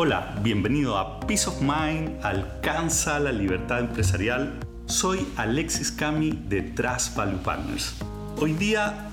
Hola, 0.00 0.32
bienvenido 0.44 0.96
a 0.96 1.18
Peace 1.18 1.48
of 1.48 1.60
Mind, 1.60 2.24
alcanza 2.24 3.18
la 3.18 3.32
libertad 3.32 3.80
empresarial. 3.80 4.60
Soy 4.86 5.26
Alexis 5.34 5.90
Cami 5.90 6.30
de 6.48 6.62
Trust 6.62 7.16
Value 7.16 7.38
Partners. 7.38 7.96
Hoy 8.36 8.52
día 8.52 9.10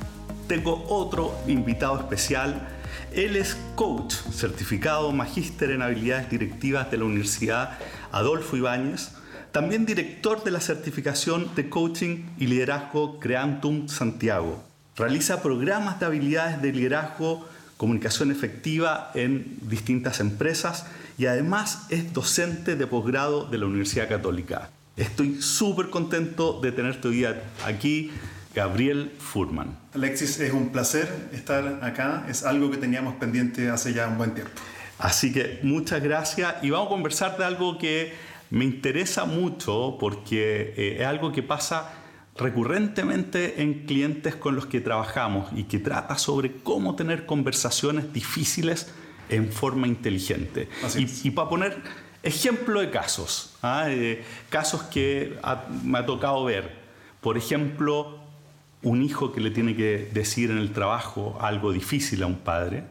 tengo 0.47 0.85
otro 0.87 1.35
invitado 1.47 1.97
especial. 1.97 2.67
Él 3.11 3.35
es 3.35 3.57
coach, 3.73 4.13
certificado 4.13 5.11
magíster 5.11 5.71
en 5.71 5.81
habilidades 5.81 6.29
directivas 6.29 6.91
de 6.91 6.97
la 6.97 7.05
Universidad 7.05 7.79
Adolfo 8.11 8.55
Ibáñez, 8.55 9.09
también 9.51 9.87
director 9.87 10.43
de 10.43 10.51
la 10.51 10.59
certificación 10.59 11.49
de 11.55 11.67
coaching 11.67 12.27
y 12.37 12.45
liderazgo 12.45 13.19
Creantum 13.19 13.87
Santiago. 13.87 14.63
Realiza 14.95 15.41
programas 15.41 15.99
de 15.99 16.05
habilidades 16.05 16.61
de 16.61 16.71
liderazgo 16.71 17.43
comunicación 17.77 18.31
efectiva 18.31 19.11
en 19.15 19.57
distintas 19.61 20.19
empresas 20.19 20.85
y 21.17 21.25
además 21.25 21.87
es 21.89 22.13
docente 22.13 22.75
de 22.75 22.87
posgrado 22.87 23.45
de 23.45 23.57
la 23.57 23.65
Universidad 23.65 24.07
Católica. 24.07 24.69
Estoy 24.95 25.41
súper 25.41 25.89
contento 25.89 26.59
de 26.61 26.71
tenerte 26.71 27.07
hoy 27.07 27.25
aquí, 27.65 28.11
Gabriel 28.53 29.11
Furman. 29.19 29.77
Alexis, 29.93 30.39
es 30.39 30.53
un 30.53 30.69
placer 30.69 31.09
estar 31.33 31.83
acá, 31.83 32.25
es 32.29 32.43
algo 32.43 32.71
que 32.71 32.77
teníamos 32.77 33.15
pendiente 33.15 33.69
hace 33.69 33.93
ya 33.93 34.07
un 34.07 34.17
buen 34.17 34.33
tiempo. 34.33 34.53
Así 34.97 35.33
que 35.33 35.59
muchas 35.63 36.01
gracias 36.01 36.55
y 36.61 36.69
vamos 36.69 36.87
a 36.87 36.89
conversar 36.89 37.37
de 37.37 37.43
algo 37.43 37.77
que 37.77 38.13
me 38.49 38.63
interesa 38.63 39.25
mucho 39.25 39.97
porque 39.99 40.73
eh, 40.77 40.97
es 40.99 41.05
algo 41.05 41.33
que 41.33 41.43
pasa 41.43 41.91
recurrentemente 42.37 43.61
en 43.61 43.85
clientes 43.85 44.35
con 44.35 44.55
los 44.55 44.65
que 44.65 44.81
trabajamos 44.81 45.47
y 45.55 45.63
que 45.63 45.79
trata 45.79 46.17
sobre 46.17 46.57
cómo 46.57 46.95
tener 46.95 47.25
conversaciones 47.25 48.11
difíciles 48.11 48.93
en 49.29 49.51
forma 49.51 49.87
inteligente. 49.87 50.69
Y, 50.97 51.31
para 51.31 51.49
poner 51.49 51.77
ejemplo 52.23 52.81
de 52.81 52.91
casos, 52.91 53.55
¿ah? 53.61 53.85
eh, 53.87 54.23
casos 54.49 54.83
que 54.83 55.37
me 55.83 55.99
ha 55.99 56.05
tocado 56.05 56.43
ver, 56.43 56.75
por 57.21 57.37
ejemplo, 57.37 58.19
un 58.83 59.01
hijo 59.01 59.31
que 59.31 59.39
le 59.39 59.49
tiene 59.49 59.75
que 59.75 60.09
decir 60.13 60.51
en 60.51 60.57
el 60.57 60.71
trabajo 60.71 61.37
algo 61.39 61.71
difícil 61.71 62.21
a 62.21 62.27
un 62.27 62.37
padre, 62.39 62.83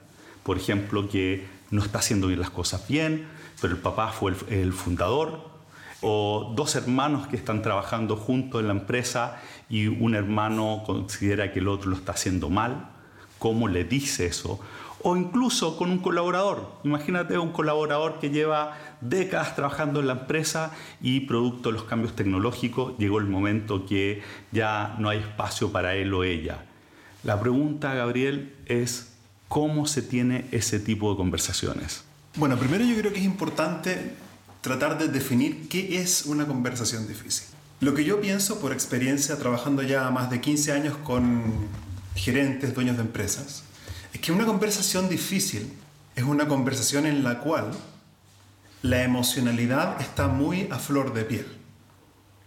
por 0.43 0.57
ejemplo, 0.57 1.09
que 1.09 1.47
no 1.71 1.83
está 1.83 1.99
haciendo 1.99 2.29
bien 2.29 2.41
las 2.41 2.51
cosas 2.51 2.89
bien, 2.89 3.27
pero 3.61 3.75
el 3.75 3.81
papá 3.81 4.11
fue 4.11 4.33
el 4.49 4.73
fundador, 4.73 5.54
o 6.07 6.53
dos 6.55 6.77
hermanos 6.77 7.27
que 7.29 7.37
están 7.37 7.63
trabajando 7.63 8.15
juntos 8.17 8.61
en 8.61 8.69
la 8.69 8.75
empresa 8.75 9.41
y 9.71 9.87
un 9.87 10.15
hermano 10.15 10.83
considera 10.85 11.51
que 11.51 11.61
el 11.61 11.69
otro 11.69 11.91
lo 11.91 11.97
está 11.97 12.13
haciendo 12.13 12.51
mal, 12.51 12.91
¿cómo 13.39 13.69
le 13.69 13.85
dice 13.85 14.27
eso? 14.27 14.61
O 15.03 15.17
incluso 15.17 15.79
con 15.79 15.91
un 15.91 15.99
colaborador. 15.99 16.73
Imagínate 16.85 17.39
un 17.39 17.53
colaborador 17.53 18.19
que 18.19 18.29
lleva 18.29 18.77
décadas 19.01 19.57
trabajando 19.57 20.01
en 20.01 20.09
la 20.09 20.13
empresa 20.13 20.73
y 21.01 21.21
producto 21.21 21.71
de 21.71 21.75
los 21.75 21.85
cambios 21.85 22.15
tecnológicos 22.15 22.97
llegó 22.99 23.19
el 23.19 23.27
momento 23.27 23.87
que 23.87 24.23
ya 24.53 24.97
no 24.99 25.09
hay 25.09 25.21
espacio 25.21 25.73
para 25.73 25.95
él 25.95 26.13
o 26.13 26.23
ella. 26.23 26.67
La 27.23 27.41
pregunta, 27.41 27.95
Gabriel, 27.95 28.55
es 28.67 29.15
cómo 29.49 29.87
se 29.87 30.03
tiene 30.03 30.45
ese 30.53 30.81
tipo 30.81 31.11
de 31.11 31.17
conversaciones. 31.17 32.05
Bueno, 32.37 32.59
primero 32.59 32.85
yo 32.85 32.95
creo 32.97 33.13
que 33.13 33.21
es 33.21 33.25
importante 33.25 34.24
tratar 34.65 34.97
de 34.97 35.09
definir 35.09 35.69
qué 35.69 36.01
es 36.01 36.25
una 36.25 36.47
conversación 36.47 37.07
difícil. 37.07 37.47
Lo 37.81 37.93
que 37.93 38.03
yo 38.03 38.23
pienso 38.23 38.61
por 38.61 38.73
experiencia 38.73 39.37
trabajando 39.37 39.83
ya 39.83 40.09
más 40.11 40.31
de 40.31 40.41
15 40.41 40.73
años 40.73 40.97
con 41.05 41.43
gerentes, 42.15 42.75
dueños 42.75 42.97
de 42.97 43.03
empresas, 43.03 43.65
es 44.15 44.21
que 44.23 44.33
una 44.33 44.47
conversación 44.47 45.11
difícil 45.11 45.71
es 46.17 46.25
una 46.25 46.49
conversación 46.49 47.05
en 47.05 47.23
la 47.23 47.41
cual 47.41 47.73
la 48.81 49.03
emocionalidad 49.03 50.01
está 50.01 50.29
muy 50.29 50.67
a 50.71 50.79
flor 50.79 51.13
de 51.13 51.25
piel. 51.25 51.47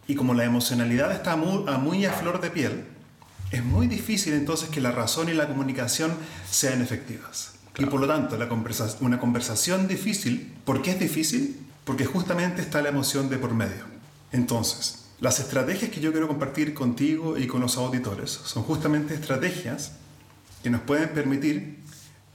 Y 0.08 0.16
como 0.16 0.34
la 0.34 0.44
emocionalidad 0.44 1.12
está 1.12 1.36
muy 1.36 1.72
a, 1.72 1.78
muy 1.78 2.04
a 2.06 2.14
flor 2.14 2.42
de 2.42 2.50
piel, 2.50 2.84
es 3.52 3.64
muy 3.64 3.86
difícil 3.86 4.34
entonces 4.34 4.70
que 4.70 4.82
la 4.82 4.90
razón 4.90 5.30
y 5.30 5.34
la 5.34 5.48
comunicación 5.48 6.14
sean 6.50 6.82
efectivas. 6.82 7.54
Y 7.78 7.86
por 7.86 8.02
lo 8.02 8.08
tanto, 8.08 8.40
una 9.02 9.20
conversación 9.20 9.88
difícil, 9.88 10.56
¿por 10.66 10.82
qué 10.82 10.92
es 10.92 11.00
difícil? 11.00 11.67
Porque 11.88 12.06
justamente 12.06 12.62
está 12.62 12.82
la 12.82 12.90
emoción 12.90 13.30
de 13.30 13.38
por 13.38 13.54
medio. 13.54 13.86
Entonces, 14.34 15.06
las 15.22 15.40
estrategias 15.40 15.90
que 15.90 16.02
yo 16.02 16.12
quiero 16.12 16.28
compartir 16.28 16.74
contigo 16.74 17.38
y 17.38 17.48
con 17.48 17.62
los 17.62 17.78
auditores 17.78 18.30
son 18.30 18.64
justamente 18.64 19.14
estrategias 19.14 19.94
que 20.62 20.70
nos 20.70 20.82
pueden 20.82 21.08
permitir 21.10 21.80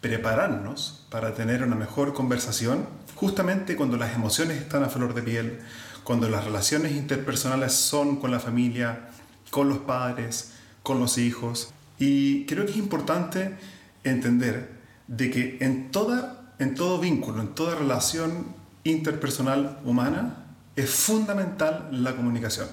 prepararnos 0.00 1.06
para 1.10 1.34
tener 1.34 1.62
una 1.62 1.76
mejor 1.76 2.14
conversación 2.14 2.86
justamente 3.14 3.76
cuando 3.76 3.98
las 3.98 4.14
emociones 4.14 4.56
están 4.56 4.84
a 4.84 4.88
flor 4.88 5.12
de 5.12 5.22
piel, 5.22 5.58
cuando 6.02 6.30
las 6.30 6.44
relaciones 6.44 6.92
interpersonales 6.92 7.74
son 7.74 8.16
con 8.16 8.30
la 8.30 8.40
familia, 8.40 9.10
con 9.50 9.68
los 9.68 9.80
padres, 9.80 10.52
con 10.82 10.98
los 10.98 11.18
hijos. 11.18 11.74
Y 11.98 12.46
creo 12.46 12.64
que 12.64 12.72
es 12.72 12.78
importante 12.78 13.54
entender 14.02 14.80
de 15.08 15.30
que 15.30 15.58
en, 15.60 15.90
todo 15.90 16.98
vínculo, 16.98 17.42
en 17.42 17.48
toda 17.48 17.74
relación 17.74 18.61
interpersonal 18.84 19.78
humana 19.84 20.44
es 20.76 20.90
fundamental 20.90 21.88
la 21.90 22.16
comunicación. 22.16 22.68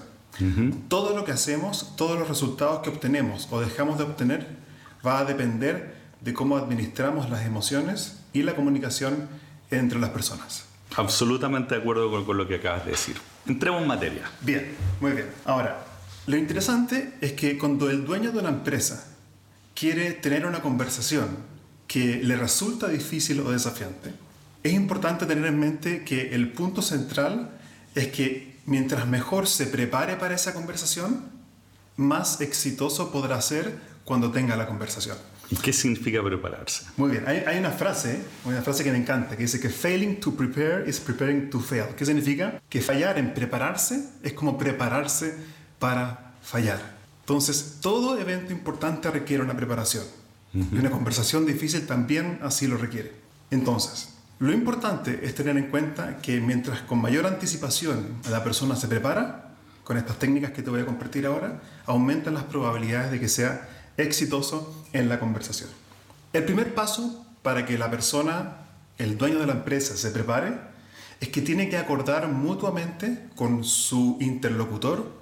Todo 0.88 1.14
lo 1.14 1.24
que 1.24 1.32
hacemos, 1.32 1.96
todos 1.96 2.18
los 2.18 2.28
resultados 2.28 2.80
que 2.80 2.88
obtenemos 2.88 3.48
o 3.50 3.60
dejamos 3.60 3.98
de 3.98 4.04
obtener 4.04 4.46
va 5.04 5.18
a 5.18 5.24
depender 5.24 5.96
de 6.20 6.32
cómo 6.32 6.56
administramos 6.56 7.28
las 7.28 7.44
emociones 7.44 8.20
y 8.32 8.42
la 8.42 8.54
comunicación 8.54 9.28
entre 9.70 9.98
las 9.98 10.10
personas. 10.10 10.64
Absolutamente 10.96 11.74
de 11.74 11.80
acuerdo 11.82 12.10
con, 12.10 12.24
con 12.24 12.36
lo 12.36 12.48
que 12.48 12.56
acabas 12.56 12.84
de 12.84 12.92
decir. 12.92 13.16
Entremos 13.46 13.82
en 13.82 13.88
materia. 13.88 14.30
Bien, 14.40 14.74
muy 15.00 15.12
bien. 15.12 15.26
Ahora, 15.44 15.84
lo 16.26 16.36
interesante 16.36 17.14
es 17.20 17.32
que 17.32 17.58
cuando 17.58 17.90
el 17.90 18.04
dueño 18.04 18.32
de 18.32 18.38
una 18.38 18.48
empresa 18.48 19.08
quiere 19.74 20.12
tener 20.12 20.46
una 20.46 20.60
conversación 20.60 21.38
que 21.86 22.20
le 22.22 22.36
resulta 22.36 22.88
difícil 22.88 23.40
o 23.40 23.50
desafiante, 23.50 24.12
es 24.62 24.72
importante 24.72 25.26
tener 25.26 25.46
en 25.46 25.58
mente 25.58 26.04
que 26.04 26.34
el 26.34 26.52
punto 26.52 26.82
central 26.82 27.50
es 27.94 28.08
que 28.08 28.58
mientras 28.66 29.06
mejor 29.06 29.46
se 29.46 29.66
prepare 29.66 30.16
para 30.16 30.34
esa 30.34 30.54
conversación, 30.54 31.24
más 31.96 32.40
exitoso 32.40 33.10
podrá 33.10 33.40
ser 33.40 33.78
cuando 34.04 34.30
tenga 34.30 34.56
la 34.56 34.66
conversación. 34.66 35.16
¿Y 35.50 35.56
qué 35.56 35.72
significa 35.72 36.22
prepararse? 36.22 36.84
Muy 36.96 37.10
bien, 37.10 37.24
hay, 37.26 37.58
una 37.58 37.72
frase, 37.72 38.20
una 38.44 38.62
frase 38.62 38.84
que 38.84 38.92
me 38.92 38.98
encanta, 38.98 39.36
que 39.36 39.42
dice 39.42 39.58
que 39.58 39.68
failing 39.68 40.20
to 40.20 40.32
prepare 40.34 40.88
is 40.88 41.00
preparing 41.00 41.50
to 41.50 41.58
fail. 41.58 41.86
¿Qué 41.96 42.06
significa? 42.06 42.62
Que 42.68 42.80
fallar 42.80 43.18
en 43.18 43.34
prepararse 43.34 44.04
es 44.22 44.32
como 44.32 44.56
prepararse 44.56 45.34
para 45.80 46.34
fallar. 46.42 46.98
Entonces, 47.20 47.78
todo 47.80 48.16
evento 48.18 48.52
importante 48.52 49.10
requiere 49.10 49.42
una 49.42 49.56
preparación. 49.56 50.04
Y 50.52 50.78
una 50.78 50.90
conversación 50.90 51.46
difícil 51.46 51.86
también 51.86 52.40
así 52.42 52.66
lo 52.66 52.76
requiere. 52.76 53.12
Entonces, 53.50 54.10
lo 54.40 54.54
importante 54.54 55.20
es 55.22 55.34
tener 55.34 55.58
en 55.58 55.66
cuenta 55.66 56.16
que 56.16 56.40
mientras 56.40 56.80
con 56.80 56.98
mayor 56.98 57.26
anticipación 57.26 58.20
la 58.30 58.42
persona 58.42 58.74
se 58.74 58.88
prepara, 58.88 59.50
con 59.84 59.98
estas 59.98 60.18
técnicas 60.18 60.52
que 60.52 60.62
te 60.62 60.70
voy 60.70 60.80
a 60.80 60.86
compartir 60.86 61.26
ahora, 61.26 61.60
aumentan 61.84 62.32
las 62.32 62.44
probabilidades 62.44 63.10
de 63.10 63.20
que 63.20 63.28
sea 63.28 63.68
exitoso 63.98 64.86
en 64.94 65.10
la 65.10 65.20
conversación. 65.20 65.68
El 66.32 66.44
primer 66.44 66.74
paso 66.74 67.26
para 67.42 67.66
que 67.66 67.76
la 67.76 67.90
persona, 67.90 68.56
el 68.96 69.18
dueño 69.18 69.40
de 69.40 69.46
la 69.46 69.52
empresa, 69.52 69.94
se 69.94 70.10
prepare 70.10 70.58
es 71.20 71.28
que 71.28 71.42
tiene 71.42 71.68
que 71.68 71.76
acordar 71.76 72.26
mutuamente 72.28 73.28
con 73.36 73.62
su 73.62 74.16
interlocutor 74.20 75.20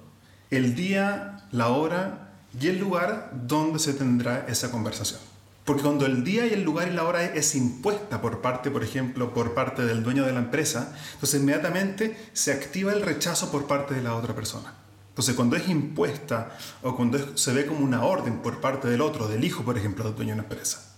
el 0.49 0.75
día, 0.75 1.45
la 1.51 1.67
hora 1.67 2.35
y 2.57 2.67
el 2.67 2.79
lugar 2.79 3.33
donde 3.33 3.79
se 3.79 3.93
tendrá 3.93 4.45
esa 4.47 4.71
conversación. 4.71 5.28
Porque 5.69 5.83
cuando 5.83 6.07
el 6.07 6.23
día 6.23 6.47
y 6.47 6.53
el 6.53 6.63
lugar 6.63 6.87
y 6.87 6.93
la 6.93 7.03
hora 7.03 7.23
es 7.23 7.53
impuesta 7.53 8.21
por 8.21 8.41
parte, 8.41 8.71
por 8.71 8.83
ejemplo, 8.83 9.35
por 9.35 9.53
parte 9.53 9.85
del 9.85 10.01
dueño 10.01 10.25
de 10.25 10.33
la 10.33 10.39
empresa, 10.39 10.95
entonces 11.13 11.39
inmediatamente 11.39 12.17
se 12.33 12.51
activa 12.51 12.91
el 12.91 13.03
rechazo 13.03 13.51
por 13.51 13.67
parte 13.67 13.93
de 13.93 14.01
la 14.01 14.15
otra 14.15 14.33
persona. 14.33 14.73
Entonces 15.09 15.35
cuando 15.35 15.55
es 15.55 15.69
impuesta 15.69 16.57
o 16.81 16.95
cuando 16.95 17.37
se 17.37 17.53
ve 17.53 17.67
como 17.67 17.85
una 17.85 18.03
orden 18.03 18.39
por 18.39 18.59
parte 18.59 18.87
del 18.87 18.99
otro, 18.99 19.27
del 19.27 19.43
hijo, 19.43 19.61
por 19.63 19.77
ejemplo, 19.77 20.03
del 20.05 20.15
dueño 20.15 20.33
de 20.33 20.39
una 20.39 20.43
empresa, 20.49 20.95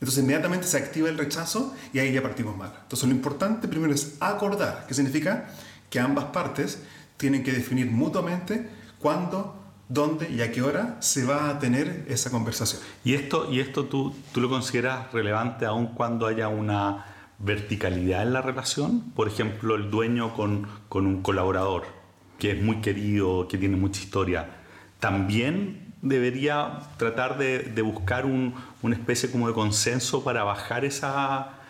entonces 0.00 0.24
inmediatamente 0.24 0.66
se 0.66 0.78
activa 0.78 1.08
el 1.08 1.16
rechazo 1.16 1.72
y 1.92 2.00
ahí 2.00 2.12
ya 2.12 2.20
partimos 2.20 2.56
mal. 2.56 2.72
Entonces 2.82 3.08
lo 3.08 3.14
importante 3.14 3.68
primero 3.68 3.94
es 3.94 4.16
acordar, 4.18 4.88
que 4.88 4.94
significa 4.94 5.50
que 5.88 6.00
ambas 6.00 6.24
partes 6.24 6.80
tienen 7.16 7.44
que 7.44 7.52
definir 7.52 7.88
mutuamente 7.92 8.70
cuándo 8.98 9.59
dónde 9.90 10.30
y 10.30 10.40
a 10.40 10.50
qué 10.50 10.62
hora 10.62 10.96
se 11.00 11.24
va 11.24 11.50
a 11.50 11.58
tener 11.58 12.06
esa 12.08 12.30
conversación. 12.30 12.80
¿Y 13.04 13.12
esto, 13.14 13.52
y 13.52 13.60
esto 13.60 13.84
tú, 13.84 14.14
tú 14.32 14.40
lo 14.40 14.48
consideras 14.48 15.12
relevante 15.12 15.66
aun 15.66 15.88
cuando 15.88 16.26
haya 16.26 16.48
una 16.48 17.04
verticalidad 17.38 18.22
en 18.22 18.32
la 18.32 18.40
relación? 18.40 19.10
Por 19.10 19.28
ejemplo, 19.28 19.74
el 19.74 19.90
dueño 19.90 20.34
con, 20.34 20.66
con 20.88 21.06
un 21.06 21.22
colaborador 21.22 21.84
que 22.38 22.52
es 22.52 22.62
muy 22.62 22.80
querido, 22.80 23.46
que 23.48 23.58
tiene 23.58 23.76
mucha 23.76 24.00
historia, 24.00 24.48
también 24.98 25.92
debería 26.00 26.80
tratar 26.96 27.36
de, 27.36 27.58
de 27.58 27.82
buscar 27.82 28.24
un, 28.24 28.54
una 28.80 28.94
especie 28.94 29.30
como 29.30 29.46
de 29.48 29.52
consenso 29.52 30.24
para 30.24 30.42
bajar 30.44 30.86
esa, 30.86 31.60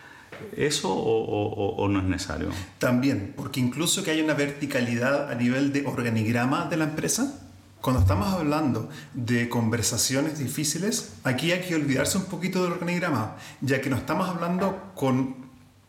eso 0.56 0.92
o, 0.92 1.88
no 1.88 1.98
es 2.00 2.04
necesario? 2.04 2.48
También, 2.78 3.34
porque 3.36 3.60
incluso 3.60 4.02
que 4.02 4.10
haya 4.10 4.22
una 4.22 4.34
verticalidad 4.34 5.30
a 5.30 5.34
nivel 5.34 5.72
de 5.72 5.86
organigrama 5.86 6.66
de 6.66 6.76
la 6.76 6.84
empresa, 6.84 7.49
cuando 7.80 8.02
estamos 8.02 8.28
hablando 8.28 8.88
de 9.14 9.48
conversaciones 9.48 10.38
difíciles, 10.38 11.14
aquí 11.24 11.52
hay 11.52 11.62
que 11.62 11.74
olvidarse 11.74 12.18
un 12.18 12.24
poquito 12.24 12.62
del 12.62 12.72
organigrama, 12.72 13.36
ya 13.60 13.80
que 13.80 13.88
no 13.88 13.96
estamos 13.96 14.28
hablando 14.28 14.92
con 14.94 15.34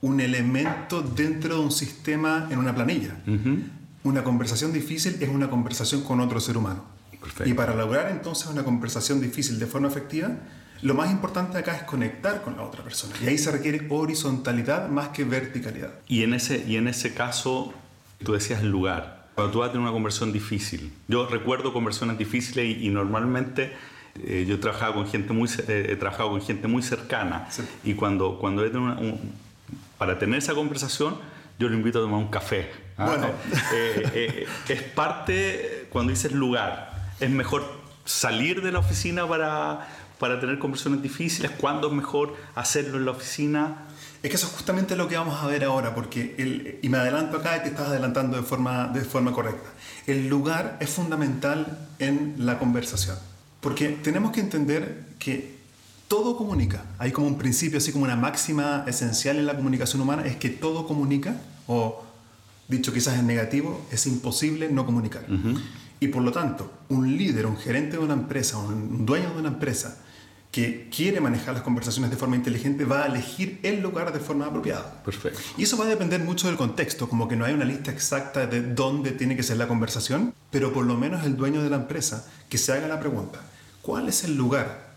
un 0.01 0.19
elemento 0.19 1.01
dentro 1.01 1.55
de 1.55 1.61
un 1.61 1.71
sistema 1.71 2.47
en 2.49 2.59
una 2.59 2.73
planilla. 2.73 3.15
Una 4.03 4.23
conversación 4.23 4.73
difícil 4.73 5.17
es 5.19 5.29
una 5.29 5.49
conversación 5.49 6.01
con 6.03 6.19
otro 6.21 6.39
ser 6.39 6.57
humano. 6.57 6.85
Y 7.45 7.53
para 7.53 7.75
lograr 7.75 8.09
entonces 8.09 8.47
una 8.47 8.63
conversación 8.63 9.21
difícil 9.21 9.59
de 9.59 9.67
forma 9.67 9.88
efectiva, 9.88 10.31
lo 10.81 10.95
más 10.95 11.11
importante 11.11 11.57
acá 11.59 11.75
es 11.75 11.83
conectar 11.83 12.41
con 12.41 12.57
la 12.57 12.63
otra 12.63 12.83
persona. 12.83 13.13
Y 13.23 13.27
ahí 13.27 13.38
se 13.38 13.51
requiere 13.51 13.85
horizontalidad 13.89 14.89
más 14.89 15.09
que 15.09 15.23
verticalidad. 15.23 15.91
Y 16.07 16.23
en 16.23 16.33
ese, 16.33 16.63
y 16.67 16.77
en 16.77 16.88
ese 16.88 17.13
caso, 17.13 17.73
tú 18.23 18.33
decías 18.33 18.63
lugar. 18.63 19.20
Cuando 19.41 19.53
tú 19.53 19.59
vas 19.61 19.69
a 19.69 19.71
tener 19.71 19.81
una 19.81 19.91
conversión 19.91 20.31
difícil. 20.31 20.93
Yo 21.07 21.25
recuerdo 21.25 21.73
conversiones 21.73 22.15
difíciles 22.15 22.77
y, 22.79 22.89
normalmente 22.89 23.73
eh, 24.23 24.45
yo 24.47 24.53
he 24.53 24.57
trabajado 24.59 24.93
con 24.93 25.07
gente 25.07 25.33
muy, 25.33 25.49
eh, 25.67 25.88
he 25.89 25.95
trabajado 25.95 26.29
con 26.29 26.43
gente 26.43 26.67
muy 26.67 26.83
cercana. 26.83 27.47
Y 27.83 27.95
cuando, 27.95 28.38
cuando 28.38 28.63
he 28.63 28.69
tenido 28.69 29.17
para 29.97 30.19
tener 30.19 30.38
esa 30.38 30.53
conversación, 30.53 31.17
yo 31.57 31.69
lo 31.69 31.75
invito 31.75 31.97
a 31.97 32.03
tomar 32.03 32.19
un 32.19 32.27
café. 32.27 32.69
¿ah? 32.99 33.05
Bueno. 33.07 33.29
Eh, 33.73 34.45
es 34.69 34.83
parte, 34.83 35.88
cuando 35.89 36.11
dices 36.11 36.33
lugar, 36.33 36.93
es 37.19 37.31
mejor 37.31 37.63
salir 38.05 38.61
de 38.61 38.71
la 38.71 38.77
oficina 38.77 39.27
para 39.27 39.88
para 40.21 40.39
tener 40.39 40.59
conversaciones 40.59 41.01
difíciles? 41.01 41.49
¿Cuándo 41.49 41.88
es 41.88 41.93
mejor 41.93 42.35
hacerlo 42.53 42.99
en 42.99 43.05
la 43.05 43.11
oficina? 43.11 43.88
Es 44.23 44.29
que 44.29 44.35
eso 44.35 44.45
es 44.45 44.53
justamente 44.53 44.95
lo 44.95 45.07
que 45.07 45.18
vamos 45.18 45.41
a 45.41 45.47
ver 45.47 45.63
ahora, 45.63 45.95
porque 45.95 46.35
el, 46.38 46.79
y 46.81 46.89
me 46.89 47.00
adelanto 47.00 47.38
acá 47.38 47.57
y 47.57 47.62
te 47.62 47.69
estás 47.69 47.88
adelantando 47.88 48.38
de 48.38 48.44
forma, 48.44 48.88
de 48.89 49.01
forma 49.01 49.31
correcta. 49.31 49.69
El 50.06 50.27
lugar 50.27 50.77
es 50.79 50.91
fundamental 50.91 51.88
en 51.97 52.35
la 52.38 52.59
conversación, 52.59 53.18
porque 53.62 53.89
tenemos 53.89 54.31
que 54.31 54.41
entender 54.41 55.06
que 55.18 55.59
todo 56.07 56.38
comunica. 56.38 56.83
Hay 57.00 57.12
como 57.12 57.27
un 57.27 57.38
principio, 57.38 57.79
así 57.79 57.91
como 57.91 58.03
una 58.03 58.15
máxima 58.15 58.83
esencial 58.85 59.38
en 59.38 59.45
la 59.47 59.56
comunicación 59.56 60.01
humana, 60.01 60.25
es 60.25 60.35
que 60.35 60.50
todo 60.50 60.85
comunica, 60.85 61.38
o 61.67 62.03
dicho 62.67 62.94
quizás 62.94 63.17
en 63.17 63.25
negativo, 63.25 63.85
es 63.91 64.06
imposible 64.06 64.69
no 64.69 64.85
comunicar. 64.85 65.25
Y 66.00 66.09
por 66.09 66.21
lo 66.21 66.31
tanto, 66.31 66.71
un 66.89 67.17
líder, 67.17 67.45
un 67.45 67.57
gerente 67.57 67.97
de 67.97 68.03
una 68.03 68.13
empresa, 68.13 68.57
un 68.57 69.06
dueño 69.06 69.33
de 69.33 69.39
una 69.39 69.50
empresa, 69.50 70.00
que 70.51 70.89
quiere 70.94 71.21
manejar 71.21 71.53
las 71.53 71.63
conversaciones 71.63 72.12
de 72.12 72.18
forma 72.18 72.36
inteligente 72.36 72.83
va 72.83 73.03
a 73.03 73.06
elegir 73.06 73.59
el 73.63 73.81
lugar 73.81 74.12
de 74.12 74.19
forma 74.19 74.45
apropiada. 74.45 75.01
Perfecto. 75.03 75.39
Y 75.57 75.63
eso 75.63 75.77
va 75.77 75.86
a 75.86 75.88
depender 75.88 76.19
mucho 76.21 76.48
del 76.48 76.57
contexto, 76.57 77.07
como 77.07 77.30
que 77.30 77.38
no 77.38 77.45
hay 77.45 77.53
una 77.53 77.63
lista 77.63 77.89
exacta 77.89 78.45
de 78.48 78.62
dónde 78.62 79.12
tiene 79.12 79.38
que 79.38 79.44
ser 79.44 79.57
la 79.57 79.68
conversación, 79.69 80.33
pero 80.50 80.74
por 80.74 80.86
lo 80.86 80.95
menos 80.95 81.25
el 81.25 81.38
dueño 81.38 81.63
de 81.63 81.69
la 81.69 81.77
empresa 81.77 82.27
que 82.50 82.57
se 82.57 82.74
haga 82.74 82.89
la 82.89 83.00
pregunta, 83.00 83.39
¿cuál 83.81 84.09
es 84.09 84.25
el 84.25 84.36
lugar, 84.36 84.92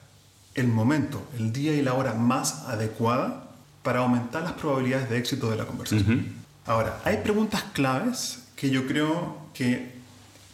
el 0.56 0.66
momento, 0.66 1.24
el 1.38 1.52
día 1.52 1.72
y 1.72 1.82
la 1.82 1.94
hora 1.94 2.14
más 2.14 2.64
adecuada 2.66 3.50
para 3.84 4.00
aumentar 4.00 4.42
las 4.42 4.54
probabilidades 4.54 5.08
de 5.08 5.18
éxito 5.18 5.50
de 5.50 5.56
la 5.56 5.66
conversación? 5.66 6.34
Ahora, 6.66 7.00
hay 7.04 7.18
preguntas 7.18 7.62
claves 7.72 8.40
que 8.56 8.70
yo 8.70 8.88
creo 8.88 9.36
que 9.54 9.94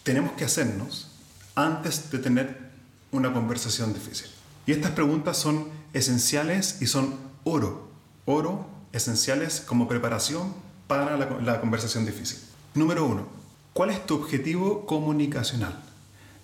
tenemos 0.02 0.32
que 0.32 0.44
hacernos 0.44 1.10
antes 1.54 2.10
de 2.10 2.18
tener 2.18 2.70
una 3.12 3.32
conversación 3.32 3.94
difícil. 3.94 4.28
Y 4.70 4.72
estas 4.72 4.92
preguntas 4.92 5.36
son 5.36 5.66
esenciales 5.92 6.76
y 6.80 6.86
son 6.86 7.16
oro, 7.42 7.90
oro 8.24 8.68
esenciales 8.92 9.60
como 9.60 9.88
preparación 9.88 10.54
para 10.86 11.16
la, 11.16 11.60
conversación 11.60 12.06
difícil. 12.06 12.38
Número 12.74 13.04
uno, 13.04 13.26
¿cuál 13.72 13.90
es 13.90 14.06
tu 14.06 14.14
objetivo 14.14 14.86
comunicacional? 14.86 15.76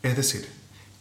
Es 0.03 0.17
decir, 0.17 0.45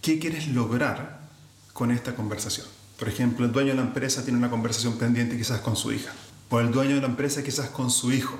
¿qué 0.04 0.19
quieres 0.19 0.50
lograr 0.50 1.27
con 1.74 1.89
esta 1.89 2.16
conversación? 2.16 2.68
Por 3.00 3.10
ejemplo, 3.10 3.44
el 3.48 3.51
dueño 3.51 3.69
de 3.69 3.78
la 3.78 3.88
empresa 3.88 4.24
tiene 4.24 4.38
una 4.38 4.51
conversación 4.51 5.00
pendiente 5.00 5.36
quizás 5.36 5.62
con 5.62 5.75
su 5.75 5.92
hija, 5.94 6.13
o 6.51 6.60
el 6.60 6.69
dueño 6.69 6.94
de 6.94 7.01
la 7.01 7.07
empresa 7.07 7.42
quizás 7.42 7.69
con 7.71 7.89
su 7.89 8.12
hijo. 8.12 8.38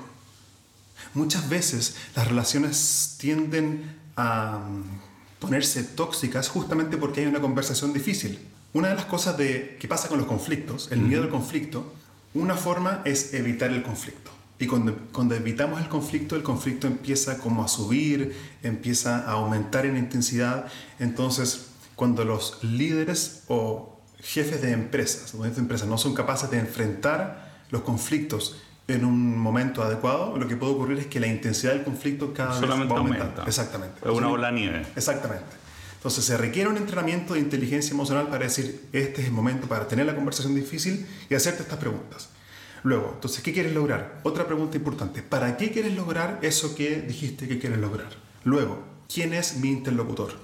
Muchas 1.12 1.48
veces 1.48 1.96
las 2.14 2.28
relaciones 2.28 3.16
tienden 3.18 3.98
a 4.14 4.60
mm, 4.60 5.40
ponerse 5.40 5.82
tóxicas 5.82 6.48
justamente 6.48 6.96
porque 6.96 7.22
hay 7.22 7.26
una 7.26 7.40
conversación 7.40 7.92
difícil. 7.92 8.52
Una 8.72 8.88
de 8.88 8.94
las 8.94 9.06
cosas 9.06 9.36
de, 9.36 9.76
que 9.80 9.88
pasa 9.88 10.08
con 10.08 10.18
los 10.18 10.26
conflictos, 10.26 10.90
el 10.92 11.00
miedo 11.00 11.22
al 11.22 11.30
conflicto, 11.30 11.92
una 12.34 12.54
forma 12.54 13.02
es 13.04 13.32
evitar 13.34 13.70
el 13.70 13.82
conflicto. 13.82 14.30
Y 14.58 14.66
cuando, 14.66 14.96
cuando, 15.12 15.34
evitamos 15.34 15.80
el 15.80 15.88
conflicto, 15.88 16.36
el 16.36 16.42
conflicto 16.42 16.86
empieza 16.86 17.38
como 17.38 17.62
a 17.62 17.68
subir, 17.68 18.34
empieza 18.62 19.28
a 19.28 19.32
aumentar 19.32 19.84
en 19.86 19.96
intensidad. 19.96 20.66
Entonces, 20.98 21.68
cuando 21.94 22.24
los 22.24 22.62
líderes 22.62 23.44
o 23.48 24.00
jefes 24.18 24.62
de 24.62 24.72
empresas, 24.72 25.38
de 25.38 25.60
empresas 25.60 25.88
no 25.88 25.98
son 25.98 26.14
capaces 26.14 26.50
de 26.50 26.58
enfrentar 26.58 27.64
los 27.70 27.82
conflictos 27.82 28.56
en 28.88 29.04
un 29.04 29.36
momento 29.36 29.82
adecuado, 29.82 30.36
lo 30.36 30.46
que 30.46 30.56
puede 30.56 30.72
ocurrir 30.72 30.98
es 30.98 31.06
que 31.06 31.18
la 31.18 31.26
intensidad 31.26 31.72
del 31.72 31.82
conflicto 31.82 32.32
cada 32.32 32.58
vez 32.60 32.70
va 32.70 32.96
aumenta. 32.96 33.44
Exactamente. 33.46 33.98
Es 34.02 34.10
una 34.10 34.28
bola 34.28 34.50
nieve. 34.50 34.86
Exactamente. 34.94 35.65
Entonces 35.96 36.24
se 36.24 36.36
requiere 36.36 36.68
un 36.68 36.76
entrenamiento 36.76 37.34
de 37.34 37.40
inteligencia 37.40 37.92
emocional 37.92 38.28
para 38.28 38.44
decir, 38.44 38.88
este 38.92 39.22
es 39.22 39.26
el 39.26 39.32
momento 39.32 39.66
para 39.66 39.88
tener 39.88 40.06
la 40.06 40.14
conversación 40.14 40.54
difícil 40.54 41.06
y 41.28 41.34
hacerte 41.34 41.62
estas 41.62 41.78
preguntas. 41.78 42.28
Luego, 42.82 43.12
entonces, 43.14 43.42
¿qué 43.42 43.52
quieres 43.52 43.72
lograr? 43.72 44.20
Otra 44.22 44.46
pregunta 44.46 44.76
importante, 44.76 45.22
¿para 45.22 45.56
qué 45.56 45.72
quieres 45.72 45.94
lograr 45.94 46.38
eso 46.42 46.74
que 46.76 47.00
dijiste 47.00 47.48
que 47.48 47.58
quieres 47.58 47.78
lograr? 47.78 48.10
Luego, 48.44 48.84
¿quién 49.12 49.34
es 49.34 49.56
mi 49.56 49.70
interlocutor? 49.70 50.34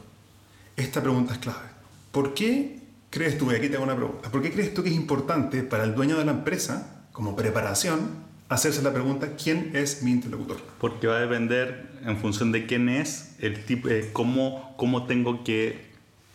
Esta 0.76 1.00
pregunta 1.00 1.34
es 1.34 1.38
clave. 1.38 1.68
¿Por 2.10 2.34
qué 2.34 2.80
crees 3.10 3.38
tú, 3.38 3.52
y 3.52 3.54
aquí 3.54 3.68
te 3.68 3.76
hago 3.76 3.84
una 3.84 3.94
pregunta, 3.94 4.30
¿por 4.30 4.42
qué 4.42 4.50
crees 4.50 4.74
tú 4.74 4.82
que 4.82 4.88
es 4.88 4.96
importante 4.96 5.62
para 5.62 5.84
el 5.84 5.94
dueño 5.94 6.18
de 6.18 6.24
la 6.24 6.32
empresa, 6.32 7.04
como 7.12 7.36
preparación, 7.36 8.31
hacerse 8.54 8.82
la 8.82 8.92
pregunta, 8.92 9.36
¿quién 9.42 9.70
es 9.74 10.02
mi 10.02 10.10
interlocutor? 10.10 10.60
Porque 10.78 11.06
va 11.06 11.16
a 11.16 11.20
depender 11.20 11.90
en 12.04 12.18
función 12.18 12.52
de 12.52 12.66
quién 12.66 12.88
es, 12.88 13.34
el 13.38 13.64
tipo, 13.64 13.88
eh, 13.88 14.10
cómo, 14.12 14.74
cómo 14.76 15.06
tengo 15.06 15.44
que 15.44 15.68
eh, 15.68 15.74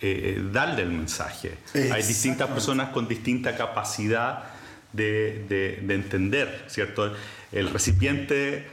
eh, 0.02 0.50
darle 0.52 0.84
el 0.84 0.92
mensaje. 0.92 1.58
Hay 1.74 2.04
distintas 2.04 2.50
personas 2.50 2.90
con 2.90 3.08
distinta 3.08 3.56
capacidad 3.56 4.44
de, 4.94 5.46
de, 5.50 5.94
entender, 5.94 6.66
¿cierto? 6.68 7.14
El 7.52 7.70
recipiente 7.70 8.66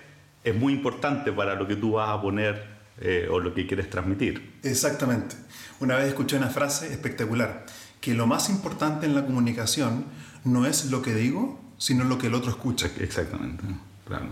es 0.42 0.54
muy 0.54 0.72
importante 0.72 1.32
para 1.32 1.54
lo 1.54 1.66
que 1.66 1.76
tú 1.76 1.92
vas 1.92 2.10
a 2.10 2.20
poner 2.20 2.74
o 3.30 3.40
lo 3.40 3.52
que 3.52 3.66
quieres 3.66 3.90
transmitir. 3.90 4.54
Exactamente. 4.62 5.34
Una 5.80 5.96
vez 5.96 6.06
escuché 6.06 6.36
una 6.36 6.48
frase 6.48 6.92
espectacular, 6.92 7.66
que 8.00 8.14
lo 8.14 8.26
más 8.26 8.48
importante 8.48 9.04
en 9.04 9.14
la 9.14 9.26
comunicación 9.26 10.04
no 10.44 10.64
es 10.64 10.86
lo 10.86 11.02
que 11.02 11.12
digo, 11.12 11.63
sino 11.78 12.04
lo 12.04 12.18
que 12.18 12.28
el 12.28 12.34
otro 12.34 12.50
escucha. 12.50 12.90
Exactamente, 12.98 13.64
claro. 14.06 14.28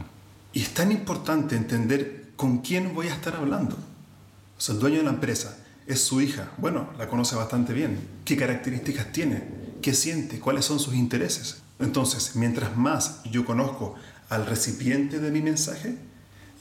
Y 0.53 0.63
es 0.63 0.75
tan 0.75 0.93
importante 0.93 1.57
entender 1.57 2.33
con 2.37 2.59
quién 2.59 2.95
voy 2.95 3.09
a 3.09 3.15
estar 3.15 3.37
hablando. 3.37 3.77
O 3.77 4.61
sea, 4.61 4.75
el 4.75 4.81
dueño 4.81 4.99
de 4.99 5.05
la 5.05 5.11
empresa 5.11 5.57
es 5.87 6.03
su 6.03 6.21
hija. 6.21 6.51
Bueno, 6.59 6.91
la 6.99 7.09
conoce 7.09 7.37
bastante 7.37 7.73
bien. 7.73 7.99
¿Qué 8.25 8.37
características 8.37 9.13
tiene? 9.13 9.45
¿Qué 9.81 9.95
siente? 9.95 10.39
¿Cuáles 10.39 10.65
son 10.65 10.79
sus 10.79 10.95
intereses? 10.95 11.63
Entonces, 11.79 12.37
mientras 12.37 12.77
más 12.77 13.23
yo 13.25 13.45
conozco 13.45 13.97
al 14.29 14.47
recipiente 14.47 15.19
de 15.19 15.31
mi 15.31 15.43
mensaje, 15.43 15.97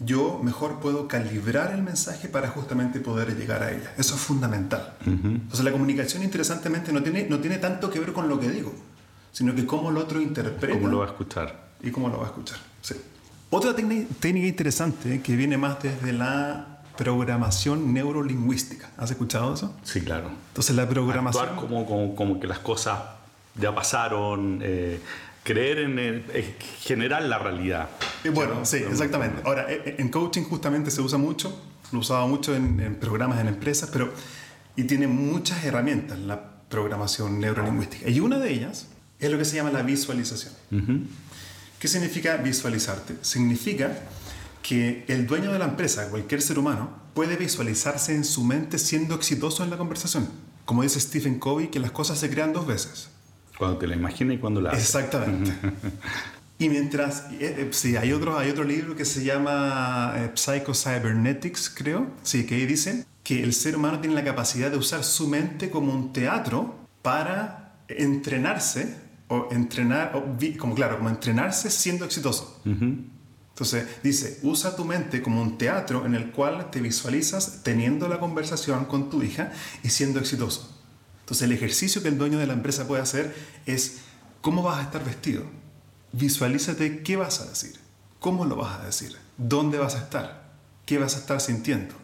yo 0.03 0.39
mejor 0.43 0.79
puedo 0.79 1.07
calibrar 1.07 1.73
el 1.73 1.83
mensaje 1.83 2.27
para 2.27 2.49
justamente 2.49 2.99
poder 2.99 3.37
llegar 3.37 3.61
a 3.61 3.71
ella. 3.71 3.93
Eso 3.97 4.15
es 4.15 4.21
fundamental. 4.21 4.95
Entonces, 5.05 5.63
la 5.63 5.71
comunicación, 5.71 6.23
interesantemente, 6.23 6.91
no 6.91 7.03
tiene, 7.03 7.27
no 7.29 7.39
tiene 7.39 7.57
tanto 7.57 7.91
que 7.91 7.99
ver 7.99 8.13
con 8.13 8.27
lo 8.27 8.39
que 8.39 8.49
digo, 8.49 8.73
sino 9.31 9.55
que 9.55 9.65
cómo 9.65 9.89
el 9.89 9.97
otro 9.97 10.21
interpreta. 10.21 10.73
Cómo 10.73 10.87
lo 10.87 10.99
va 10.99 11.05
a 11.05 11.09
escuchar. 11.09 11.69
Y 11.81 11.91
cómo 11.91 12.09
lo 12.09 12.17
va 12.17 12.23
a 12.23 12.27
escuchar, 12.27 12.59
sí. 12.81 12.95
Otra 13.49 13.75
técnica 13.75 14.47
interesante 14.47 15.21
que 15.21 15.35
viene 15.35 15.57
más 15.57 15.81
desde 15.81 16.13
la 16.13 16.71
programación 16.97 17.93
neurolingüística. 17.93 18.89
¿Has 18.97 19.11
escuchado 19.11 19.53
eso? 19.53 19.75
Sí, 19.83 20.01
claro. 20.01 20.29
Entonces 20.49 20.75
la 20.75 20.87
programación... 20.87 21.49
Actuar 21.49 21.67
como, 21.67 22.15
como, 22.15 22.39
que 22.39 22.47
las 22.47 22.59
cosas 22.59 22.99
ya 23.55 23.73
pasaron, 23.73 24.59
eh, 24.61 24.99
creer 25.43 25.79
en 25.79 25.99
el, 25.99 26.23
generar 26.79 27.23
la 27.23 27.39
realidad. 27.39 27.89
Eh, 28.23 28.29
bueno, 28.29 28.63
sí, 28.65 28.77
exactamente. 28.77 29.41
Ahora, 29.45 29.65
eh, 29.67 29.95
en 29.97 30.09
coaching 30.09 30.43
justamente 30.43 30.91
se 30.91 31.01
usa 31.01 31.17
mucho, 31.17 31.59
lo 31.91 31.99
usaba 31.99 32.25
mucho 32.27 32.55
en, 32.55 32.95
programas 32.95 33.39
en 33.39 33.47
empresas, 33.47 33.89
pero... 33.91 34.13
Y 34.77 34.85
tiene 34.85 35.05
muchas 35.05 35.65
herramientas 35.65 36.17
la 36.19 36.39
programación 36.69 37.39
neurolingüística. 37.39 38.09
Y 38.09 38.21
una 38.21 38.39
de 38.39 38.53
ellas 38.53 38.87
es 39.21 39.31
lo 39.31 39.37
que 39.37 39.45
se 39.45 39.55
llama 39.55 39.71
la 39.71 39.83
visualización. 39.83 40.53
¿Qué 41.79 41.87
significa 41.87 42.37
visualizarte? 42.37 43.15
Significa 43.21 43.97
que 44.61 45.05
el 45.07 45.25
dueño 45.25 45.51
de 45.53 45.59
la 45.59 45.65
empresa, 45.65 46.09
cualquier 46.09 46.41
ser 46.41 46.59
humano, 46.59 46.89
puede 47.13 47.35
visualizarse 47.37 48.15
en 48.15 48.23
su 48.23 48.43
mente 48.43 48.77
siendo 48.77 49.15
exitoso 49.15 49.63
en 49.63 49.69
la 49.69 49.77
conversación. 49.77 50.27
Como 50.65 50.83
dice 50.83 50.99
Stephen 50.99 51.39
Covey, 51.39 51.69
que 51.69 51.79
las 51.79 51.91
cosas 51.91 52.19
se 52.19 52.29
crean 52.29 52.53
dos 52.53 52.67
veces. 52.67 53.09
Cuando 53.57 53.77
te 53.77 53.87
la 53.87 53.95
imaginas 53.95 54.35
y 54.35 54.39
cuando 54.39 54.61
la 54.61 54.71
haces. 54.71 54.83
Exactamente. 54.83 55.51
Y 56.61 56.69
mientras, 56.69 57.25
eh, 57.31 57.55
eh, 57.57 57.67
sí, 57.71 57.97
hay 57.97 58.13
otro, 58.13 58.37
hay 58.37 58.51
otro 58.51 58.63
libro 58.63 58.95
que 58.95 59.03
se 59.03 59.23
llama 59.23 60.13
eh, 60.15 60.31
Psycho-Cybernetics, 60.35 61.71
creo, 61.75 62.05
sí, 62.21 62.45
que 62.45 62.53
ahí 62.53 62.67
dicen 62.67 63.03
que 63.23 63.41
el 63.41 63.53
ser 63.53 63.75
humano 63.75 63.99
tiene 63.99 64.13
la 64.13 64.23
capacidad 64.23 64.69
de 64.69 64.77
usar 64.77 65.03
su 65.03 65.27
mente 65.27 65.71
como 65.71 65.91
un 65.91 66.13
teatro 66.13 66.75
para 67.01 67.79
entrenarse, 67.87 68.95
o 69.31 69.47
entrenar, 69.51 70.11
o 70.13 70.37
como 70.59 70.75
claro, 70.75 70.97
como 70.97 71.09
entrenarse 71.09 71.71
siendo 71.71 72.03
exitoso. 72.03 72.59
Entonces 72.65 73.87
dice, 74.03 74.39
usa 74.43 74.75
tu 74.75 74.83
mente 74.83 75.21
como 75.21 75.41
un 75.41 75.57
teatro 75.57 76.05
en 76.05 76.15
el 76.15 76.31
cual 76.31 76.69
te 76.69 76.81
visualizas 76.81 77.63
teniendo 77.63 78.09
la 78.09 78.19
conversación 78.19 78.83
con 78.85 79.09
tu 79.09 79.23
hija 79.23 79.53
y 79.83 79.89
siendo 79.89 80.19
exitoso. 80.19 80.77
Entonces 81.21 81.45
el 81.45 81.53
ejercicio 81.53 82.01
que 82.01 82.09
el 82.09 82.17
dueño 82.17 82.39
de 82.39 82.47
la 82.47 82.53
empresa 82.53 82.85
puede 82.87 83.01
hacer 83.01 83.33
es, 83.65 83.99
¿cómo 84.41 84.63
vas 84.63 84.79
a 84.79 84.81
estar 84.83 85.05
vestido? 85.05 85.45
Visualízate 86.11 87.01
qué 87.01 87.15
vas 87.15 87.39
a 87.39 87.45
decir, 87.45 87.79
cómo 88.19 88.43
lo 88.43 88.57
vas 88.57 88.81
a 88.81 88.85
decir, 88.85 89.15
dónde 89.37 89.77
vas 89.77 89.95
a 89.95 89.99
estar, 89.99 90.51
qué 90.85 90.97
vas 90.97 91.15
a 91.15 91.19
estar 91.19 91.39
sintiendo 91.39 91.95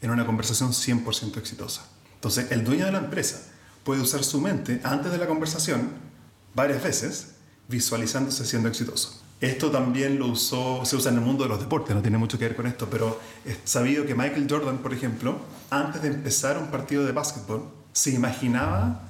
en 0.00 0.10
una 0.10 0.24
conversación 0.24 0.70
100% 0.70 1.38
exitosa. 1.38 1.88
Entonces, 2.14 2.52
el 2.52 2.62
dueño 2.62 2.86
de 2.86 2.92
la 2.92 2.98
empresa 2.98 3.42
puede 3.82 4.00
usar 4.00 4.22
su 4.22 4.40
mente 4.40 4.80
antes 4.84 5.10
de 5.10 5.18
la 5.18 5.26
conversación 5.26 6.11
varias 6.54 6.82
veces 6.82 7.34
visualizándose 7.68 8.44
siendo 8.44 8.68
exitoso. 8.68 9.22
Esto 9.40 9.72
también 9.72 10.20
lo 10.20 10.28
usó, 10.28 10.84
se 10.84 10.94
usa 10.94 11.10
en 11.10 11.18
el 11.18 11.24
mundo 11.24 11.42
de 11.42 11.48
los 11.48 11.58
deportes, 11.58 11.96
no 11.96 12.00
tiene 12.00 12.16
mucho 12.16 12.38
que 12.38 12.44
ver 12.44 12.54
con 12.54 12.66
esto, 12.66 12.88
pero 12.88 13.18
es 13.44 13.58
sabido 13.64 14.06
que 14.06 14.14
Michael 14.14 14.46
Jordan, 14.48 14.78
por 14.78 14.94
ejemplo, 14.94 15.36
antes 15.68 16.00
de 16.00 16.08
empezar 16.08 16.58
un 16.58 16.68
partido 16.68 17.04
de 17.04 17.10
básquetbol, 17.10 17.68
se 17.92 18.10
imaginaba 18.10 19.08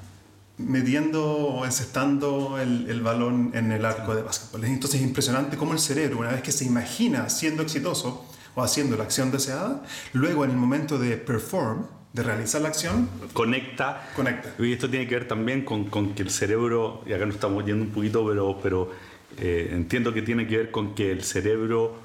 metiendo 0.56 1.22
o 1.22 1.64
encestando 1.66 2.58
el, 2.58 2.88
el, 2.88 3.02
balón 3.02 3.50
en 3.52 3.72
el 3.72 3.84
arco 3.84 4.14
de 4.14 4.22
básquetbol. 4.22 4.64
Entonces 4.64 5.00
es 5.00 5.06
impresionante 5.06 5.58
cómo 5.58 5.74
el 5.74 5.78
cerebro, 5.78 6.20
una 6.20 6.30
vez 6.30 6.42
que 6.42 6.52
se 6.52 6.64
imagina 6.64 7.28
siendo 7.28 7.62
exitoso 7.62 8.24
o 8.54 8.62
haciendo 8.62 8.96
la 8.96 9.04
acción 9.04 9.30
deseada, 9.30 9.82
luego 10.14 10.44
en 10.44 10.52
el 10.52 10.56
momento 10.56 10.98
de 10.98 11.16
perform, 11.18 11.84
de 12.12 12.22
realizar 12.22 12.60
la 12.60 12.68
acción, 12.68 13.08
conecta. 13.32 14.10
Conecta. 14.14 14.54
Y 14.58 14.72
esto 14.72 14.88
tiene 14.88 15.08
que 15.08 15.14
ver 15.14 15.28
también 15.28 15.64
con, 15.64 15.86
con 15.86 16.14
que 16.14 16.22
el 16.22 16.30
cerebro, 16.30 17.02
y 17.06 17.12
acá 17.12 17.24
nos 17.24 17.36
estamos 17.36 17.64
yendo 17.64 17.84
un 17.84 17.90
poquito, 17.90 18.26
pero, 18.26 18.58
pero 18.62 18.90
eh, 19.38 19.70
entiendo 19.72 20.12
que 20.12 20.22
tiene 20.22 20.46
que 20.46 20.58
ver 20.58 20.70
con 20.70 20.94
que 20.94 21.10
el 21.10 21.24
cerebro 21.24 21.96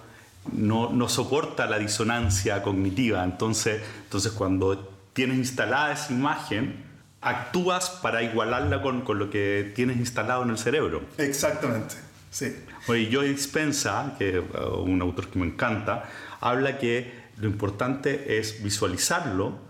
no, 0.54 0.92
no 0.92 1.10
soporta 1.10 1.66
la 1.68 1.78
disonancia 1.78 2.64
cognitiva. 2.64 3.24
Entonces, 3.24 3.82
entonces 4.04 4.32
cuando 4.32 4.94
tienes 5.14 5.38
instalada 5.38 5.92
esa 5.92 6.14
imagen, 6.14 6.86
actúas 7.22 7.90
para 7.90 8.24
igualarla 8.24 8.82
con, 8.82 9.02
con, 9.02 9.20
lo 9.20 9.30
que 9.30 9.72
tienes 9.76 9.98
instalado 9.98 10.44
en 10.44 10.52
el 10.52 10.58
cerebro. 10.58 11.02
Exactamente, 11.18 11.96
sí. 12.32 12.56
Oye, 12.88 13.10
Joe 13.12 13.28
Dispensa, 13.28 14.16
que 14.18 14.38
es 14.38 14.44
uh, 14.56 14.82
un 14.82 15.02
autor 15.02 15.28
que 15.28 15.40
me 15.40 15.48
encanta, 15.48 16.06
habla 16.40 16.78
que 16.78 17.12
lo 17.38 17.48
importante 17.48 18.38
es 18.40 18.64
visualizarlo, 18.64 19.67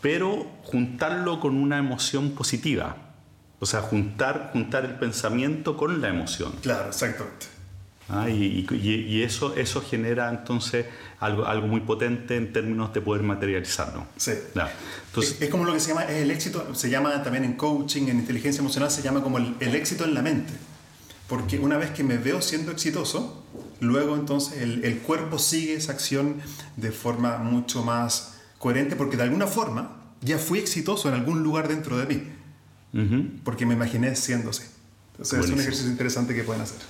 pero 0.00 0.46
juntarlo 0.62 1.40
con 1.40 1.56
una 1.56 1.78
emoción 1.78 2.32
positiva. 2.32 2.96
O 3.58 3.66
sea, 3.66 3.80
juntar, 3.80 4.50
juntar 4.52 4.84
el 4.84 4.94
pensamiento 4.96 5.76
con 5.76 6.00
la 6.00 6.08
emoción. 6.08 6.52
Claro, 6.60 6.88
exactamente. 6.88 7.46
Ah, 8.08 8.30
y, 8.30 8.64
y, 8.70 8.90
y, 9.08 9.22
eso, 9.22 9.56
eso 9.56 9.82
genera 9.82 10.30
entonces 10.30 10.86
algo, 11.18 11.44
algo 11.44 11.66
muy 11.66 11.80
potente 11.80 12.36
en 12.36 12.52
términos 12.52 12.94
de 12.94 13.00
poder 13.00 13.24
materializarlo. 13.24 14.06
Sí. 14.16 14.32
Entonces, 15.08 15.32
es, 15.32 15.42
es, 15.42 15.50
como 15.50 15.64
lo 15.64 15.72
que 15.72 15.80
se 15.80 15.88
llama 15.88 16.04
el 16.04 16.30
éxito, 16.30 16.72
se 16.72 16.88
llama 16.88 17.20
también 17.24 17.42
en 17.42 17.54
coaching, 17.54 18.02
en 18.02 18.20
inteligencia 18.20 18.60
emocional, 18.60 18.92
se 18.92 19.02
llama 19.02 19.22
como 19.22 19.38
el, 19.38 19.56
el, 19.58 19.74
éxito 19.74 20.04
en 20.04 20.14
la 20.14 20.22
mente. 20.22 20.52
Porque 21.26 21.58
una 21.58 21.78
vez 21.78 21.90
que 21.90 22.04
me 22.04 22.16
veo 22.16 22.40
siendo 22.42 22.70
exitoso, 22.70 23.42
luego 23.80 24.14
entonces 24.14 24.62
el, 24.62 24.84
el 24.84 24.98
cuerpo 24.98 25.40
sigue 25.40 25.74
esa 25.74 25.90
acción 25.90 26.40
de 26.76 26.92
forma 26.92 27.38
mucho 27.38 27.82
más 27.82 28.35
coherente, 28.66 28.96
porque 28.96 29.16
de 29.16 29.22
alguna 29.22 29.46
forma 29.46 29.96
ya 30.20 30.38
fui 30.38 30.58
exitoso 30.58 31.08
en 31.08 31.14
algún 31.14 31.44
lugar 31.44 31.68
dentro 31.68 31.96
de 31.98 32.06
mí. 32.06 32.22
Uh 32.92 32.98
-huh. 32.98 33.30
Porque 33.44 33.64
me 33.64 33.74
imaginé 33.74 34.16
siendo 34.16 34.50
así. 34.50 34.64
Entonces 35.12 35.38
Buenísimo. 35.38 35.44
es 35.44 35.50
un 35.52 35.60
ejercicio 35.60 35.90
interesante 35.92 36.34
que 36.34 36.42
pueden 36.42 36.62
hacer. 36.62 36.80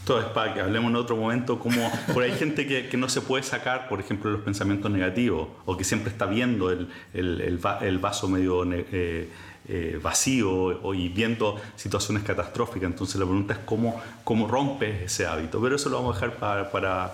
Esto 0.00 0.20
es 0.20 0.26
para 0.26 0.52
que 0.52 0.60
hablemos 0.60 0.90
en 0.90 0.96
otro 0.96 1.16
momento, 1.16 1.58
como 1.58 1.90
por 2.12 2.24
hay 2.24 2.32
gente 2.32 2.66
que, 2.66 2.90
que, 2.90 2.98
no 2.98 3.08
se 3.08 3.22
puede 3.22 3.42
sacar, 3.42 3.88
por 3.88 4.00
ejemplo, 4.00 4.30
los 4.30 4.42
pensamientos 4.42 4.90
negativos, 4.90 5.48
o 5.64 5.78
que 5.78 5.84
siempre 5.84 6.12
está 6.12 6.26
viendo 6.26 6.70
el, 6.70 6.90
el, 7.14 7.40
el, 7.40 7.58
el 7.80 7.98
vaso 7.98 8.28
medio 8.28 8.62
eh, 8.70 9.30
eh, 9.66 9.98
vacío 10.02 10.52
o, 10.52 10.92
y 10.92 11.08
viendo 11.08 11.56
situaciones 11.74 12.22
catastróficas. 12.22 12.90
Entonces 12.90 13.16
la 13.18 13.24
pregunta 13.24 13.54
es 13.54 13.60
cómo, 13.64 13.98
cómo 14.24 14.46
rompes 14.46 15.04
ese 15.04 15.24
hábito, 15.24 15.58
pero 15.62 15.76
eso 15.76 15.88
lo 15.88 15.96
vamos 15.96 16.18
a 16.18 16.20
dejar 16.20 16.38
para, 16.38 16.70
para 16.70 17.12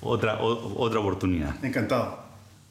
otra, 0.00 0.40
o, 0.40 0.82
otra 0.82 1.00
oportunidad. 1.00 1.62
Encantado. 1.62 2.21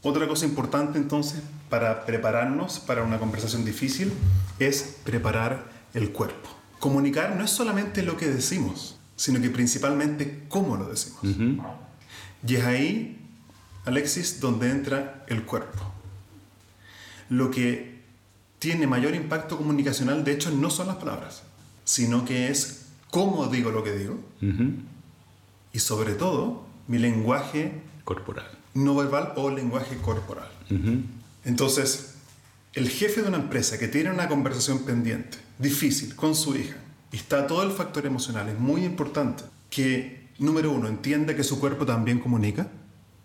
Otra 0.04 0.28
cosa 0.28 0.46
importante 0.46 0.98
entonces 0.98 1.42
para 1.70 2.06
prepararnos 2.06 2.80
para 2.80 3.04
una 3.04 3.20
conversación 3.20 3.64
difícil 3.64 4.12
es 4.58 4.98
preparar 5.04 5.70
el 5.94 6.12
cuerpo. 6.12 6.50
Comunicar 6.80 7.36
no 7.36 7.44
es 7.44 7.52
solamente 7.52 8.02
lo 8.02 8.18
que 8.18 8.28
decimos, 8.28 8.98
sino 9.16 9.40
que 9.40 9.52
principalmente 9.52 10.44
cómo 10.50 10.76
lo 10.76 10.90
decimos. 10.90 11.20
Uh 11.24 11.28
-huh. 11.28 11.64
Y 12.48 12.56
es 12.56 12.66
ahí, 12.66 13.20
Alexis, 13.86 14.40
donde 14.40 14.72
entra 14.72 15.24
el 15.28 15.44
cuerpo. 15.44 15.80
Lo 17.30 17.52
que 17.52 18.02
tiene 18.58 18.88
mayor 18.88 19.14
impacto 19.14 19.58
comunicacional, 19.58 20.24
de 20.24 20.34
hecho, 20.34 20.50
no 20.50 20.72
son 20.72 20.88
las 20.88 20.96
palabras, 20.98 21.44
sino 21.84 22.26
que 22.26 22.50
es 22.50 22.88
cómo 23.12 23.48
digo 23.48 23.70
lo 23.72 23.84
que 23.84 23.92
digo 23.92 24.14
uh 24.42 24.46
-huh. 24.46 24.76
y 25.74 25.80
sobre 25.80 26.14
todo 26.16 26.66
mi 26.88 26.98
lenguaje 26.98 27.82
corporal. 28.04 28.61
No 28.74 28.96
verbal 28.96 29.34
o 29.36 29.50
lenguaje 29.50 29.98
corporal. 29.98 30.50
Uh 30.70 30.74
-huh. 30.76 31.04
Entonces, 31.44 32.16
el 32.74 32.90
jefe 32.90 33.22
de 33.22 33.28
una 33.28 33.38
empresa 33.38 33.78
que 33.78 33.88
tiene 33.88 34.12
una 34.12 34.28
conversación 34.28 34.80
pendiente, 34.80 35.38
difícil, 35.60 36.16
con 36.16 36.36
su 36.36 36.56
hija, 36.56 36.78
y 37.12 37.18
está 37.18 37.48
todo 37.48 37.64
el 37.64 37.72
factor 37.72 38.06
emocional. 38.06 38.48
Es 38.48 38.58
muy 38.58 38.86
importante 38.86 39.44
que, 39.70 40.30
número 40.40 40.72
uno, 40.72 40.88
entienda 40.88 41.36
que 41.36 41.44
su 41.44 41.60
cuerpo 41.60 41.86
también 41.86 42.20
comunica. 42.20 42.68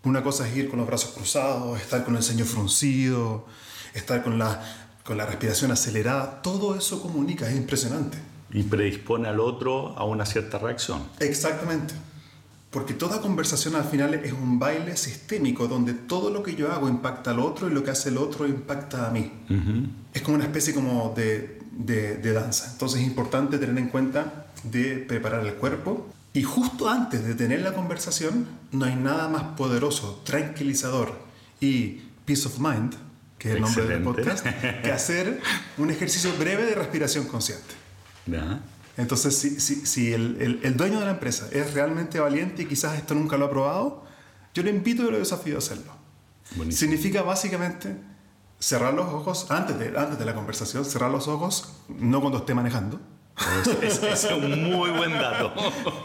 Una 0.03 0.21
cosa 0.21 0.47
es 0.47 0.57
ir 0.57 0.69
con 0.69 0.79
los 0.79 0.87
brazos 0.87 1.11
cruzados, 1.11 1.79
estar 1.79 2.03
con 2.03 2.15
el 2.15 2.23
ceño 2.23 2.45
fruncido, 2.45 3.45
estar 3.93 4.23
con 4.23 4.37
la, 4.37 4.61
con 5.05 5.17
la 5.17 5.25
respiración 5.25 5.71
acelerada. 5.71 6.41
Todo 6.41 6.75
eso 6.75 7.01
comunica, 7.01 7.49
es 7.49 7.55
impresionante. 7.55 8.17
Y 8.51 8.63
predispone 8.63 9.27
al 9.27 9.39
otro 9.39 9.97
a 9.97 10.03
una 10.05 10.25
cierta 10.25 10.57
reacción. 10.57 11.03
Exactamente. 11.19 11.93
Porque 12.69 12.93
toda 12.93 13.21
conversación 13.21 13.75
al 13.75 13.85
final 13.85 14.13
es 14.13 14.33
un 14.33 14.59
baile 14.59 14.97
sistémico 14.97 15.67
donde 15.67 15.93
todo 15.93 16.29
lo 16.29 16.43
que 16.43 16.55
yo 16.55 16.71
hago 16.71 16.89
impacta 16.89 17.31
al 17.31 17.39
otro 17.39 17.69
y 17.69 17.73
lo 17.73 17.83
que 17.83 17.91
hace 17.91 18.09
el 18.09 18.17
otro 18.17 18.45
impacta 18.45 19.07
a 19.07 19.11
mí. 19.11 19.31
Uh 19.49 19.53
-huh. 19.53 19.89
Es 20.13 20.21
como 20.21 20.35
una 20.35 20.45
especie 20.45 20.73
como 20.73 21.13
de 21.15 21.57
de, 21.77 22.17
de, 22.17 22.33
danza. 22.33 22.69
Entonces 22.71 23.01
es 23.01 23.07
importante 23.07 23.57
tener 23.57 23.77
en 23.77 23.89
cuenta 23.89 24.47
de 24.63 24.97
preparar 24.97 25.45
el 25.45 25.53
cuerpo. 25.53 26.11
Y 26.33 26.43
justo 26.43 26.89
antes 26.89 27.25
de 27.25 27.35
tener 27.35 27.61
la 27.61 27.73
conversación, 27.73 28.47
no 28.71 28.85
hay 28.85 28.95
nada 28.95 29.27
más 29.29 29.43
poderoso, 29.55 30.21
tranquilizador 30.25 31.17
y 31.59 32.01
peace 32.25 32.47
of 32.47 32.59
mind, 32.59 32.93
que 33.37 33.49
es 33.49 33.55
el 33.55 33.61
nombre 33.61 33.85
del 33.85 34.03
podcast, 34.03 34.45
que 34.45 34.91
hacer 34.91 35.39
un 35.77 35.89
ejercicio 35.89 36.31
breve 36.37 36.65
de 36.65 36.75
respiración 36.75 37.25
consciente. 37.25 37.73
¿Ya? 38.25 38.59
Entonces, 38.97 39.37
si, 39.37 39.59
si, 39.59 39.85
si 39.85 40.11
el, 40.11 40.37
el, 40.41 40.59
el, 40.63 40.75
dueño 40.75 40.99
de 40.99 41.05
la 41.05 41.11
empresa 41.11 41.47
es 41.51 41.73
realmente 41.73 42.19
valiente 42.19 42.63
y 42.63 42.65
quizás 42.65 42.97
esto 42.97 43.13
nunca 43.13 43.37
lo 43.37 43.45
ha 43.45 43.49
probado, 43.49 44.03
yo 44.53 44.63
le 44.63 44.71
invito 44.71 45.03
y 45.03 45.11
lo 45.11 45.19
desafío 45.19 45.55
a 45.55 45.59
hacerlo. 45.59 45.93
Buenísimo. 46.55 46.79
Significa 46.79 47.21
básicamente 47.21 47.95
cerrar 48.59 48.95
los 48.95 49.07
ojos 49.07 49.51
antes 49.51 49.77
de, 49.77 49.97
antes 49.97 50.17
de 50.17 50.25
la 50.25 50.33
conversación, 50.33 50.83
cerrar 50.83 51.11
los 51.11 51.27
ojos, 51.27 51.75
no 51.87 52.21
cuando 52.21 52.39
esté 52.39 52.55
manejando. 52.55 52.99
Es, 53.83 54.01
es 54.01 54.27
un 54.31 54.63
muy 54.63 54.89
buen 54.89 55.13
dato. 55.13 55.53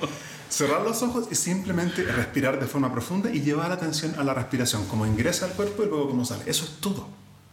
cerrar 0.51 0.83
los 0.83 1.03
ojos 1.03 1.29
y 1.31 1.35
simplemente 1.35 2.03
respirar 2.05 2.61
de 2.61 2.67
forma 2.67 2.93
profunda 2.93 3.31
y 3.31 3.41
llevar 3.41 3.69
la 3.69 3.77
atención 3.77 4.15
a 4.19 4.25
la 4.25 4.35
respiración, 4.35 4.85
como 4.87 5.07
ingresa 5.07 5.47
al 5.47 5.53
cuerpo 5.53 5.83
y 5.83 5.87
luego 5.87 6.11
como 6.11 6.27
sale. 6.27 6.43
Eso 6.47 6.67
es 6.67 6.73
todo. 6.73 7.09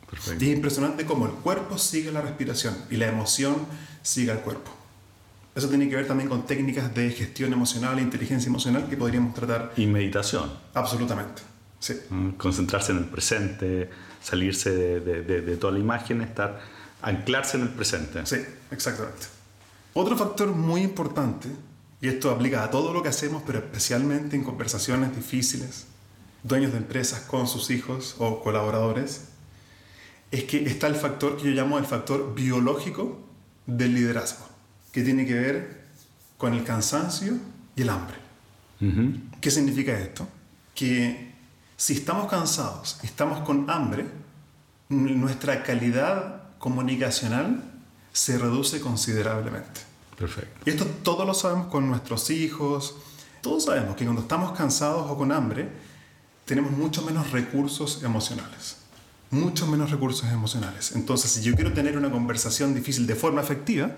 Perfecto. 0.10 0.43
Y 0.43 0.50
es 0.50 0.55
impresionante 0.55 1.05
cómo 1.05 1.27
el 1.27 1.31
cuerpo 1.31 1.77
sigue 1.77 2.12
la 2.12 2.19
respiración 2.19 2.75
y 2.89 2.98
la 2.98 3.08
emoción 3.08 3.55
sigue 4.01 4.31
al 4.31 4.41
cuerpo. 4.41 4.79
Eso 5.60 5.68
tiene 5.68 5.89
que 5.89 5.98
ver 5.98 6.08
también 6.08 6.30
con 6.30 6.46
técnicas 6.46 6.96
de 6.96 7.12
gestión 7.12 7.51
emocional 7.51 8.00
inteligencia 8.00 8.48
emocional 8.48 8.88
que 8.88 8.96
podríamos 8.96 9.34
tratar. 9.34 9.74
Y 9.75 9.88
meditación. 9.88 10.50
Absolutamente. 10.74 11.42
Sí. 11.80 11.96
Concentrarse 12.38 12.94
en 12.94 13.00
el 13.00 13.06
presente, 13.06 13.89
salirse 14.22 14.72
de, 14.72 15.01
de, 15.01 15.22
de, 15.22 15.42
de, 15.42 15.58
toda 15.58 15.74
la 15.74 15.80
imagen, 15.80 16.22
estar, 16.22 16.62
anclarse 17.01 17.58
en 17.58 17.63
el 17.63 17.70
presente. 17.70 18.25
Sí, 18.25 18.38
exactamente. 18.72 19.28
Otro 19.94 20.16
factor 20.16 20.48
muy 20.48 20.82
importante, 20.82 21.50
y 22.01 22.08
esto 22.08 22.32
aplica 22.32 22.63
a 22.63 22.72
todo 22.72 22.94
lo 22.94 23.04
que 23.04 23.10
hacemos, 23.10 23.44
pero 23.46 23.60
especialmente 23.60 24.38
en 24.38 24.46
conversaciones 24.46 25.13
difíciles, 25.13 25.88
dueños 26.42 26.72
de 26.72 26.78
empresas 26.78 27.20
con 27.22 27.48
sus 27.48 27.70
hijos 27.70 28.16
o 28.18 28.42
colaboradores, 28.42 29.25
es 30.32 30.46
que 30.46 30.63
está 30.63 30.88
el 30.88 30.96
factor 30.96 31.36
que 31.36 31.44
yo 31.44 31.51
llamo 31.51 31.78
el 31.78 31.86
factor 31.86 32.34
biológico 32.34 33.20
del 33.66 33.96
liderazgo, 33.96 34.49
que 34.91 35.03
tiene 35.03 35.25
que 35.25 35.34
ver 35.34 35.86
con 36.38 36.53
el 36.53 36.63
cansancio 36.63 37.38
y 37.75 37.81
el 37.81 37.89
hambre. 37.89 38.17
¿Qué 39.41 39.51
significa 39.51 39.98
esto? 39.98 40.27
Que 40.74 41.34
si 41.75 41.93
estamos 41.93 42.29
cansados, 42.29 43.00
estamos 43.03 43.41
con 43.41 43.69
hambre, 43.69 44.05
nuestra 44.89 45.63
calidad 45.63 46.58
comunicacional 46.60 47.63
se 48.12 48.38
reduce 48.38 48.79
considerablemente. 48.79 49.81
Perfecto. 50.17 50.60
Y 50.65 50.72
esto 50.72 50.86
todos 51.03 51.25
lo 51.25 51.34
sabemos 51.34 51.67
con 51.67 51.88
nuestros 51.88 52.29
hijos. 52.29 52.96
Todos 53.41 53.65
sabemos 53.65 53.96
que 53.96 54.03
cuando 54.03 54.22
estamos 54.22 54.51
cansados 54.58 55.10
o 55.10 55.17
con 55.17 55.31
hambre, 55.31 55.69
tenemos 56.46 56.72
mucho 56.72 57.01
menos 57.03 57.31
recursos 57.31 58.03
emocionales. 58.03 58.77
Mucho 59.31 59.67
menos 59.67 59.91
recursos 59.91 60.29
emocionales. 60.29 60.93
Entonces, 60.93 61.31
si 61.31 61.41
yo 61.41 61.55
quiero 61.55 61.72
tener 61.72 61.98
una 61.98 62.12
conversación 62.12 62.74
difícil 62.74 63.05
de 63.08 63.15
forma 63.15 63.41
efectiva, 63.41 63.96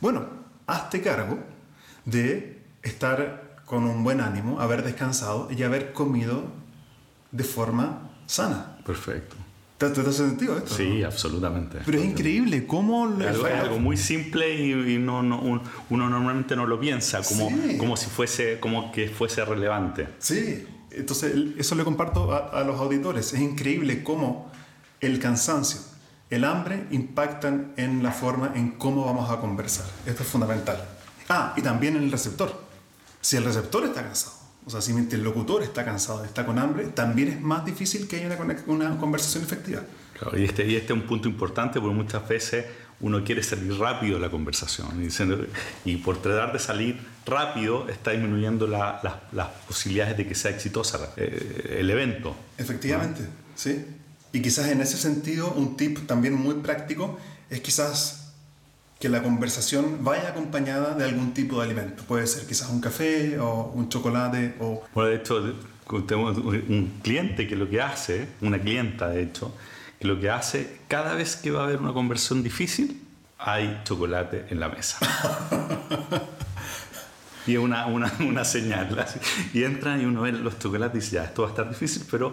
bueno, 0.00 0.26
hazte 0.66 1.00
cargo 1.02 1.38
de 2.04 2.62
estar 2.82 3.56
con 3.64 3.84
un 3.84 4.04
buen 4.04 4.20
ánimo, 4.20 4.60
haber 4.60 4.82
descansado 4.82 5.48
y 5.50 5.62
haber 5.62 5.92
comido 5.92 6.44
de 7.30 7.44
forma 7.44 8.10
sana. 8.26 8.78
Perfecto. 8.84 9.36
¿Te, 9.78 9.88
te 9.90 10.00
hace 10.00 10.12
sentido 10.12 10.56
esto? 10.58 10.74
Sí, 10.74 11.02
absolutamente. 11.02 11.78
Pero 11.84 11.98
es 11.98 12.04
increíble 12.04 12.66
cómo... 12.66 13.08
Es 13.20 13.26
algo, 13.26 13.46
algo 13.46 13.78
muy 13.80 13.96
simple 13.96 14.54
y, 14.54 14.94
y 14.94 14.98
no, 14.98 15.22
no, 15.22 15.40
un- 15.40 15.62
uno 15.90 16.08
normalmente 16.08 16.54
no 16.54 16.66
lo 16.66 16.78
piensa 16.78 17.20
como, 17.22 17.48
Sí. 17.48 17.78
como 17.78 17.96
si 17.96 18.06
fuese, 18.06 18.60
como 18.60 18.92
que 18.92 19.08
fuese 19.08 19.44
relevante. 19.44 20.08
Sí, 20.18 20.64
entonces 20.90 21.34
eso 21.56 21.74
le 21.74 21.82
comparto 21.84 22.32
a, 22.32 22.60
a 22.60 22.64
los 22.64 22.78
auditores. 22.78 23.32
Es 23.32 23.40
increíble 23.40 24.04
cómo 24.04 24.52
el 25.00 25.18
cansancio, 25.18 25.80
el 26.34 26.44
hambre 26.44 26.86
impactan 26.90 27.72
en 27.76 28.02
la 28.02 28.10
forma 28.12 28.52
en 28.54 28.72
cómo 28.72 29.04
vamos 29.04 29.30
a 29.30 29.38
conversar. 29.38 29.86
Esto 30.06 30.22
es 30.22 30.28
fundamental. 30.28 30.82
Ah, 31.28 31.54
y 31.56 31.62
también 31.62 31.96
en 31.96 32.04
el 32.04 32.12
receptor. 32.12 32.62
Si 33.20 33.36
el 33.36 33.44
receptor 33.44 33.84
está 33.84 34.02
cansado, 34.02 34.34
o 34.66 34.70
sea, 34.70 34.80
si 34.80 34.92
mi 34.92 35.00
interlocutor 35.00 35.62
está 35.62 35.84
cansado, 35.84 36.24
está 36.24 36.44
con 36.46 36.58
hambre, 36.58 36.86
también 36.86 37.28
es 37.28 37.40
más 37.40 37.64
difícil 37.64 38.08
que 38.08 38.16
haya 38.24 38.36
una, 38.66 38.96
conversación 38.98 39.44
efectiva. 39.44 39.82
Claro, 40.18 40.38
y, 40.38 40.44
este, 40.44 40.66
y 40.66 40.76
este 40.76 40.92
es 40.92 40.98
un 41.00 41.06
punto 41.06 41.28
importante 41.28 41.80
porque 41.80 41.94
muchas 41.94 42.26
veces 42.28 42.66
uno 43.00 43.24
quiere 43.24 43.42
salir 43.42 43.76
rápido 43.78 44.14
de 44.14 44.20
la 44.20 44.30
conversación 44.30 44.88
y, 45.84 45.96
por 45.96 46.22
tratar 46.22 46.52
de 46.52 46.58
salir 46.58 47.00
rápido 47.26 47.88
está 47.88 48.12
disminuyendo 48.12 48.66
la- 48.66 49.00
las- 49.02 49.16
las 49.32 49.48
posibilidades 49.66 50.16
de 50.16 50.26
que 50.26 50.34
sea 50.34 50.50
exitosa 50.52 51.12
eh, 51.16 51.78
el 51.80 51.90
evento. 51.90 52.34
Efectivamente, 52.58 53.22
sí. 53.56 53.84
Y 54.32 54.40
quizás 54.40 54.68
en 54.68 54.80
ese 54.80 54.96
sentido, 54.96 55.52
un 55.52 55.76
tip 55.76 56.06
también 56.06 56.34
muy 56.34 56.54
práctico 56.56 57.18
es 57.50 57.60
quizás 57.60 58.32
que 58.98 59.08
la 59.08 59.22
conversación 59.22 60.04
vaya 60.04 60.28
acompañada 60.28 60.94
de 60.94 61.04
algún 61.04 61.34
tipo 61.34 61.58
de 61.58 61.64
alimento. 61.64 62.04
Puede 62.04 62.26
ser 62.26 62.46
quizás 62.46 62.70
un 62.70 62.80
café 62.80 63.38
o 63.38 63.72
un 63.74 63.88
chocolate 63.88 64.54
o... 64.60 64.84
Bueno, 64.94 65.10
de 65.10 65.16
hecho, 65.16 65.54
tenemos 66.06 66.38
un 66.38 67.00
cliente 67.02 67.46
que 67.46 67.56
lo 67.56 67.68
que 67.68 67.82
hace, 67.82 68.28
una 68.40 68.58
clienta 68.58 69.08
de 69.08 69.24
hecho, 69.24 69.54
que 69.98 70.06
lo 70.06 70.18
que 70.18 70.30
hace, 70.30 70.78
cada 70.88 71.14
vez 71.14 71.36
que 71.36 71.50
va 71.50 71.62
a 71.62 71.64
haber 71.64 71.78
una 71.78 71.92
conversión 71.92 72.42
difícil, 72.42 73.02
hay 73.38 73.82
chocolate 73.84 74.46
en 74.48 74.60
la 74.60 74.68
mesa. 74.68 74.98
y 77.46 77.54
es 77.54 77.58
una, 77.58 77.86
una, 77.86 78.10
una 78.20 78.44
señal. 78.44 79.04
Y 79.52 79.64
entra 79.64 79.98
y 79.98 80.04
uno 80.04 80.22
ve 80.22 80.32
los 80.32 80.58
chocolates 80.58 80.96
y 80.96 81.00
dice, 81.00 81.16
ya, 81.16 81.24
esto 81.24 81.42
va 81.42 81.48
a 81.48 81.50
estar 81.50 81.68
difícil, 81.68 82.04
pero 82.10 82.32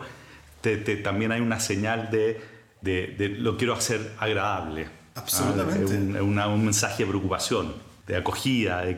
te- 0.62 0.78
te- 0.78 0.98
también 0.98 1.32
hay 1.32 1.42
una 1.42 1.60
señal 1.60 2.10
de, 2.12 2.42
de- 2.82 3.16
de 3.18 3.30
lo 3.30 3.58
quiero 3.58 3.74
hacer 3.74 4.14
agradable. 4.20 4.88
Ah, 5.16 5.20
Absolutamente. 5.22 5.96
un, 5.96 6.16
es 6.16 6.22
una- 6.22 6.48
un 6.48 6.64
mensaje 6.66 7.04
de 7.04 7.10
preocupación, 7.10 7.74
de 8.08 8.16
acogida, 8.18 8.82
de, 8.84 8.96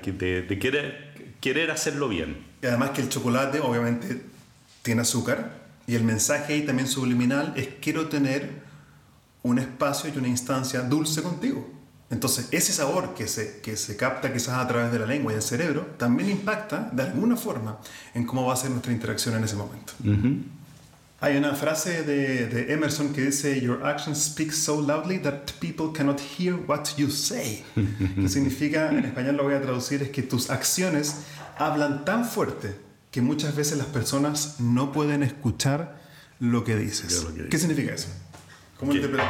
de- 0.47 0.59
querer, 0.59 1.35
querer 1.39 1.71
hacerlo 1.71 2.07
bien. 2.09 2.45
Y 2.61 2.67
además 2.67 2.91
que 2.91 3.01
el 3.01 3.09
chocolate 3.09 3.59
obviamente 3.59 4.21
tiene 4.83 5.01
azúcar 5.01 5.59
y 5.87 5.95
el 5.95 6.03
mensaje 6.03 6.53
ahí 6.53 6.61
también 6.65 6.87
subliminal 6.87 7.53
es 7.55 7.69
quiero 7.81 8.07
tener 8.07 8.49
un 9.43 9.57
espacio 9.57 10.11
y 10.13 10.17
una 10.17 10.27
instancia 10.27 10.81
dulce 10.81 11.23
contigo. 11.23 11.67
Entonces 12.11 12.49
ese 12.51 12.71
sabor 12.73 13.13
que 13.15 13.27
se, 13.27 13.61
que 13.61 13.75
se 13.77 13.95
capta 13.97 14.31
quizás 14.33 14.55
a 14.59 14.67
través 14.67 14.91
de 14.91 14.99
la 14.99 15.05
lengua 15.07 15.31
y 15.31 15.37
el 15.37 15.41
cerebro 15.41 15.81
también 15.97 16.29
impacta 16.29 16.89
de 16.91 17.03
alguna 17.03 17.35
forma 17.37 17.79
en 18.13 18.25
cómo 18.25 18.45
va 18.45 18.53
a 18.53 18.57
ser 18.57 18.69
nuestra 18.69 18.91
interacción 18.91 19.35
en 19.35 19.43
ese 19.45 19.55
momento. 19.55 19.93
Hay 21.23 21.37
una 21.37 21.53
frase 21.53 22.01
de, 22.01 22.47
de 22.47 22.73
Emerson 22.73 23.13
que 23.13 23.21
dice 23.21 23.61
Your 23.61 23.85
actions 23.85 24.17
speak 24.17 24.51
so 24.51 24.81
loudly 24.81 25.19
that 25.19 25.51
people 25.59 25.91
cannot 25.93 26.19
hear 26.19 26.55
what 26.55 26.95
you 26.97 27.11
say. 27.11 27.63
que 27.75 28.27
significa, 28.27 28.89
en 28.89 29.05
español 29.05 29.37
lo 29.37 29.43
voy 29.43 29.53
a 29.53 29.61
traducir, 29.61 30.01
es 30.01 30.09
que 30.09 30.23
tus 30.23 30.49
acciones 30.49 31.23
hablan 31.59 32.05
tan 32.05 32.25
fuerte 32.25 32.75
que 33.11 33.21
muchas 33.21 33.55
veces 33.55 33.77
las 33.77 33.87
personas 33.87 34.59
no 34.59 34.91
pueden 34.91 35.21
escuchar 35.21 36.01
lo 36.39 36.63
que 36.63 36.75
dices. 36.75 37.23
Lo 37.23 37.35
que 37.35 37.49
¿Qué 37.49 37.57
significa 37.59 37.93
eso? 37.93 38.09
¿Cómo 38.79 38.93
interpretas? 38.93 39.27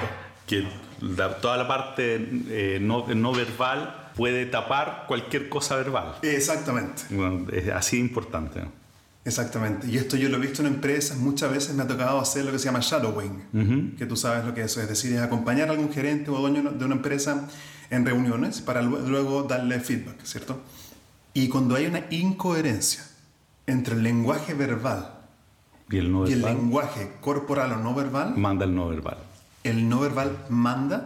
que 0.48 0.68
toda 1.42 1.58
la 1.58 1.68
parte 1.68 2.30
eh, 2.50 2.80
no, 2.82 3.08
no 3.08 3.34
verbal 3.34 4.12
puede 4.16 4.46
tapar 4.46 5.06
cualquier 5.08 5.50
cosa 5.50 5.76
verbal. 5.78 6.16
Exactamente. 6.22 7.04
Bueno, 7.10 7.48
es 7.52 7.70
así 7.70 7.98
de 7.98 8.04
importante. 8.04 8.62
Exactamente. 9.24 9.88
Y 9.88 9.98
esto 9.98 10.18
yo 10.18 10.30
lo 10.30 10.38
he 10.38 10.40
visto 10.40 10.62
en 10.62 10.68
empresas, 10.68 11.18
muchas 11.18 11.52
veces 11.52 11.76
me 11.76 11.84
ha 11.84 11.88
tocado 11.88 12.20
hacer 12.20 12.44
lo 12.46 12.52
que 12.52 12.58
se 12.60 12.66
llama 12.66 12.80
shadowing, 12.82 13.96
que 13.98 14.06
tú 14.08 14.16
sabes 14.16 14.46
lo 14.46 14.54
que 14.54 14.62
es 14.62 14.72
eso, 14.72 14.82
es 14.82 14.90
decir, 14.90 15.14
es 15.14 15.22
acompañar 15.22 15.70
a 15.70 15.74
algún 15.74 15.92
gerente 15.94 16.32
o 16.32 16.40
dueño 16.40 16.72
de 16.72 16.86
una 16.86 16.96
empresa 16.96 17.48
en 17.92 18.06
reuniones 18.06 18.62
para 18.62 18.82
lu- 18.82 19.00
luego 19.08 19.44
darle 19.44 19.80
feedback, 19.80 20.24
¿cierto? 20.24 20.62
Y 21.34 21.50
cuando 21.50 21.76
hay 21.76 21.86
una 21.86 22.06
incoherencia 22.10 23.04
entre 23.68 23.96
el 23.96 24.04
lenguaje 24.04 24.54
verbal 24.56 25.14
Y 25.90 25.98
el 25.98 26.12
no 26.12 26.28
y 26.28 26.34
el 26.34 26.42
verbal 26.42 26.58
lenguaje 26.58 27.12
corporal 27.22 27.72
o 27.74 27.78
no 27.78 27.94
verbal, 27.94 28.36
manda 28.38 28.66
el 28.66 28.74
no 28.74 28.88
verbal. 28.90 29.18
el 29.64 29.88
no 29.88 30.00
verbal 30.00 30.36
manda 30.50 31.06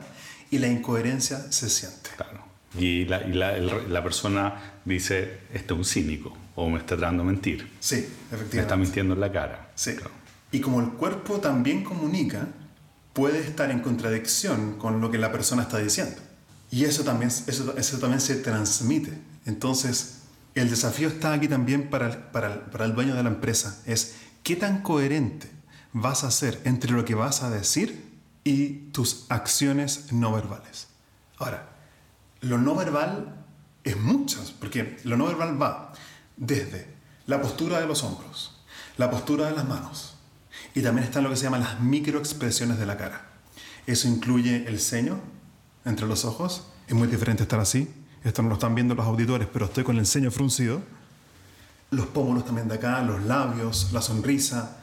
y 0.52 0.60
la 0.60 0.68
incoherencia 0.68 1.52
se 1.52 1.70
siente. 1.70 2.12
Claro. 2.16 2.46
Y 2.80 3.06
la, 3.06 3.28
y 3.28 3.34
la- 3.34 3.58
el- 3.58 3.92
la 3.92 4.04
persona 4.04 4.74
dice, 4.86 5.40
este 5.54 5.74
es 5.74 5.78
un 5.78 5.84
cínico 5.86 6.38
o 6.56 6.70
me 6.70 6.80
está 6.80 6.96
tratando 6.98 7.24
de 7.24 7.32
mentir. 7.32 7.72
Sí, 7.80 7.96
Me 7.96 8.02
está 8.02 8.36
efectivamente. 8.36 8.78
mintiendo 8.78 9.14
en 9.14 9.20
la 9.20 9.32
cara. 9.32 9.72
Sí. 9.76 9.94
Claro. 9.96 10.12
Y 10.52 10.62
como 10.62 10.80
el 10.80 10.90
cuerpo 10.92 11.40
también 11.40 11.84
comunica, 11.84 12.48
puede 13.14 13.40
estar 13.40 13.72
en 13.72 13.80
contradicción 13.80 14.78
con 14.78 15.02
lo 15.02 15.12
que 15.12 15.18
la 15.18 15.32
persona 15.32 15.64
está 15.64 15.78
diciendo. 15.80 16.16
Y 16.72 16.86
eso 16.86 17.04
también, 17.04 17.30
eso, 17.30 17.76
eso 17.78 18.00
también 18.00 18.22
se 18.22 18.36
transmite. 18.36 19.18
Entonces, 19.46 20.22
el 20.56 20.70
desafío 20.70 21.10
está 21.10 21.34
aquí 21.34 21.48
también 21.48 21.90
para 21.90 22.08
el, 22.08 22.18
para, 22.18 22.54
el, 22.54 22.60
para 22.60 22.86
el 22.86 22.96
dueño 22.96 23.16
de 23.16 23.24
la 23.24 23.30
empresa. 23.30 23.82
Es 23.86 24.16
qué 24.44 24.56
tan 24.56 24.82
coherente 24.82 25.50
vas 25.94 26.24
a 26.24 26.32
ser 26.32 26.60
entre 26.64 26.92
lo 26.92 27.06
que 27.06 27.16
vas 27.16 27.44
a 27.44 27.50
decir 27.50 28.14
y 28.44 28.68
tus 28.92 29.26
acciones 29.30 30.12
no 30.12 30.32
verbales. 30.32 30.88
Ahora, 31.38 31.70
lo 32.42 32.58
no 32.58 32.76
verbal 32.76 33.44
es 33.84 33.98
muchas, 33.98 34.52
porque 34.52 34.98
lo 35.04 35.18
no 35.18 35.26
verbal 35.26 35.62
va 35.62 35.94
desde 36.38 36.88
la 37.28 37.42
postura 37.42 37.80
de 37.80 37.88
los 37.88 38.04
hombros, 38.04 38.62
la 38.98 39.10
postura 39.10 39.48
de 39.48 39.56
las 39.56 39.68
manos, 39.68 40.16
y 40.74 40.82
también 40.82 41.06
están 41.06 41.24
lo 41.24 41.30
que 41.30 41.36
se 41.36 41.44
llaman 41.44 41.62
las 41.62 41.80
microexpresiones 41.80 42.78
de 42.78 42.86
la 42.86 42.98
cara. 42.98 43.30
Eso 43.88 44.08
incluye 44.08 44.68
el 44.68 44.80
ceño 44.80 45.20
entre 45.86 46.08
los 46.08 46.26
ojos, 46.26 46.68
es 46.88 46.94
muy 46.94 47.08
diferente 47.08 47.44
estar 47.44 47.60
así, 47.60 47.92
esto 48.24 48.42
no 48.42 48.50
lo 48.50 48.56
están 48.56 48.76
viendo 48.76 48.96
los 48.96 49.06
auditores, 49.06 49.48
pero 49.52 49.66
estoy 49.66 49.84
con 49.84 49.98
el 49.98 50.06
ceño 50.06 50.32
fruncido, 50.32 50.82
los 51.92 52.08
pómulos 52.08 52.46
también 52.46 52.68
de 52.68 52.76
acá, 52.76 53.02
los 53.02 53.24
labios, 53.24 53.92
la 53.94 54.02
sonrisa, 54.02 54.78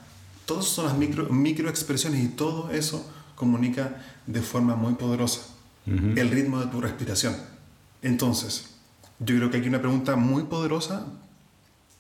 todas 0.47 0.65
son 0.65 0.87
las 0.87 0.97
micro, 0.97 1.29
microexpresiones 1.29 2.23
y 2.23 2.29
todo 2.29 2.71
eso 2.71 3.05
comunica 3.35 4.03
de 4.27 4.41
forma 4.41 4.77
muy 4.77 4.95
poderosa 4.95 5.41
el 5.87 6.31
ritmo 6.31 6.61
de 6.61 6.67
tu 6.67 6.81
respiración. 6.81 7.35
Entonces, 8.03 8.71
yo 9.19 9.37
creo 9.37 9.51
que 9.51 9.59
aquí 9.59 9.69
una 9.69 9.81
pregunta 9.81 10.15
muy 10.15 10.45
poderosa 10.45 11.07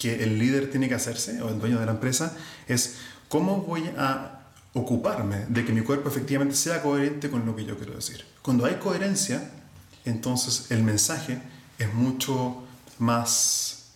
que 0.02 0.24
el 0.24 0.36
líder 0.36 0.68
tiene 0.68 0.88
que 0.88 0.96
hacerse, 0.96 1.40
o 1.42 1.48
el 1.48 1.60
dueño 1.60 1.78
de 1.78 1.86
la 1.86 1.92
empresa, 1.92 2.36
es 2.66 2.98
cómo 3.28 3.58
voy 3.58 3.88
a 3.96 4.40
ocuparme 4.72 5.46
de 5.48 5.64
que 5.64 5.72
mi 5.72 5.82
cuerpo 5.82 6.08
efectivamente 6.08 6.56
sea 6.56 6.82
coherente 6.82 7.30
con 7.30 7.46
lo 7.46 7.54
que 7.54 7.64
yo 7.64 7.76
quiero 7.76 7.94
decir. 7.94 8.24
Cuando 8.42 8.66
hay 8.66 8.74
coherencia, 8.76 9.52
entonces 10.04 10.72
el 10.72 10.82
mensaje 10.82 11.40
es 11.78 11.94
mucho 11.94 12.64
más 12.98 13.92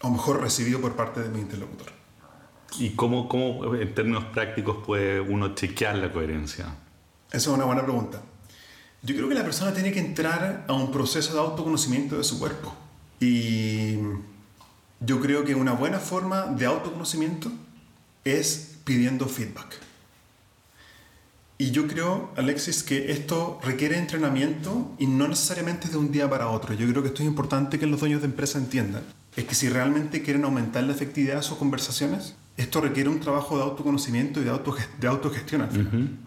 o 0.00 0.08
mejor 0.08 0.40
recibido 0.40 0.80
por 0.80 0.96
parte 0.96 1.20
de 1.20 1.28
mi 1.28 1.40
interlocutor. 1.40 1.92
¿Y 2.78 2.90
cómo, 2.90 3.28
cómo, 3.28 3.74
en 3.74 3.94
términos 3.94 4.24
prácticos, 4.32 4.78
puede 4.86 5.20
uno 5.20 5.54
chequear 5.54 5.96
la 5.96 6.10
coherencia? 6.10 6.74
Esa 7.28 7.36
es 7.36 7.46
una 7.48 7.66
buena 7.66 7.82
pregunta. 7.82 8.22
Yo 9.02 9.14
creo 9.14 9.28
que 9.28 9.34
la 9.34 9.44
persona 9.44 9.74
tiene 9.74 9.92
que 9.92 10.00
entrar 10.00 10.64
a 10.66 10.72
un 10.72 10.90
proceso 10.90 11.34
de 11.34 11.40
autoconocimiento 11.40 12.16
de 12.16 12.24
su 12.24 12.38
cuerpo. 12.38 12.74
Y 13.20 13.98
yo 15.00 15.20
creo 15.20 15.44
que 15.44 15.54
una 15.54 15.72
buena 15.72 15.98
forma 15.98 16.46
de 16.46 16.66
autoconocimiento 16.66 17.50
es 18.24 18.76
pidiendo 18.84 19.26
feedback. 19.26 19.78
Y 21.56 21.72
yo 21.72 21.86
creo, 21.86 22.30
Alexis, 22.36 22.82
que 22.82 23.12
esto 23.12 23.60
requiere 23.62 23.98
entrenamiento 23.98 24.94
y 24.98 25.06
no 25.06 25.28
necesariamente 25.28 25.88
de 25.88 25.98
un 25.98 26.10
día 26.10 26.28
para 26.28 26.48
otro. 26.48 26.72
Yo 26.74 26.88
creo 26.88 27.02
que 27.02 27.08
esto 27.08 27.22
es 27.22 27.28
importante 27.28 27.78
que 27.78 27.86
los 27.86 28.00
dueños 28.00 28.22
de 28.22 28.28
empresa 28.28 28.58
entiendan. 28.58 29.02
Es 29.36 29.44
que 29.44 29.54
si 29.54 29.68
realmente 29.68 30.22
quieren 30.22 30.44
aumentar 30.44 30.84
la 30.84 30.92
efectividad 30.92 31.36
de 31.36 31.42
sus 31.42 31.58
conversaciones, 31.58 32.34
esto 32.56 32.80
requiere 32.80 33.10
un 33.10 33.20
trabajo 33.20 33.58
de 33.58 33.64
autoconocimiento 33.64 34.40
y 34.40 34.44
de, 34.44 34.58
de 35.00 35.08
autogestión 35.08 35.60
al 35.60 35.70
final. 35.70 36.18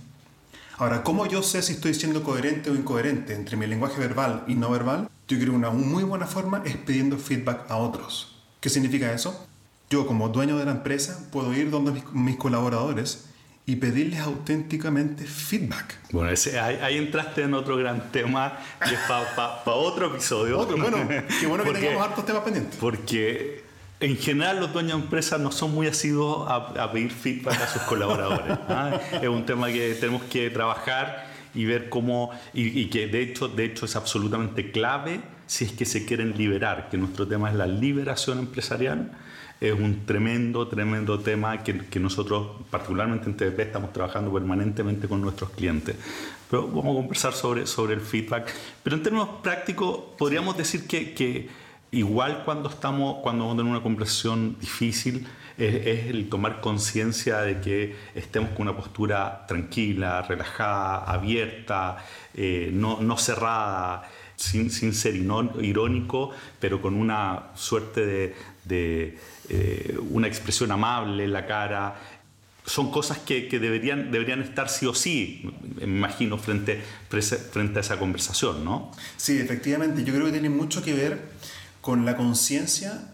Ahora, 0.77 1.03
¿cómo 1.03 1.25
yo 1.25 1.43
sé 1.43 1.61
si 1.61 1.73
estoy 1.73 1.93
siendo 1.93 2.23
coherente 2.23 2.69
o 2.69 2.75
incoherente 2.75 3.33
entre 3.33 3.57
mi 3.57 3.67
lenguaje 3.67 3.99
verbal 3.99 4.43
y 4.47 4.55
no 4.55 4.69
verbal? 4.69 5.09
Yo 5.27 5.37
creo 5.37 5.51
que 5.51 5.57
una 5.57 5.69
muy 5.69 6.03
buena 6.03 6.27
forma 6.27 6.61
es 6.65 6.77
pidiendo 6.77 7.17
feedback 7.17 7.69
a 7.69 7.77
otros. 7.77 8.32
¿Qué 8.63 8.69
significa 8.69 9.11
eso? 9.11 9.45
Yo 9.89 10.07
como 10.07 10.29
dueño 10.29 10.57
de 10.57 10.63
la 10.63 10.71
empresa 10.71 11.27
puedo 11.33 11.53
ir 11.53 11.69
donde 11.69 12.01
mis, 12.13 12.37
colaboradores 12.37 13.25
y 13.65 13.75
pedirles 13.75 14.21
auténticamente 14.21 15.25
feedback. 15.25 15.99
Bueno, 16.13 16.29
ese, 16.29 16.57
ahí, 16.57 16.97
entraste 16.97 17.41
en 17.41 17.55
otro 17.55 17.75
gran 17.75 18.09
tema 18.13 18.57
que 18.87 18.93
es 18.93 19.01
para 19.01 19.61
otro 19.65 20.07
episodio. 20.07 20.57
Otro, 20.57 20.77
bueno, 20.77 20.97
qué 21.41 21.45
bueno 21.45 21.65
que 21.65 21.73
tengamos 21.73 22.07
hartos 22.07 22.25
temas 22.25 22.43
pendientes. 22.43 22.77
Porque 22.79 23.65
en 23.99 24.15
general 24.15 24.61
los 24.61 24.71
dueños 24.71 24.93
de 24.97 25.03
empresas 25.03 25.41
no 25.41 25.51
son 25.51 25.73
muy 25.73 25.87
asiduos 25.87 26.49
a, 26.49 26.89
pedir 26.93 27.11
feedback 27.11 27.59
a 27.59 27.67
sus 27.67 27.81
colaboradores. 27.81 28.59
¿ah? 28.69 28.97
Es 29.21 29.27
un 29.27 29.45
tema 29.45 29.67
que 29.73 29.93
tenemos 29.95 30.23
que 30.23 30.49
trabajar 30.49 31.27
y 31.53 31.65
ver 31.65 31.89
cómo, 31.89 32.31
y, 32.53 32.79
y, 32.79 32.89
que 32.89 33.07
de 33.07 33.23
hecho, 33.23 33.49
de 33.49 33.65
hecho 33.65 33.85
es 33.85 33.97
absolutamente 33.97 34.71
clave 34.71 35.19
si 35.45 35.65
es 35.65 35.71
que 35.71 35.85
se 35.85 36.05
quieren 36.05 36.37
liberar, 36.37 36.89
que 36.89 36.97
nuestro 36.97 37.27
tema 37.27 37.49
es 37.49 37.55
la 37.55 37.67
liberación 37.67 38.39
empresarial 38.39 39.11
es 39.63 39.73
un 39.73 40.05
tremendo, 40.05 40.67
tremendo 40.67 41.19
tema 41.19 41.63
que, 41.63 41.85
que, 41.85 41.97
nosotros, 41.97 42.63
particularmente 42.69 43.29
en 43.29 43.37
TVP, 43.37 43.61
estamos 43.61 43.93
trabajando 43.93 44.33
permanentemente 44.33 45.07
con 45.07 45.21
nuestros 45.21 45.51
clientes. 45.51 45.95
Pero 46.49 46.67
vamos 46.67 46.97
a 46.97 46.99
conversar 46.99 47.31
sobre, 47.31 47.65
sobre 47.65 47.93
el 47.93 48.01
feedback. 48.01 48.53
Pero 48.83 48.97
en 48.97 49.03
términos 49.03 49.29
prácticos, 49.41 49.99
podríamos 50.17 50.57
decir 50.57 50.85
que, 50.85 51.13
que 51.13 51.47
igual 51.91 52.43
cuando 52.43 52.67
estamos 52.67 53.21
cuando 53.23 53.51
en 53.53 53.67
una 53.67 53.81
conversación 53.81 54.57
difícil, 54.59 55.25
es, 55.57 56.07
el 56.07 56.29
tomar 56.29 56.59
conciencia 56.59 57.41
de 57.41 57.61
que 57.61 57.95
estemos 58.15 58.49
con 58.51 58.63
una 58.67 58.75
postura 58.75 59.45
tranquila, 59.47 60.23
relajada, 60.23 61.05
abierta, 61.05 62.03
eh, 62.33 62.69
no, 62.73 62.99
no 63.01 63.17
cerrada. 63.17 64.09
Sin, 64.35 64.71
sin, 64.71 64.93
ser 64.93 65.15
irónico, 65.15 66.31
pero 66.59 66.81
con 66.81 66.95
una 66.95 67.51
suerte 67.55 68.05
de, 68.05 68.35
de 68.65 69.17
eh, 69.49 69.97
una 70.09 70.27
expresión 70.27 70.71
amable 70.71 71.23
en 71.23 71.33
la 71.33 71.45
cara. 71.45 71.95
Son 72.65 72.91
cosas 72.91 73.19
que, 73.19 73.47
que, 73.47 73.59
deberían, 73.59 74.11
deberían 74.11 74.41
estar 74.41 74.69
sí 74.69 74.85
o 74.85 74.93
sí, 74.93 75.49
me 75.75 75.83
imagino, 75.83 76.37
frente, 76.37 76.81
frente 77.09 77.79
a 77.79 77.81
esa 77.81 77.99
conversación, 77.99 78.63
¿no? 78.63 78.91
Sí, 79.17 79.37
efectivamente. 79.37 80.03
Yo 80.03 80.13
creo 80.13 80.25
que 80.25 80.31
tiene 80.31 80.49
mucho 80.49 80.81
que 80.81 80.93
ver 80.93 81.21
con 81.81 82.05
la 82.05 82.15
conciencia 82.15 83.13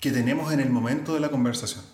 que 0.00 0.10
tenemos 0.10 0.52
en 0.52 0.60
el 0.60 0.70
momento 0.70 1.14
de 1.14 1.20
la 1.20 1.30
conversación. 1.30 1.84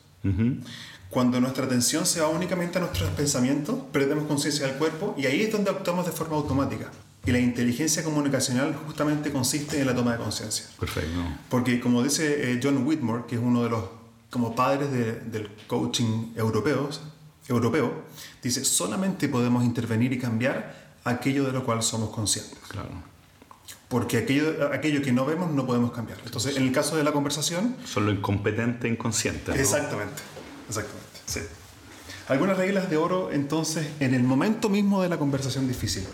Cuando 1.10 1.40
nuestra 1.40 1.66
atención 1.66 2.04
se 2.04 2.20
va 2.20 2.28
únicamente 2.28 2.78
a 2.78 2.80
nuestros 2.80 3.10
pensamientos, 3.10 3.76
perdemos 3.92 4.26
conciencia 4.26 4.66
del 4.66 4.76
cuerpo 4.76 5.14
y 5.16 5.26
ahí 5.26 5.42
es 5.42 5.52
donde 5.52 5.70
actuamos 5.70 6.06
de 6.06 6.12
forma 6.12 6.36
automática. 6.36 6.90
Y 7.26 7.32
la 7.32 7.40
inteligencia 7.40 8.04
comunicacional 8.04 8.74
justamente 8.86 9.32
consiste 9.32 9.80
en 9.80 9.86
la 9.86 9.94
toma 9.94 10.12
de 10.12 10.18
conciencia. 10.18 10.66
Perfecto. 10.78 11.10
Porque 11.48 11.80
como 11.80 12.02
dice 12.02 12.52
eh, 12.52 12.60
John 12.62 12.86
Whitmore, 12.86 13.24
que 13.26 13.34
es 13.34 13.40
uno 13.42 13.64
de 13.64 13.70
los 13.70 13.84
como 14.30 14.54
padres 14.54 14.90
del 14.92 15.50
coaching 15.66 16.32
europeos, 16.36 17.00
europeo, 17.48 17.92
dice, 18.42 18.64
solamente 18.64 19.28
podemos 19.28 19.64
intervenir 19.64 20.12
y 20.12 20.18
cambiar 20.18 20.94
aquello 21.04 21.44
de 21.44 21.52
lo 21.52 21.64
cual 21.64 21.82
somos 21.82 22.10
conscientes. 22.10 22.58
Claro. 22.68 22.90
Porque 23.88 24.18
aquello, 24.18 24.72
aquello 24.72 25.00
que 25.00 25.12
no 25.12 25.24
vemos 25.24 25.50
no 25.52 25.64
podemos 25.64 25.92
cambiar. 25.92 26.18
Entonces, 26.24 26.56
en 26.56 26.64
el 26.64 26.72
caso 26.72 26.96
de 26.96 27.04
la 27.04 27.12
conversación... 27.12 27.76
Son 27.84 28.04
lo 28.04 28.12
incompetente 28.12 28.88
e 28.88 28.90
inconsciente. 28.90 29.52
Exactamente, 29.52 30.22
exactamente, 30.68 31.20
sí. 31.26 31.40
Algunas 32.28 32.56
reglas 32.56 32.90
de 32.90 32.96
oro, 32.96 33.30
entonces, 33.32 33.86
en 34.00 34.12
el 34.12 34.24
momento 34.24 34.68
mismo 34.68 35.00
de 35.02 35.08
la 35.08 35.16
conversación 35.16 35.68
difícil. 35.68 36.04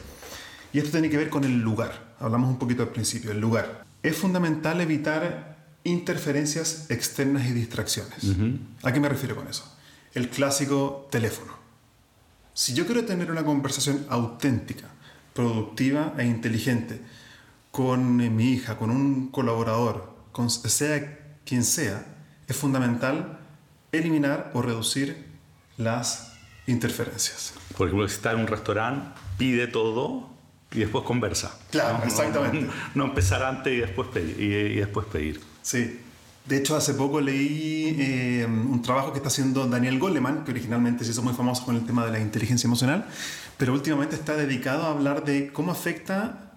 Y 0.72 0.78
esto 0.78 0.90
tiene 0.90 1.10
que 1.10 1.16
ver 1.16 1.28
con 1.30 1.44
el 1.44 1.60
lugar. 1.60 2.14
Hablamos 2.18 2.48
un 2.50 2.58
poquito 2.58 2.82
al 2.82 2.90
principio, 2.90 3.30
el 3.30 3.40
lugar. 3.40 3.84
Es 4.02 4.16
fundamental 4.16 4.80
evitar 4.80 5.56
interferencias 5.84 6.90
externas 6.90 7.46
y 7.46 7.52
distracciones. 7.52 8.36
¿A 8.82 8.92
qué 8.92 9.00
me 9.00 9.08
refiero 9.08 9.36
con 9.36 9.48
eso? 9.48 9.76
El 10.14 10.28
clásico 10.28 11.08
teléfono. 11.10 11.52
Si 12.54 12.74
yo 12.74 12.86
quiero 12.86 13.04
tener 13.04 13.30
una 13.30 13.44
conversación 13.44 14.06
auténtica, 14.08 14.88
productiva 15.34 16.14
e 16.18 16.26
inteligente 16.26 17.00
con 17.70 18.16
mi 18.16 18.52
hija, 18.52 18.76
con 18.76 18.90
un 18.90 19.28
colaborador, 19.28 20.14
con 20.32 20.50
sea 20.50 21.36
quien 21.44 21.64
sea, 21.64 22.04
es 22.46 22.56
fundamental 22.56 23.38
eliminar 23.92 24.50
o 24.54 24.62
reducir 24.62 25.26
las 25.78 26.34
interferencias. 26.66 27.54
Por 27.76 27.88
ejemplo, 27.88 28.06
si 28.08 28.16
está 28.16 28.32
en 28.32 28.40
un 28.40 28.46
restaurante, 28.46 29.18
pide 29.38 29.66
todo 29.66 30.31
y 30.74 30.80
después 30.80 31.04
conversa. 31.04 31.58
Claro, 31.70 32.02
exactamente. 32.04 32.68
No, 32.94 33.04
empezar 33.04 33.42
antes 33.42 33.72
y 33.72 33.76
después 33.78 34.08
pedir. 34.08 34.40
Y, 34.40 34.76
después 34.76 35.06
pedir. 35.06 35.40
Sí. 35.62 36.00
De 36.44 36.56
hecho, 36.56 36.76
hace 36.76 36.94
poco 36.94 37.20
leí 37.20 37.96
eh, 37.98 38.46
un 38.46 38.82
trabajo 38.82 39.12
que 39.12 39.18
está 39.18 39.28
haciendo 39.28 39.66
Daniel 39.66 39.98
Goleman, 39.98 40.44
que 40.44 40.50
originalmente 40.50 41.04
se 41.04 41.12
hizo 41.12 41.22
muy 41.22 41.34
famoso 41.34 41.64
con 41.64 41.76
el 41.76 41.86
tema 41.86 42.04
de 42.04 42.10
la 42.12 42.18
inteligencia 42.18 42.66
emocional, 42.66 43.06
pero 43.58 43.72
últimamente 43.72 44.16
está 44.16 44.34
dedicado 44.34 44.84
a 44.84 44.90
hablar 44.90 45.24
de 45.24 45.52
cómo 45.52 45.70
afecta 45.70 46.52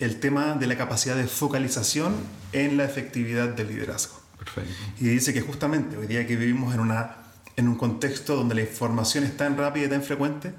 el 0.00 0.18
tema 0.18 0.54
de 0.54 0.66
la 0.66 0.76
capacidad 0.76 1.14
de 1.14 1.26
focalización 1.26 2.14
en 2.52 2.76
la 2.76 2.84
efectividad 2.84 3.50
del 3.50 3.68
liderazgo. 3.68 4.18
Perfecto. 4.36 4.70
Y 4.98 5.04
dice 5.04 5.32
que 5.32 5.42
justamente 5.42 5.96
hoy 5.96 6.06
día 6.06 6.26
que 6.26 6.34
vivimos 6.34 6.74
en, 6.74 6.80
una, 6.80 7.16
en 7.56 7.68
un 7.68 7.76
contexto 7.76 8.34
donde 8.34 8.54
la 8.54 8.62
información 8.62 9.22
es 9.24 9.36
tan 9.36 9.56
rápida 9.56 9.84
y 9.86 9.88
tan 9.90 10.02
frecuente, 10.02 10.54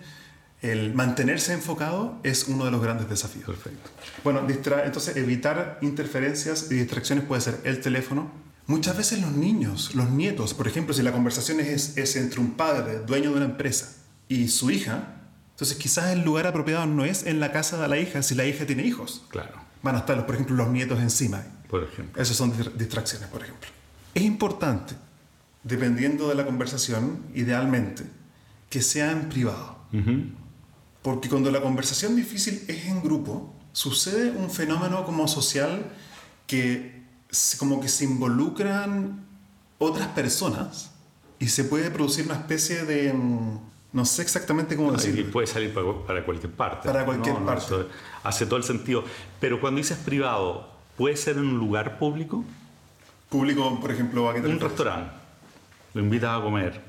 el 0.62 0.94
mantenerse 0.94 1.54
enfocado 1.54 2.20
es 2.24 2.48
uno 2.48 2.66
de 2.66 2.72
los 2.72 2.82
grandes 2.82 3.10
desafíos. 3.10 3.46
Perfecto. 3.46 3.90
Bueno, 4.24 4.46
entonces 4.48 5.16
evitar 5.18 5.80
interferencias 5.82 6.72
y 6.72 6.76
distracciones 6.76 7.26
puede 7.26 7.42
ser 7.42 7.60
el 7.64 7.82
teléfono. 7.82 8.32
Muchas 8.68 8.96
veces 8.96 9.20
los 9.22 9.32
niños, 9.32 9.96
los 9.96 10.10
nietos, 10.12 10.54
por 10.54 10.68
ejemplo, 10.68 10.94
si 10.94 11.02
la 11.02 11.12
conversación 11.12 11.60
es, 11.60 11.98
es 11.98 12.16
entre 12.16 12.40
un 12.40 12.52
padre, 12.52 13.00
dueño 13.00 13.32
de 13.32 13.38
una 13.38 13.46
empresa, 13.46 13.96
y 14.28 14.48
su 14.48 14.72
hija, 14.72 15.16
entonces 15.52 15.78
quizás 15.78 16.12
el 16.12 16.24
lugar 16.24 16.48
apropiado 16.48 16.86
no 16.86 17.04
es 17.06 17.26
en 17.26 17.40
la 17.40 17.52
casa 17.52 17.82
de 17.82 17.88
la 17.88 17.98
hija 17.98 18.22
si 18.22 18.36
la 18.36 18.46
hija 18.46 18.66
tiene 18.66 18.86
hijos. 18.86 19.26
Claro. 19.30 19.60
Van 19.84 19.96
a 19.96 20.00
estar, 20.00 20.26
por 20.26 20.36
ejemplo, 20.36 20.56
los 20.56 20.70
nietos 20.70 21.00
encima. 21.00 21.44
Por 21.68 21.84
ejemplo. 21.84 22.22
Esas 22.22 22.38
son 22.38 22.54
distracciones, 22.78 23.28
por 23.30 23.42
ejemplo. 23.42 23.70
Es 24.14 24.24
importante, 24.24 24.94
dependiendo 25.64 26.30
de 26.30 26.36
la 26.36 26.46
conversación, 26.46 27.24
idealmente, 27.34 28.04
que 28.70 28.82
sea 28.82 29.12
en 29.12 29.28
privado. 29.28 29.80
Porque 31.02 31.30
cuando 31.30 31.50
la 31.52 31.62
conversación 31.62 32.16
difícil 32.16 32.64
es 32.68 32.86
en 32.86 33.02
grupo, 33.02 33.54
sucede 33.72 34.32
un 34.32 34.50
fenómeno 34.50 35.06
como 35.06 35.28
social 35.28 35.92
que 36.48 37.02
como 37.58 37.80
que 37.80 37.88
se 37.88 38.04
involucran 38.04 39.26
otras 39.78 40.08
personas 40.10 40.92
y 41.40 41.48
se 41.48 41.64
puede 41.64 41.90
producir 41.90 42.26
una 42.26 42.36
especie 42.36 42.86
de... 42.86 43.14
Mm, 43.14 43.60
no 43.94 44.06
sé 44.06 44.22
exactamente 44.22 44.78
cómo 44.78 44.94
decirlo. 44.94 45.22
Y 45.22 45.24
puede 45.26 45.48
salir 45.48 45.74
para, 45.74 46.24
cualquier 46.24 46.54
parte. 46.54 46.88
Para 46.88 47.04
cualquier 47.04 47.36
parte. 47.40 47.76
hace 48.24 48.46
todo 48.46 48.56
el 48.56 48.64
sentido. 48.64 49.04
Pero 49.40 49.60
cuando 49.60 49.80
dices 49.80 49.98
privado, 49.98 50.70
¿puede 50.98 51.18
ser 51.18 51.36
en 51.38 51.44
un 51.44 51.58
lugar 51.58 52.00
público? 52.00 52.46
Público, 53.28 53.80
por 53.82 53.92
ejemplo, 53.92 54.30
¿a 54.30 54.34
Un 54.34 54.60
restaurante. 54.60 55.12
Lo 55.94 56.02
invitas 56.02 56.40
a 56.40 56.42
comer 56.42 56.82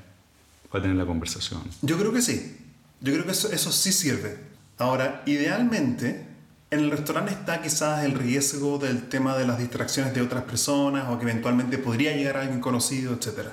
para 0.71 0.83
tener 0.83 0.95
la 0.95 1.05
conversación. 1.05 1.61
Yo 1.81 1.97
creo 1.97 2.13
que 2.13 2.21
sí. 2.21 2.62
Yo 3.03 3.13
creo 3.13 3.25
que 3.25 3.33
eso, 3.33 3.51
eso 3.51 3.71
sí 3.71 3.91
sirve. 3.91 4.37
Ahora, 4.77 5.21
idealmente, 5.25 6.25
en 6.71 6.79
el 6.79 6.89
restaurante 6.89 7.33
está 7.33 7.61
quizás 7.61 8.05
el 8.05 8.13
riesgo 8.13 8.79
del 8.79 9.09
tema 9.09 9.37
de 9.37 9.45
las 9.45 9.59
distracciones 9.59 10.13
de 10.13 10.21
otras 10.21 10.43
personas 10.43 11.09
o 11.09 11.19
que 11.19 11.23
eventualmente 11.23 11.77
podría 11.77 12.15
llegar 12.15 12.37
alguien 12.37 12.61
conocido, 12.61 13.13
etc. 13.13 13.49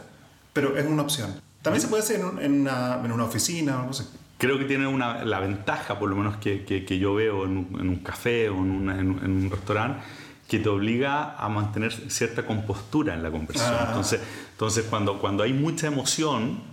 Pero 0.53 0.77
es 0.79 0.87
una 0.87 1.03
opción. 1.03 1.35
También 1.63 1.83
se 1.83 1.89
puede 1.89 2.05
hacer 2.05 2.21
en, 2.21 2.27
una, 2.61 3.01
en 3.05 3.13
una, 3.13 3.25
oficina 3.25 3.77
o 3.77 3.79
algo 3.81 3.91
así. 3.91 4.05
Creo 4.39 4.57
que 4.57 4.65
tiene 4.67 4.87
una, 4.87 5.25
la 5.25 5.41
ventaja, 5.41 5.99
por 5.99 6.09
lo 6.09 6.17
menos 6.17 6.37
que, 6.37 6.65
que, 6.65 6.99
yo 6.99 7.15
veo 7.15 7.45
en 7.45 7.59
un, 7.59 7.81
en 7.81 7.89
un, 7.89 7.97
café 7.97 8.49
o 8.49 8.57
en, 8.57 8.89
en 8.89 9.31
un 9.31 9.51
restaurante, 9.51 10.01
que 10.49 10.61
te 10.61 10.69
obliga 10.69 11.37
a 11.37 11.49
mantener 11.49 11.93
cierta 12.11 12.47
compostura 12.47 13.15
en 13.15 13.23
la 13.23 13.31
conversación. 13.31 13.77
Ah. 13.79 13.85
Entonces, 13.89 14.21
entonces 14.53 14.87
cuando, 14.89 15.19
cuando 15.19 15.43
hay 15.43 15.53
mucha 15.53 15.89
emoción, 15.89 16.70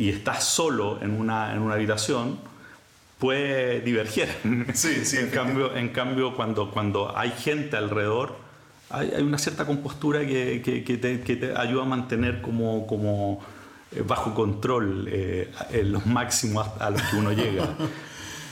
y 0.00 0.08
estás 0.08 0.44
solo 0.44 0.98
en 1.02 1.10
una, 1.10 1.52
en 1.52 1.60
una 1.60 1.74
habitación, 1.74 2.38
puede 3.18 3.82
diverger. 3.82 4.34
Sí, 4.72 5.04
sí, 5.04 5.16
en, 5.18 5.28
cambio, 5.28 5.76
en 5.76 5.90
cambio, 5.90 6.34
cuando, 6.34 6.70
cuando 6.70 7.16
hay 7.16 7.30
gente 7.32 7.76
alrededor, 7.76 8.34
hay, 8.88 9.12
hay 9.14 9.22
una 9.22 9.36
cierta 9.36 9.66
compostura 9.66 10.20
que, 10.20 10.62
que, 10.64 10.84
que, 10.84 10.96
te, 10.96 11.20
que, 11.20 11.36
te, 11.36 11.54
ayuda 11.54 11.82
a 11.82 11.84
mantener 11.84 12.40
como, 12.40 12.86
como 12.86 13.44
eh, 13.92 14.02
bajo 14.06 14.34
control 14.34 15.06
eh, 15.12 15.52
los 15.84 16.06
máximos 16.06 16.66
a 16.80 16.88
los 16.88 17.02
que 17.02 17.16
uno 17.16 17.32
llega. 17.32 17.68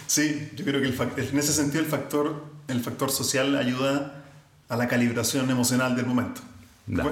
Sí, 0.07 0.53
yo 0.57 0.65
creo 0.65 0.81
que 0.81 0.89
en 0.89 1.39
ese 1.39 1.53
sentido 1.53 1.85
el 1.85 1.87
factor, 1.87 2.43
el 2.69 2.81
factor 2.81 3.11
social 3.11 3.55
ayuda 3.59 4.25
a 4.71 4.77
la 4.79 4.89
calibración 4.89 5.51
emocional 5.51 5.95
del 5.97 6.07
momento. 6.07 6.41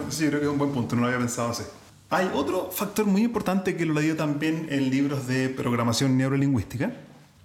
sí, 0.08 0.24
yo 0.24 0.30
creo 0.30 0.40
que 0.40 0.46
es 0.46 0.50
un 0.50 0.56
buen 0.56 0.72
punto, 0.72 0.96
no 0.96 1.02
lo 1.02 1.08
había 1.08 1.18
pensado 1.18 1.50
así. 1.50 1.64
Hay 2.08 2.30
otro 2.34 2.70
factor 2.70 3.06
muy 3.06 3.22
importante 3.22 3.76
que 3.76 3.84
lo 3.84 3.94
leído 3.94 4.16
también 4.16 4.68
en 4.70 4.90
libros 4.90 5.26
de 5.26 5.48
programación 5.48 6.16
neurolingüística, 6.16 6.92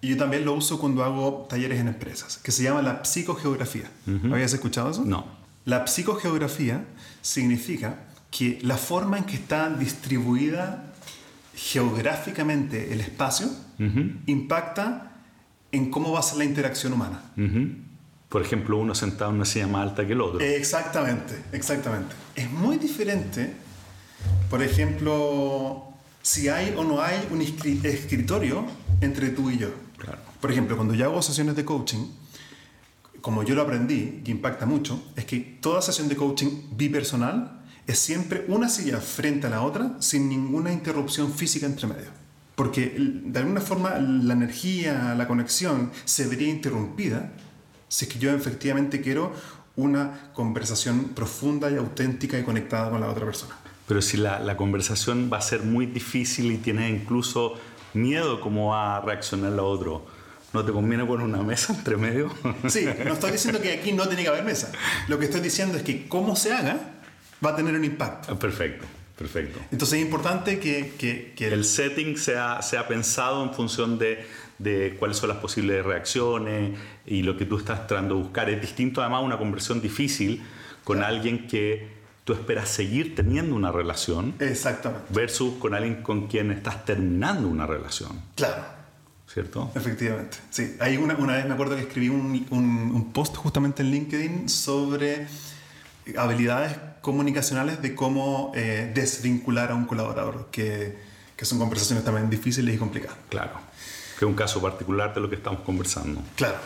y 0.02 0.10
yo 0.10 0.18
también 0.18 0.46
lo 0.46 0.54
uso 0.54 0.80
cuando 0.80 1.04
hago 1.04 1.46
talleres 1.50 1.80
en 1.80 1.88
empresas, 1.88 2.38
que 2.38 2.52
se 2.52 2.64
llama 2.64 2.82
la 2.82 3.06
psicogeografía. 3.06 3.90
¿Habías 4.32 4.54
escuchado 4.54 4.90
eso? 4.90 5.06
No. 5.06 5.26
La 5.66 5.86
psicogeografía 5.86 6.86
significa 7.22 8.00
que 8.32 8.60
la 8.62 8.78
forma 8.78 9.18
en 9.18 9.26
que 9.26 9.36
está 9.36 9.70
distribuida 9.70 10.94
geográficamente 11.56 12.94
el 12.94 13.02
espacio 13.02 13.48
impacta 14.26 15.12
en 15.72 15.92
cómo 15.92 16.12
va 16.12 16.20
a 16.20 16.24
ser 16.24 16.38
la 16.40 16.46
interacción 16.46 16.94
humana. 16.94 17.22
Por 18.30 18.42
ejemplo, 18.42 18.78
uno 18.78 18.96
sentado 18.96 19.30
en 19.32 19.36
una 19.36 19.46
silla 19.46 19.68
más 19.68 19.90
alta 19.90 20.08
que 20.08 20.14
el 20.14 20.22
otro. 20.22 20.40
Exactamente, 20.40 21.44
exactamente. 21.52 22.16
Es 22.36 22.50
muy 22.50 22.78
diferente, 22.78 23.54
por 24.50 24.62
ejemplo, 24.62 25.94
si 26.22 26.50
hay 26.50 26.74
o 26.78 26.84
no 26.84 27.02
hay 27.02 27.28
un 27.32 27.42
escritorio 27.42 28.66
entre 29.02 29.30
tú 29.30 29.50
y 29.50 29.58
yo. 29.58 29.70
Por 30.40 30.52
ejemplo, 30.52 30.76
cuando 30.76 30.94
yo 30.94 31.06
hago 31.06 31.22
sesiones 31.22 31.56
de 31.56 31.66
coaching, 31.66 32.08
como 33.22 33.44
yo 33.44 33.54
lo 33.54 33.62
aprendí, 33.62 34.22
y 34.26 34.32
impacta 34.32 34.66
mucho, 34.66 35.02
es 35.16 35.26
que 35.26 35.40
toda 35.40 35.82
sesión 35.82 36.10
de 36.10 36.16
coaching 36.16 36.64
bipersonal 36.76 37.62
es 37.86 38.00
siempre 38.00 38.46
una 38.48 38.68
silla 38.70 39.00
frente 39.00 39.48
a 39.48 39.52
la 39.52 39.62
otra 39.62 39.96
sin 40.00 40.30
ninguna 40.30 40.72
interrupción 40.74 41.32
física 41.32 41.66
entre 41.66 41.88
medio. 41.88 42.10
Porque 42.56 42.96
de 42.98 43.40
alguna 43.40 43.62
forma 43.62 43.98
la 44.00 44.34
energía, 44.34 45.16
la 45.16 45.28
conexión 45.28 45.92
se 46.06 46.28
vería 46.28 46.50
interrumpida 46.50 47.32
si 47.88 48.06
es 48.06 48.12
que 48.12 48.20
yo 48.20 48.34
efectivamente 48.34 49.02
quiero 49.02 49.34
una 49.76 50.32
conversación 50.34 51.10
profunda 51.16 51.72
y 51.72 51.76
auténtica 51.76 52.38
y 52.38 52.44
conectada 52.44 52.90
con 52.90 53.02
la 53.02 53.10
otra 53.10 53.26
persona. 53.26 53.56
Pero 53.92 54.02
si 54.02 54.16
la, 54.16 54.40
la 54.40 54.56
conversación 54.56 55.30
va 55.30 55.40
a 55.40 55.42
ser 55.42 55.64
muy 55.64 55.86
difícil 55.86 56.50
y 56.50 56.58
tienes 56.60 56.90
incluso 56.90 57.56
miedo 57.94 58.40
cómo 58.40 58.70
va 58.70 58.96
a 58.96 59.02
reaccionar 59.02 59.52
la 59.52 59.64
otro, 59.64 60.08
¿No 60.54 60.64
te 60.64 60.72
conviene 60.72 61.04
poner 61.04 61.26
una 61.26 61.44
mesa 61.44 61.74
entre 61.74 61.98
medio? 61.98 62.34
Sí, 62.70 62.88
no 63.06 63.12
estoy 63.12 63.32
diciendo 63.32 63.60
que 63.60 63.74
aquí 63.74 63.92
no 63.92 64.08
tiene 64.08 64.24
que 64.24 64.30
haber 64.30 64.46
mesa. 64.46 64.72
Lo 65.10 65.20
que 65.20 65.26
estoy 65.26 65.42
diciendo 65.42 65.78
es 65.78 65.84
que 65.84 66.08
cómo 66.08 66.38
se 66.38 66.54
haga 66.54 66.78
va 67.46 67.50
a 67.50 67.56
tener 67.58 67.76
un 67.76 67.84
impacto. 67.84 68.32
Ah, 68.32 68.40
perfecto, 68.40 68.86
perfecto. 69.18 69.60
Entonces 69.74 70.00
es 70.00 70.06
importante 70.06 70.58
que... 70.58 70.94
que, 71.36 71.48
el 71.48 71.66
setting 71.66 72.16
sea, 72.18 72.62
sea 72.62 72.88
pensado 72.88 73.44
en 73.44 73.54
función 73.54 74.00
de, 74.00 74.26
de, 74.58 74.96
cuáles 75.00 75.18
son 75.18 75.28
las 75.28 75.40
posibles 75.40 75.86
reacciones 75.86 76.80
y 77.06 77.24
lo 77.24 77.36
que 77.36 77.44
tú 77.44 77.58
estás 77.58 77.88
tratando 77.88 78.16
de 78.16 78.22
buscar. 78.22 78.50
Es 78.50 78.62
distinto 78.62 79.02
además 79.02 79.22
una 79.26 79.38
conversión 79.38 79.82
difícil 79.82 80.42
con 80.86 81.04
alguien 81.04 81.46
que 81.46 82.01
tú 82.24 82.34
esperas 82.34 82.70
seguir 82.70 83.16
teniendo 83.16 83.56
una 83.56 83.72
relación. 83.72 84.36
Exactamente. 84.40 85.06
Versus 85.10 85.56
con 85.56 85.74
alguien 85.74 86.04
con 86.04 86.28
quien 86.28 86.52
estás 86.52 86.86
terminando 86.86 87.48
una 87.48 87.66
relación. 87.66 88.22
Claro. 88.36 88.82
¿cierto? 89.32 89.72
Efectivamente, 89.76 90.38
sí. 90.50 90.76
Hay 90.80 90.98
una, 90.98 91.16
una 91.16 91.38
vez 91.38 91.46
me 91.46 91.54
acuerdo 91.54 91.76
que 91.76 91.84
escribí 91.84 92.10
un, 92.10 92.46
un, 92.50 93.14
post 93.14 93.38
justamente 93.38 93.82
en 93.82 93.92
LinkedIn 93.92 94.50
sobre 94.50 95.28
habilidades 96.18 96.76
comunicacionales 97.02 97.82
de 97.82 97.96
cómo 97.96 98.52
eh, 98.56 98.92
desvincular 98.94 99.72
a 99.72 99.76
un 99.76 99.86
colaborador, 99.86 100.50
que, 100.52 100.98
que, 101.38 101.46
son 101.46 101.60
conversaciones 101.60 102.04
también 102.04 102.30
difíciles 102.30 102.76
y 102.76 102.78
complicadas. 102.78 103.18
Claro, 103.30 103.54
que 104.20 104.26
es 104.26 104.30
un 104.30 104.36
caso 104.36 104.62
particular 104.62 105.14
de 105.14 105.22
lo 105.22 105.30
que 105.30 105.36
estamos 105.36 105.62
conversando. 105.62 106.22
Claro. 106.36 106.58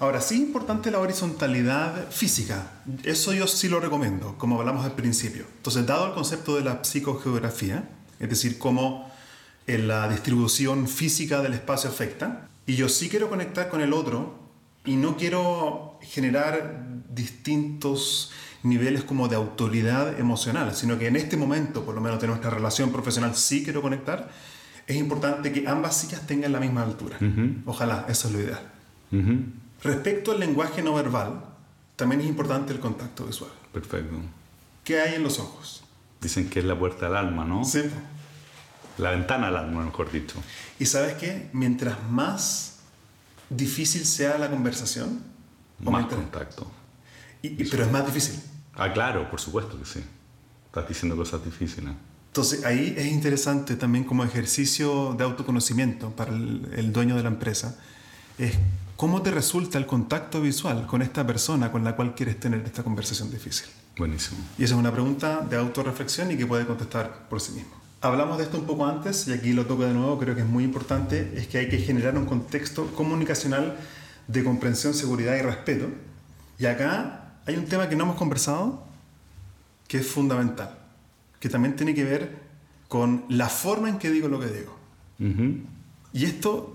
Ahora, 0.00 0.20
sí 0.20 0.34
es 0.34 0.40
importante 0.40 0.90
la 0.90 0.98
horizontalidad 0.98 2.10
física. 2.10 2.72
Eso 3.02 3.32
yo 3.32 3.46
sí 3.46 3.68
lo 3.68 3.80
recomiendo, 3.80 4.36
como 4.38 4.58
hablamos 4.58 4.84
al 4.84 4.92
principio. 4.92 5.44
Entonces, 5.56 5.86
dado 5.86 6.08
el 6.08 6.14
concepto 6.14 6.56
de 6.56 6.62
la 6.62 6.82
psicogeografía, 6.82 7.88
es 8.18 8.28
decir, 8.28 8.58
cómo 8.58 9.10
en 9.66 9.88
la 9.88 10.08
distribución 10.08 10.88
física 10.88 11.40
del 11.40 11.54
espacio 11.54 11.88
afecta, 11.90 12.48
y 12.66 12.76
yo 12.76 12.88
sí 12.88 13.08
quiero 13.08 13.28
conectar 13.28 13.68
con 13.68 13.80
el 13.80 13.92
otro 13.92 14.38
y 14.84 14.96
no 14.96 15.16
quiero 15.16 15.98
generar 16.02 16.86
distintos 17.08 18.32
niveles 18.62 19.04
como 19.04 19.28
de 19.28 19.36
autoridad 19.36 20.18
emocional, 20.18 20.74
sino 20.74 20.98
que 20.98 21.06
en 21.06 21.16
este 21.16 21.36
momento, 21.36 21.84
por 21.84 21.94
lo 21.94 22.00
menos 22.00 22.20
de 22.20 22.26
nuestra 22.26 22.50
relación 22.50 22.90
profesional, 22.90 23.36
sí 23.36 23.62
quiero 23.62 23.82
conectar, 23.82 24.30
es 24.86 24.96
importante 24.96 25.52
que 25.52 25.66
ambas 25.68 25.96
sillas 25.96 26.26
tengan 26.26 26.52
la 26.52 26.60
misma 26.60 26.82
altura. 26.82 27.18
Ojalá, 27.66 28.06
eso 28.08 28.28
es 28.28 28.34
lo 28.34 28.40
ideal. 28.40 28.73
Respecto 29.82 30.32
al 30.32 30.40
lenguaje 30.40 30.82
no 30.82 30.94
verbal, 30.94 31.44
también 31.96 32.20
es 32.22 32.26
importante 32.26 32.72
el 32.72 32.80
contacto 32.80 33.26
visual. 33.26 33.50
Perfecto. 33.72 34.16
¿Qué 34.82 35.00
hay 35.00 35.14
en 35.14 35.22
los 35.22 35.38
ojos? 35.38 35.84
Dicen 36.20 36.48
que 36.48 36.60
es 36.60 36.64
la 36.64 36.78
puerta 36.78 37.06
del 37.06 37.16
alma, 37.16 37.44
¿no? 37.44 37.64
Sí. 37.64 37.82
La 38.98 39.10
ventana 39.10 39.48
al 39.48 39.56
alma, 39.56 39.84
mejor 39.84 40.10
dicho. 40.10 40.36
Y 40.78 40.86
sabes 40.86 41.14
qué? 41.14 41.50
Mientras 41.52 41.96
más 42.10 42.78
difícil 43.50 44.04
sea 44.04 44.38
la 44.38 44.50
conversación, 44.50 45.22
más 45.80 46.06
contacto. 46.06 46.70
Y, 47.42 47.64
pero 47.64 47.84
es 47.84 47.92
más 47.92 48.06
difícil. 48.06 48.40
Ah, 48.74 48.92
claro, 48.92 49.28
por 49.30 49.40
supuesto 49.40 49.78
que 49.78 49.84
sí. 49.84 50.00
Estás 50.66 50.88
diciendo 50.88 51.16
cosas 51.16 51.44
difíciles. 51.44 51.92
Entonces 52.28 52.64
ahí 52.64 52.94
es 52.96 53.06
interesante 53.06 53.76
también 53.76 54.04
como 54.04 54.24
ejercicio 54.24 55.14
de 55.14 55.24
autoconocimiento 55.24 56.10
para 56.10 56.32
el, 56.32 56.68
el 56.74 56.92
dueño 56.92 57.16
de 57.16 57.22
la 57.22 57.28
empresa, 57.28 57.78
es 58.38 58.54
cómo 58.96 59.22
te 59.22 59.30
resulta 59.30 59.78
el 59.78 59.86
contacto 59.86 60.40
visual 60.40 60.86
con 60.86 61.02
esta 61.02 61.26
persona 61.26 61.72
con 61.72 61.84
la 61.84 61.96
cual 61.96 62.14
quieres 62.14 62.38
tener 62.38 62.60
esta 62.64 62.82
conversación 62.82 63.30
difícil. 63.30 63.66
Buenísimo. 63.96 64.40
Y 64.58 64.64
esa 64.64 64.74
es 64.74 64.80
una 64.80 64.92
pregunta 64.92 65.40
de 65.40 65.56
autorreflexión 65.56 66.30
y 66.30 66.36
que 66.36 66.46
puede 66.46 66.66
contestar 66.66 67.28
por 67.28 67.40
sí 67.40 67.52
mismo. 67.52 67.72
Hablamos 68.00 68.38
de 68.38 68.44
esto 68.44 68.58
un 68.58 68.66
poco 68.66 68.86
antes 68.86 69.26
y 69.28 69.32
aquí 69.32 69.52
lo 69.52 69.66
toco 69.66 69.84
de 69.84 69.94
nuevo, 69.94 70.18
creo 70.18 70.34
que 70.34 70.42
es 70.42 70.46
muy 70.46 70.64
importante, 70.64 71.32
es 71.36 71.46
que 71.46 71.58
hay 71.58 71.68
que 71.68 71.78
generar 71.78 72.18
un 72.18 72.26
contexto 72.26 72.86
comunicacional 72.94 73.76
de 74.26 74.44
comprensión, 74.44 74.94
seguridad 74.94 75.36
y 75.36 75.42
respeto. 75.42 75.86
Y 76.58 76.66
acá 76.66 77.38
hay 77.46 77.56
un 77.56 77.64
tema 77.64 77.88
que 77.88 77.96
no 77.96 78.04
hemos 78.04 78.16
conversado, 78.16 78.84
que 79.88 79.98
es 79.98 80.06
fundamental, 80.06 80.78
que 81.40 81.48
también 81.48 81.76
tiene 81.76 81.94
que 81.94 82.04
ver 82.04 82.42
con 82.88 83.24
la 83.28 83.48
forma 83.48 83.88
en 83.88 83.98
que 83.98 84.10
digo 84.10 84.28
lo 84.28 84.38
que 84.38 84.48
digo. 84.48 84.76
Y 86.12 86.24
esto, 86.24 86.73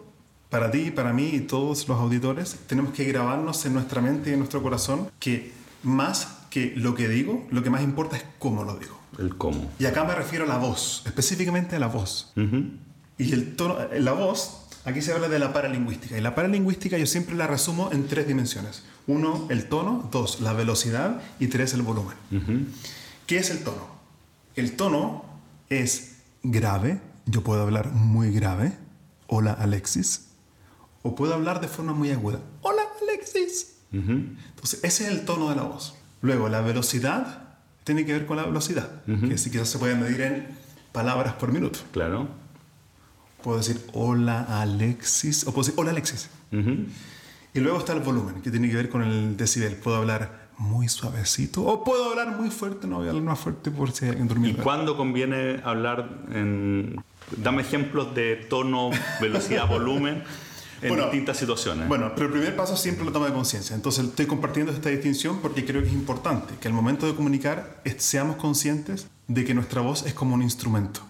para 0.49 0.71
ti, 0.71 0.91
para 0.91 1.13
mí 1.13 1.27
y 1.27 1.41
todos 1.41 1.87
los 1.87 1.99
auditores, 1.99 2.57
tenemos 2.67 2.93
que 2.93 3.05
grabarnos 3.05 3.65
en 3.65 3.73
nuestra 3.73 4.01
mente 4.01 4.31
y 4.31 4.33
en 4.33 4.39
nuestro 4.39 4.61
corazón 4.61 5.09
que 5.19 5.51
más 5.83 6.39
que 6.49 6.73
lo 6.75 6.95
que 6.95 7.07
digo, 7.07 7.47
lo 7.51 7.61
que 7.63 7.69
más 7.69 7.83
importa 7.83 8.17
es 8.17 8.23
cómo 8.39 8.63
lo 8.63 8.77
digo. 8.77 8.99
El 9.17 9.37
cómo. 9.37 9.71
Y 9.79 9.85
acá 9.85 10.03
me 10.03 10.15
refiero 10.15 10.45
a 10.45 10.47
la 10.47 10.57
voz, 10.57 11.03
específicamente 11.05 11.75
a 11.75 11.79
la 11.79 11.87
voz. 11.87 12.33
Y 13.17 13.33
el 13.33 13.55
tono, 13.55 13.77
la 13.97 14.13
voz, 14.13 14.61
aquí 14.85 15.01
se 15.01 15.13
habla 15.13 15.27
de 15.29 15.39
la 15.39 15.53
paralingüística. 15.53 16.17
Y 16.17 16.21
la 16.21 16.35
paralingüística 16.35 16.97
yo 16.97 17.05
siempre 17.05 17.35
la 17.35 17.47
resumo 17.47 17.91
en 17.91 18.07
tres 18.07 18.27
dimensiones. 18.27 18.83
Uno, 19.07 19.47
el 19.49 19.65
tono. 19.65 20.07
Dos, 20.11 20.41
la 20.41 20.53
velocidad. 20.53 21.21
Y 21.39 21.47
tres, 21.47 21.73
el 21.73 21.81
volumen. 21.81 22.15
¿Qué 23.27 23.37
es 23.37 23.49
el 23.49 23.63
tono? 23.63 23.87
El 24.55 24.75
tono 24.75 25.25
es 25.69 26.17
grave. 26.43 27.01
Yo 27.25 27.43
puedo 27.43 27.61
hablar 27.61 27.91
muy 27.91 28.31
grave. 28.31 28.73
Hola, 29.27 29.53
Alexis. 29.53 30.28
O 31.01 31.15
puedo 31.15 31.33
hablar 31.33 31.61
de 31.61 31.67
forma 31.67 31.93
muy 31.93 32.11
aguda. 32.11 32.39
Hola, 32.61 32.81
Alexis. 33.01 33.77
Entonces, 33.91 34.83
ese 34.83 35.05
es 35.05 35.11
el 35.11 35.25
tono 35.25 35.49
de 35.49 35.55
la 35.55 35.63
voz. 35.63 35.95
Luego, 36.21 36.49
la 36.49 36.61
velocidad 36.61 37.49
tiene 37.83 38.05
que 38.05 38.13
ver 38.13 38.25
con 38.25 38.37
la 38.37 38.45
velocidad, 38.45 39.03
que 39.05 39.37
si 39.37 39.49
quizás 39.49 39.69
se 39.69 39.79
puede 39.79 39.95
medir 39.95 40.21
en 40.21 40.47
palabras 40.91 41.33
por 41.33 41.51
minuto. 41.51 41.79
Claro. 41.91 42.27
Puedo 43.41 43.57
decir 43.57 43.81
hola 43.93 44.61
Alexis, 44.61 45.47
o 45.47 45.51
puedo 45.51 45.65
decir 45.65 45.73
hola 45.79 45.91
Alexis. 45.91 46.29
Y 46.51 47.59
luego 47.59 47.79
está 47.79 47.93
el 47.93 48.01
volumen, 48.01 48.41
que 48.41 48.51
tiene 48.51 48.69
que 48.69 48.75
ver 48.75 48.89
con 48.89 49.01
el 49.01 49.37
decibel. 49.37 49.75
Puedo 49.75 49.97
hablar 49.97 50.49
muy 50.57 50.89
suavecito 50.89 51.63
o 51.63 51.85
puedo 51.85 52.09
hablar 52.09 52.37
muy 52.37 52.51
fuerte, 52.51 52.85
no 52.85 52.97
voy 52.97 53.07
a 53.07 53.09
hablar 53.11 53.23
más 53.23 53.39
fuerte 53.39 53.71
por 53.71 53.91
si 53.91 54.05
hay 54.05 54.11
alguien 54.11 54.27
durmiendo. 54.27 54.61
¿Y 54.61 54.63
cuándo 54.63 54.97
conviene 54.97 55.61
hablar 55.63 56.25
en... 56.31 57.01
Dame 57.37 57.61
ejemplos 57.61 58.13
de 58.13 58.35
tono, 58.35 58.91
velocidad, 59.21 59.67
volumen 59.69 60.23
en 60.81 60.95
distintas 60.95 61.37
situaciones. 61.37 61.87
Bueno, 61.87 62.11
pero 62.15 62.27
el 62.27 62.31
primer 62.31 62.55
paso 62.55 62.77
siempre 62.77 63.05
lo 63.05 63.11
toma 63.11 63.27
de 63.27 63.33
conciencia. 63.33 63.75
Entonces 63.75 64.05
estoy 64.05 64.25
compartiendo 64.25 64.71
esta 64.71 64.89
distinción 64.89 65.39
porque 65.41 65.65
creo 65.65 65.81
que 65.81 65.87
es 65.87 65.93
importante 65.93 66.53
que 66.59 66.67
al 66.67 66.73
momento 66.73 67.05
de 67.05 67.15
comunicar 67.15 67.81
seamos 67.97 68.37
conscientes 68.37 69.07
de 69.27 69.45
que 69.45 69.53
nuestra 69.53 69.81
voz 69.81 70.05
es 70.05 70.13
como 70.13 70.35
un 70.35 70.41
instrumento. 70.41 71.01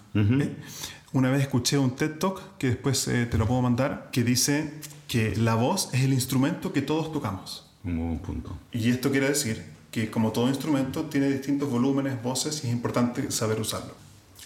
Una 1.12 1.30
vez 1.30 1.42
escuché 1.42 1.76
un 1.76 1.96
TED 1.96 2.18
Talk, 2.18 2.56
que 2.58 2.68
después 2.68 3.08
eh, 3.08 3.26
te 3.26 3.36
lo 3.36 3.46
puedo 3.46 3.60
mandar, 3.62 4.10
que 4.12 4.22
dice 4.22 4.74
que 5.08 5.34
la 5.34 5.56
voz 5.56 5.88
es 5.92 6.02
el 6.02 6.12
instrumento 6.12 6.72
que 6.72 6.82
todos 6.82 7.12
tocamos. 7.12 7.66
Un 7.82 7.98
buen 7.98 8.18
punto. 8.18 8.56
Y 8.70 8.90
esto 8.90 9.10
quiere 9.10 9.28
decir 9.28 9.64
que 9.90 10.10
como 10.10 10.30
todo 10.30 10.48
instrumento 10.48 11.04
tiene 11.06 11.28
distintos 11.28 11.68
volúmenes, 11.68 12.22
voces 12.22 12.62
y 12.62 12.68
es 12.68 12.72
importante 12.72 13.30
saber 13.32 13.60
usarlo. 13.60 13.94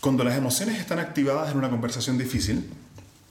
Cuando 0.01 0.25
las 0.25 0.37
emociones 0.37 0.79
están 0.79 0.99
activadas 0.99 1.51
en 1.51 1.59
una 1.59 1.69
conversación 1.69 2.17
difícil, 2.17 2.71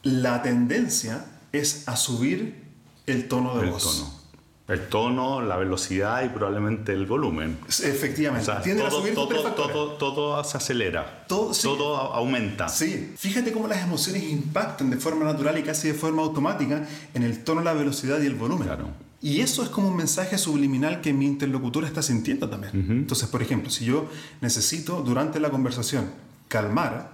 la 0.04 0.42
tendencia 0.44 1.26
es 1.54 1.88
a 1.88 1.96
subir 1.96 2.62
el 3.08 3.28
tono 3.30 3.56
de 3.56 3.66
el 3.68 3.72
voz. 3.72 3.84
tono. 3.84 4.24
El 4.66 4.88
tono, 4.88 5.42
la 5.42 5.58
velocidad 5.58 6.24
y 6.24 6.30
probablemente 6.30 6.94
el 6.94 7.06
volumen. 7.06 7.58
Efectivamente. 7.68 8.50
O 8.50 8.54
sea, 8.54 8.62
Tienden 8.64 8.88
todo, 8.88 8.98
a 8.98 9.02
subir 9.02 9.14
todo, 9.14 9.52
todo, 9.54 9.88
todo 9.98 10.44
se 10.44 10.56
acelera. 10.58 11.26
Todo- 11.28 11.54
sí. 11.54 11.64
Todo 11.64 11.98
aumenta. 11.98 12.70
Sí, 12.70 13.14
fíjate 13.18 13.52
cómo 13.52 13.68
las 13.68 13.84
emociones 13.84 14.24
impactan 14.24 14.90
de 14.90 14.98
forma 14.98 15.26
natural 15.26 15.58
y 15.60 15.64
casi 15.64 15.90
de 15.90 15.94
forma 15.94 16.22
automática 16.24 16.88
en 17.14 17.24
el 17.24 17.44
tono, 17.44 17.62
la 17.62 17.74
velocidad 17.74 18.22
y 18.22 18.26
el 18.26 18.36
volumen. 18.36 18.68
Claro. 18.68 18.88
Y 19.22 19.42
eso 19.42 19.64
es 19.64 19.70
como 19.70 19.90
un 19.90 19.98
mensaje 19.98 20.38
subliminal 20.38 21.02
que 21.02 21.12
mi 21.14 21.26
interlocutor 21.26 21.84
está 21.84 22.02
sintiendo 22.02 22.50
también. 22.50 22.72
Entonces, 22.90 23.28
por 23.30 23.42
ejemplo, 23.42 23.70
si 23.70 23.84
yo 23.86 24.10
necesito 24.42 25.02
durante 25.02 25.40
la 25.42 25.50
conversación 25.50 26.10
calmar, 26.48 27.13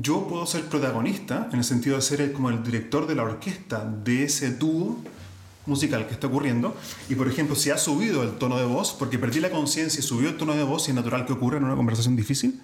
yo 0.00 0.26
puedo 0.28 0.46
ser 0.46 0.64
protagonista 0.64 1.48
en 1.52 1.58
el 1.58 1.64
sentido 1.64 1.96
de 1.96 2.02
ser 2.02 2.20
el- 2.20 2.32
como 2.32 2.50
el 2.50 2.62
director 2.62 3.06
de 3.06 3.14
la 3.14 3.22
orquesta 3.22 3.84
de 3.84 4.24
ese 4.24 4.52
dúo 4.56 4.98
musical 5.66 6.06
que 6.06 6.14
está 6.14 6.26
ocurriendo. 6.28 6.76
Y 7.08 7.14
por 7.14 7.28
ejemplo, 7.28 7.56
si 7.56 7.70
ha 7.70 7.78
subido 7.78 8.22
el 8.22 8.32
tono 8.38 8.56
de 8.58 8.64
voz, 8.64 8.92
porque 8.92 9.18
perdí 9.18 9.40
la 9.40 9.50
conciencia 9.50 9.98
y 10.00 10.02
subió 10.02 10.28
el 10.28 10.36
tono 10.36 10.54
de 10.54 10.62
voz, 10.62 10.86
y 10.88 10.90
es 10.92 10.94
natural 10.94 11.26
que 11.26 11.32
ocurra 11.32 11.58
en 11.58 11.64
una 11.64 11.74
conversación 11.76 12.14
difícil, 12.16 12.60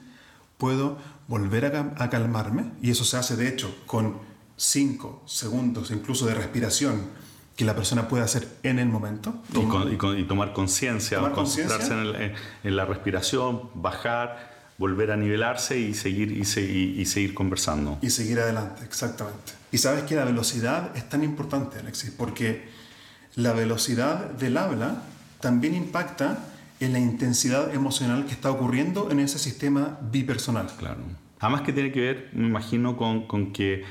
puedo 0.59 0.99
volver 1.29 1.65
a, 1.67 1.73
ca- 1.73 1.95
a 1.99 2.11
calmarme. 2.11 2.67
Y 2.81 2.91
eso 2.91 3.05
se 3.05 3.17
hace, 3.17 3.37
de 3.37 3.49
hecho, 3.49 3.75
con 3.87 4.19
5 4.57 5.23
segundos 5.27 5.91
incluso 5.91 6.27
de 6.27 6.35
respiración 6.35 7.07
que 7.57 7.65
la 7.65 7.75
persona 7.75 8.07
puede 8.09 8.23
hacer 8.23 8.49
en 8.63 8.79
el 8.79 8.89
momento. 8.89 9.35
Y, 9.51 9.67
con- 9.69 9.93
y 9.93 9.97
con- 9.97 10.19
y 10.19 10.25
tomar 10.25 10.53
conciencia, 10.53 11.19
concentrarse 11.35 11.93
en, 11.93 11.99
el- 11.99 12.15
en- 12.15 12.33
en 12.65 12.77
la 12.77 12.85
respiración, 12.85 13.71
bajar, 13.75 14.62
volver 14.79 15.11
a 15.11 15.17
nivelarse 15.17 15.79
y 15.79 15.95
seguir, 15.95 16.33
y, 16.33 16.45
se- 16.45 16.63
y- 16.65 17.01
y 17.01 17.07
seguir 17.07 17.35
conversando. 17.35 17.99
y 18.03 18.11
seguir 18.11 18.41
adelante, 18.41 18.83
exactamente. 18.85 19.53
Y 19.71 19.79
sabes 19.79 20.03
que 20.05 20.15
la 20.17 20.25
velocidad 20.25 20.97
es 20.97 21.09
tan 21.09 21.23
importante, 21.25 21.79
Alexis, 21.79 22.11
porque 22.11 22.65
la 23.37 23.53
velocidad 23.53 24.31
del 24.33 24.57
habla 24.57 25.03
también 25.41 25.75
impacta 25.75 26.39
en 26.81 26.93
la 26.93 26.99
intensidad 26.99 27.73
emocional 27.75 28.27
que 28.27 28.33
está 28.33 28.51
ocurriendo 28.51 29.11
en 29.11 29.21
ese 29.21 29.39
sistema 29.39 29.99
bipersonal. 30.11 30.67
Claro. 30.79 31.01
Además 31.41 31.63
que 31.63 31.73
tiene 31.73 31.93
que 31.93 32.01
ver, 32.01 32.31
me 32.33 32.47
imagino, 32.49 32.97
con, 32.97 33.27
con 33.27 33.53
que 33.53 33.85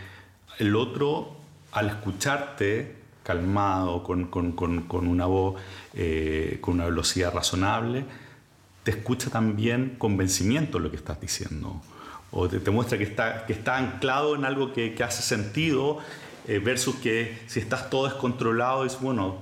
el 0.60 0.76
otro, 0.76 1.38
al 1.72 1.88
escucharte 1.90 2.96
calmado, 3.24 4.04
con, 4.04 4.26
con- 4.28 4.52
con- 4.54 4.82
con 4.84 5.08
una 5.08 5.26
voz, 5.26 5.60
eh, 5.94 6.58
con 6.62 6.76
una 6.76 6.86
velocidad 6.86 7.34
razonable, 7.34 8.06
te 8.84 8.92
escucha 8.92 9.30
también 9.30 9.96
con 9.98 10.18
vencimiento 10.18 10.80
lo 10.80 10.90
que 10.90 10.98
estás 10.98 11.20
diciendo. 11.22 11.82
O 12.32 12.48
te, 12.48 12.72
muestra 12.72 12.98
que 12.98 13.04
está, 13.04 13.46
que 13.46 13.54
está 13.54 13.78
anclado 13.78 14.36
en 14.36 14.46
algo 14.46 14.74
que, 14.74 14.94
que 14.96 15.04
hace 15.04 15.22
sentido, 15.22 16.00
eh, 16.48 16.60
versus 16.60 16.96
que 16.96 17.38
si 17.48 17.60
estás 17.60 17.90
todo 17.90 18.06
descontrolado, 18.06 18.86
es 18.86 19.00
bueno, 19.00 19.38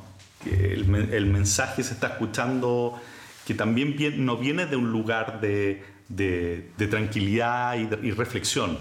el, 0.45 0.93
el 1.13 1.25
mensaje 1.27 1.83
se 1.83 1.93
está 1.93 2.07
escuchando, 2.07 2.99
que 3.45 3.53
también 3.53 3.95
bien- 3.95 4.25
no 4.25 4.37
viene 4.37 4.65
de 4.65 4.75
un 4.75 4.91
lugar 4.91 5.39
de, 5.39 5.83
de- 6.07 6.71
tranquilidad 6.87 7.75
y, 7.77 8.07
y 8.07 8.11
reflexión. 8.11 8.77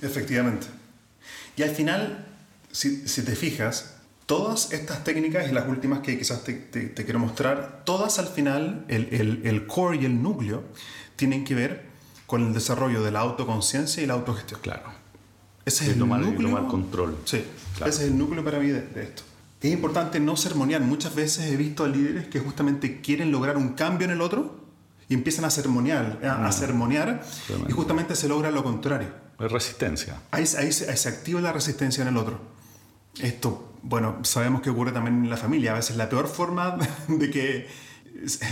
Efectivamente. 0.00 0.66
Y 1.56 1.62
al 1.62 1.70
final, 1.70 2.24
si, 2.70 3.06
si 3.06 3.22
te 3.24 3.36
fijas, 3.36 3.91
todas 4.36 4.72
estas 4.72 5.04
técnicas 5.04 5.48
y 5.50 5.52
las 5.52 5.68
últimas 5.68 6.00
que 6.00 6.18
quizás 6.18 6.42
te, 6.44 6.54
te- 6.54 6.86
te 6.88 7.04
quiero 7.04 7.18
mostrar, 7.18 7.82
todas 7.84 8.18
al 8.18 8.28
final, 8.28 8.84
el, 8.88 9.08
el- 9.12 9.40
el 9.46 9.66
core 9.66 9.98
y 10.00 10.04
el 10.06 10.22
núcleo, 10.22 10.62
tienen 11.16 11.44
que 11.44 11.54
ver 11.54 11.84
con 12.26 12.42
el 12.46 12.54
desarrollo 12.54 13.02
de 13.02 13.10
la 13.10 13.20
autoconciencia 13.20 14.02
y 14.02 14.06
la 14.06 14.14
autogestión. 14.14 14.60
Claro. 14.62 14.84
Ese 15.66 15.84
es 15.84 15.90
Y 15.90 15.92
el 15.92 15.98
tomar, 15.98 16.22
y 16.22 16.26
núcleo. 16.26 16.48
tomar 16.48 16.66
control. 16.70 17.16
Sí, 17.26 17.44
Claro. 17.76 17.90
ese 17.92 18.04
es 18.04 18.08
el 18.10 18.16
núcleo 18.18 18.42
para 18.42 18.58
mí 18.58 18.68
de, 18.68 18.80
de 18.80 19.02
esto. 19.02 19.22
Es 19.60 19.70
importante 19.70 20.18
no 20.18 20.36
sermonear. 20.36 20.80
Muchas 20.80 21.14
veces 21.14 21.44
he 21.52 21.56
visto 21.56 21.84
a 21.84 21.88
líderes 21.88 22.26
que 22.28 22.40
justamente 22.40 23.00
quieren 23.00 23.30
lograr 23.30 23.56
un 23.58 23.74
cambio 23.74 24.06
en 24.06 24.12
el 24.12 24.20
otro 24.22 24.60
y 25.08 25.14
empiezan 25.14 25.44
a 25.44 25.50
sermonear, 25.50 26.20
a, 26.24 26.46
a 26.46 26.52
sermonear 26.52 27.22
Tremendo. 27.46 27.70
y 27.70 27.72
justamente 27.72 28.16
se 28.16 28.26
logra 28.28 28.50
lo 28.50 28.64
contrario. 28.64 29.08
Es 29.38 29.52
resistencia. 29.52 30.16
Ahí, 30.30 30.44
ahí 30.58 30.66
ahí 30.66 30.72
se 30.96 31.08
activa 31.08 31.40
la 31.40 31.52
resistencia 31.52 32.00
en 32.02 32.08
el 32.08 32.16
otro. 32.16 32.40
Esto, 33.20 33.71
bueno, 33.82 34.18
sabemos 34.22 34.62
que 34.62 34.70
ocurre 34.70 34.92
también 34.92 35.24
en 35.24 35.30
la 35.30 35.36
familia. 35.36 35.72
A 35.72 35.74
veces 35.76 35.96
la 35.96 36.08
peor 36.08 36.26
forma 36.28 36.76
de 37.08 37.30
que 37.30 37.66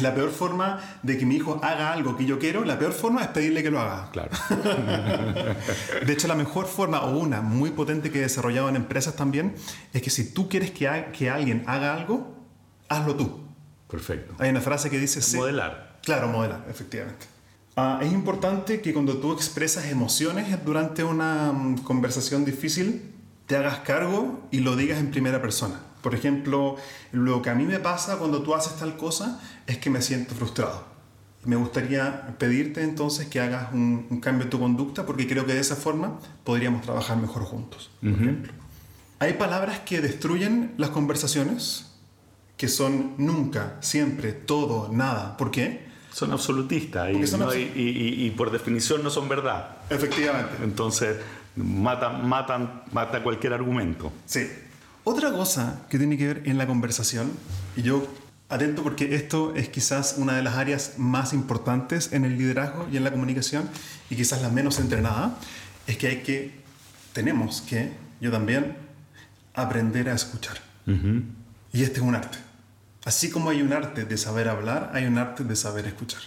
la 0.01 0.15
peor 0.15 0.31
forma 0.31 0.81
de 1.03 1.19
que 1.19 1.27
mi 1.27 1.37
hijo 1.37 1.61
haga 1.63 1.93
algo 1.93 2.17
que 2.17 2.25
yo 2.25 2.39
quiero, 2.39 2.65
la 2.65 2.79
peor 2.79 2.93
forma 2.93 3.21
es 3.23 3.29
pedirle 3.29 3.63
que 3.63 3.71
lo 3.71 3.79
haga. 3.81 4.11
Claro. 4.11 4.31
De 6.07 6.13
hecho, 6.13 6.29
la 6.29 6.35
mejor 6.35 6.67
forma, 6.67 7.03
o 7.03 7.19
una 7.19 7.41
muy 7.43 7.71
potente 7.71 8.11
que 8.11 8.19
he 8.19 8.23
desarrollado 8.23 8.69
en 8.69 8.77
empresas 8.77 9.17
también, 9.17 9.55
es 9.93 10.03
que 10.03 10.11
si 10.11 10.33
tú 10.33 10.49
quieres 10.49 10.71
que, 10.71 10.89
ha- 10.89 11.13
que 11.13 11.31
alguien 11.31 11.63
haga 11.67 11.95
algo, 11.95 12.35
hazlo 12.89 13.15
tú. 13.17 13.41
Perfecto. 13.89 14.35
Hay 14.39 14.51
una 14.51 14.61
frase 14.61 14.89
que 14.91 14.99
dice... 14.99 15.21
"Sí". 15.23 15.37
Modelar. 15.37 15.99
Claro, 16.03 16.29
modelar, 16.29 16.65
efectivamente. 16.69 17.27
Ah, 17.77 18.01
es 18.03 18.11
importante 18.13 18.81
que 18.81 18.93
cuando 18.93 19.19
tú 19.19 19.33
expresas 19.33 19.87
emociones 19.87 20.47
durante 20.65 21.05
una 21.05 21.53
mm, 21.53 21.79
conversación 21.83 22.45
difícil, 22.45 23.03
te 23.51 23.57
hagas 23.57 23.81
cargo 23.81 24.47
y 24.53 24.61
lo 24.61 24.77
digas 24.77 25.01
en 25.01 25.11
primera 25.11 25.43
persona. 25.43 25.81
Por 26.03 26.15
ejemplo, 26.15 26.77
lo 27.11 27.43
que 27.43 27.51
a 27.51 27.55
mí 27.57 27.65
me 27.65 27.81
pasa 27.81 28.17
cuando 28.17 28.43
tú 28.43 28.55
haces 28.55 28.77
tal 28.77 28.97
cosa 28.97 29.41
es 29.67 29.77
que 29.79 29.91
me 29.91 30.01
siento 30.03 30.37
frustrado. 30.37 30.85
Me 31.45 31.57
gustaría 31.57 32.37
pedirte 32.39 32.83
entonces 32.85 33.27
que 33.27 33.41
hagas 33.41 33.73
un, 33.73 34.07
un 34.09 34.21
cambio 34.21 34.45
en 34.45 34.51
tu 34.51 34.61
conducta 34.61 35.05
porque 35.05 35.27
creo 35.27 35.47
que 35.47 35.55
de 35.55 35.61
esa 35.61 35.75
forma 35.75 36.21
podríamos 36.45 36.83
trabajar 36.83 37.17
mejor 37.17 37.43
juntos. 37.43 37.91
Por 38.01 38.11
ejemplo. 38.11 38.53
Hay 39.19 39.33
palabras 39.35 39.81
que 39.81 40.01
destruyen 40.01 40.73
las 40.79 40.91
conversaciones, 40.91 41.87
que 42.57 42.69
son 42.69 43.15
nunca, 43.19 43.77
siempre, 43.81 44.33
todo, 44.33 44.91
nada. 44.93 45.37
¿Por 45.37 45.51
qué? 45.51 45.91
Son 46.13 46.31
absolutistas 46.33 47.11
y, 47.11 47.27
son 47.27 47.41
no- 47.41 47.51
abs- 47.51 47.57
y- 47.77 47.81
y- 47.81 48.27
y 48.27 48.31
por 48.31 48.51
definición 48.53 49.03
no 49.03 49.11
son 49.11 49.29
verdad. 49.29 49.77
Efectivamente. 49.91 50.53
Entonces 50.63 51.17
matan, 51.57 52.27
matan, 52.29 52.83
mata 52.93 53.23
cualquier 53.23 53.53
argumento. 53.53 54.13
Sí. 54.27 54.49
Otra 55.05 55.33
cosa 55.33 55.87
que 55.89 55.99
tiene 55.99 56.17
que 56.19 56.27
ver 56.27 56.43
en 56.45 56.59
la 56.59 56.67
conversación, 56.67 57.31
y 57.77 57.83
yo 57.83 58.07
atento 58.49 58.83
porque 58.83 59.15
esto 59.15 59.55
es 59.55 59.69
quizás 59.69 60.17
una 60.19 60.35
de 60.35 60.43
las 60.43 60.57
áreas 60.57 60.95
más 60.99 61.33
importantes 61.33 62.13
en 62.13 62.25
el 62.25 62.37
liderazgo 62.37 62.87
y 62.93 62.97
en 62.97 63.05
la 63.05 63.11
comunicación, 63.11 63.69
y 64.11 64.17
quizás 64.17 64.43
la 64.43 64.51
menos 64.51 64.79
entrenada, 64.79 65.37
es 65.87 65.97
que 65.97 66.09
hay 66.09 66.17
que, 66.23 66.53
tenemos 67.13 67.63
que, 67.63 67.93
yo 68.21 68.31
también, 68.31 68.77
aprender 69.55 70.09
a 70.11 70.15
escuchar. 70.15 70.59
Y 71.73 71.83
este 71.83 71.97
es 72.01 72.03
un 72.03 72.15
arte. 72.15 72.39
Así 73.05 73.31
como 73.31 73.51
hay 73.51 73.63
un 73.63 73.73
arte 73.73 74.05
de 74.05 74.17
saber 74.19 74.49
hablar, 74.49 74.91
hay 74.95 75.07
un 75.07 75.17
arte 75.19 75.45
de 75.45 75.57
saber 75.57 75.87
escuchar. 75.87 76.21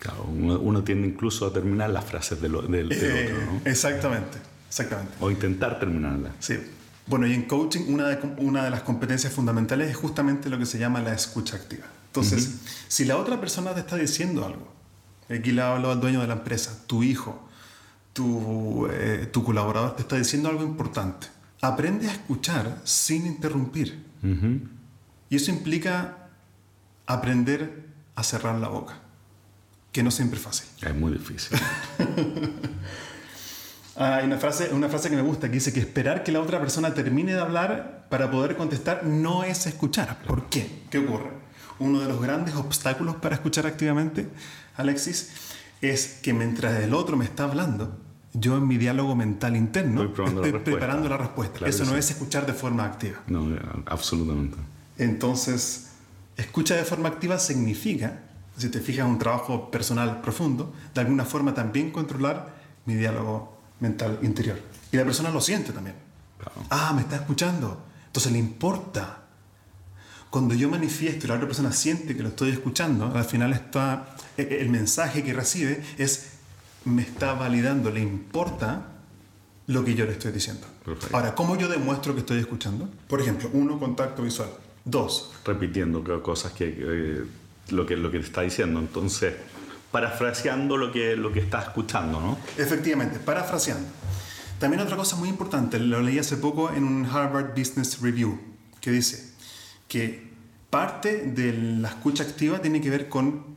Claro, 0.00 0.24
uno, 0.24 0.58
uno 0.58 0.82
tiende 0.82 1.06
incluso 1.06 1.46
a 1.46 1.52
terminar 1.52 1.90
las 1.90 2.04
frases 2.04 2.40
del, 2.40 2.52
del- 2.70 2.88
del 2.88 2.92
Eh, 2.92 3.32
otro, 3.34 3.52
¿no? 3.52 3.60
Exactamente, 3.64 4.38
exactamente. 4.68 5.12
O 5.20 5.30
intentar 5.30 5.78
terminarlas. 5.80 6.32
Sí. 6.38 6.58
Bueno, 7.06 7.26
y 7.26 7.32
en 7.32 7.44
coaching 7.44 7.86
una 7.88 8.08
de, 8.08 8.18
una 8.38 8.64
de 8.64 8.70
las 8.70 8.82
competencias 8.82 9.32
fundamentales 9.32 9.90
es 9.90 9.96
justamente 9.96 10.50
lo 10.50 10.58
que 10.58 10.66
se 10.66 10.78
llama 10.78 11.00
la 11.00 11.14
escucha 11.14 11.56
activa. 11.56 11.86
Entonces, 12.06 12.56
si 12.88 13.04
la 13.04 13.16
otra 13.16 13.40
persona 13.40 13.74
te 13.74 13.80
está 13.80 13.96
diciendo 13.96 14.44
algo, 14.44 14.72
aquí 15.30 15.52
le 15.52 15.62
hablo 15.62 15.90
al 15.90 16.00
dueño 16.00 16.20
de 16.20 16.26
la 16.26 16.34
empresa, 16.34 16.84
tu 16.86 17.02
hijo, 17.02 17.48
tu, 18.12 18.88
eh, 18.90 19.28
tu 19.32 19.44
colaborador 19.44 19.94
te 19.96 20.02
está 20.02 20.16
diciendo 20.16 20.48
algo 20.48 20.64
importante, 20.64 21.28
aprende 21.60 22.08
a 22.08 22.12
escuchar 22.12 22.80
sin 22.84 23.26
interrumpir. 23.26 24.04
Y 25.30 25.36
eso 25.36 25.50
implica 25.50 26.28
aprender 27.06 27.86
a 28.16 28.24
cerrar 28.24 28.56
la 28.56 28.68
boca, 28.68 28.98
que 29.92 30.02
no 30.02 30.10
siempre 30.10 30.38
es 30.38 30.44
fácil. 30.44 30.68
Es 30.82 30.94
muy 30.94 31.12
difícil. 31.12 31.56
Ah, 33.98 34.16
Hay 34.16 34.26
una 34.26 34.38
frase, 34.38 34.70
una 34.72 34.88
frase 34.88 35.10
que 35.10 35.16
me 35.16 35.22
gusta 35.22 35.48
que 35.48 35.54
dice 35.54 35.72
que 35.72 35.80
esperar 35.80 36.22
que 36.22 36.30
la 36.32 36.40
otra 36.40 36.60
persona 36.60 36.94
termine 36.94 37.34
de 37.34 37.40
hablar 37.40 38.06
para 38.10 38.30
poder 38.30 38.56
contestar 38.56 39.04
no 39.04 39.42
es 39.44 39.66
escuchar. 39.66 40.18
¿Por 40.26 40.44
qué? 40.48 40.82
¿Qué 40.90 40.98
ocurre? 40.98 41.30
Uno 41.80 42.00
de 42.00 42.06
los 42.08 42.20
grandes 42.20 42.54
obstáculos 42.54 43.16
para 43.16 43.34
escuchar 43.34 43.66
activamente, 43.66 44.28
Alexis, 44.76 45.30
es 45.80 46.18
que 46.22 46.32
mientras 46.32 46.80
el 46.82 46.94
otro 46.94 47.16
me 47.16 47.24
está 47.24 47.44
hablando, 47.44 47.96
yo 48.34 48.56
en 48.56 48.66
mi 48.68 48.76
diálogo 48.78 49.14
mental 49.16 49.56
interno 49.56 50.04
Estoy 50.04 50.26
la 50.26 50.32
respuesta. 50.42 50.64
preparando 50.64 51.08
la 51.08 51.16
respuesta. 51.16 51.58
Claro 51.58 51.70
Eso 51.72 51.84
no 51.84 51.92
sí. 51.92 51.98
es 51.98 52.10
escuchar 52.10 52.46
de 52.46 52.52
forma 52.52 52.84
activa. 52.84 53.18
No, 53.26 53.46
absolutamente. 53.86 54.56
Entonces, 54.98 55.90
escucha 56.36 56.74
de 56.76 56.84
forma 56.84 57.08
activa 57.08 57.38
significa, 57.38 58.20
si 58.56 58.68
te 58.68 58.80
fijas, 58.80 59.06
un 59.06 59.18
trabajo 59.18 59.70
personal 59.70 60.20
profundo, 60.20 60.72
de 60.94 61.00
alguna 61.00 61.24
forma 61.24 61.54
también 61.54 61.90
controlar 61.90 62.54
mi 62.86 62.94
diálogo 62.94 63.57
mental 63.80 64.18
interior. 64.22 64.58
Y 64.92 64.96
la 64.96 65.04
persona 65.04 65.30
lo 65.30 65.40
siente 65.40 65.72
también. 65.72 65.96
Claro. 66.38 66.62
Ah, 66.70 66.92
me 66.94 67.02
está 67.02 67.16
escuchando. 67.16 67.82
Entonces 68.06 68.32
le 68.32 68.38
importa. 68.38 69.24
Cuando 70.30 70.54
yo 70.54 70.68
manifiesto 70.68 71.24
y 71.26 71.28
la 71.28 71.34
otra 71.36 71.46
persona 71.46 71.72
siente 71.72 72.14
que 72.16 72.22
lo 72.22 72.28
estoy 72.28 72.50
escuchando, 72.50 73.12
al 73.14 73.24
final 73.24 73.52
está, 73.52 74.14
e- 74.36 74.58
el 74.60 74.68
mensaje 74.68 75.22
que 75.24 75.32
recibe 75.32 75.82
es, 75.96 76.32
me 76.84 77.02
está 77.02 77.32
validando, 77.32 77.90
le 77.90 78.00
importa 78.00 78.88
lo 79.66 79.84
que 79.84 79.94
yo 79.94 80.04
le 80.04 80.12
estoy 80.12 80.32
diciendo. 80.32 80.66
Perfecto. 80.84 81.16
Ahora, 81.16 81.34
¿cómo 81.34 81.56
yo 81.56 81.68
demuestro 81.68 82.14
que 82.14 82.20
estoy 82.20 82.40
escuchando? 82.40 82.88
Por 83.08 83.20
ejemplo, 83.20 83.50
uno, 83.52 83.78
contacto 83.78 84.22
visual. 84.22 84.50
Dos, 84.84 85.32
Repitiendo 85.44 86.02
cosas 86.22 86.52
que, 86.52 86.74
eh, 86.78 87.24
lo, 87.70 87.84
que 87.86 87.96
lo 87.96 88.10
que 88.10 88.18
te 88.20 88.24
está 88.26 88.42
diciendo. 88.42 88.80
Entonces, 88.80 89.34
parafraseando 89.90 90.76
lo 90.76 90.92
que, 90.92 91.16
lo 91.16 91.32
que 91.32 91.40
estás 91.40 91.68
escuchando, 91.68 92.20
¿no? 92.20 92.38
efectivamente, 92.56 93.18
parafraseando. 93.18 93.88
También 94.58 94.82
otra 94.82 94.96
cosa 94.96 95.16
muy 95.16 95.28
importante, 95.28 95.78
lo 95.78 96.02
leí 96.02 96.18
hace 96.18 96.36
poco 96.36 96.72
en 96.72 96.84
un 96.84 97.06
Harvard 97.06 97.56
Business 97.56 98.00
Review, 98.00 98.38
que 98.80 98.90
dice 98.90 99.32
que 99.86 100.28
parte 100.68 101.22
de 101.22 101.52
la 101.52 101.88
escucha 101.88 102.24
activa 102.24 102.60
tiene 102.60 102.80
que 102.80 102.90
ver 102.90 103.08
con 103.08 103.56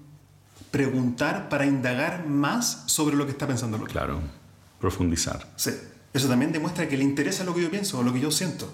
preguntar 0.70 1.50
para 1.50 1.66
indagar 1.66 2.26
más 2.28 2.84
sobre 2.86 3.16
lo 3.16 3.26
que 3.26 3.32
está 3.32 3.48
pensando 3.48 3.78
el 3.78 3.84
otro. 3.84 3.94
Claro, 3.94 4.22
profundizar. 4.80 5.52
Sí. 5.58 5.72
Eso 6.14 6.28
también 6.28 6.52
demuestra 6.52 6.88
que 6.88 6.98
le 6.98 7.04
interesa 7.04 7.44
lo 7.44 7.54
que 7.54 7.62
yo 7.62 7.72
pienso 7.72 8.00
o 8.00 8.04
lo 8.04 8.14
que 8.14 8.20
yo 8.20 8.32
siento. 8.32 8.74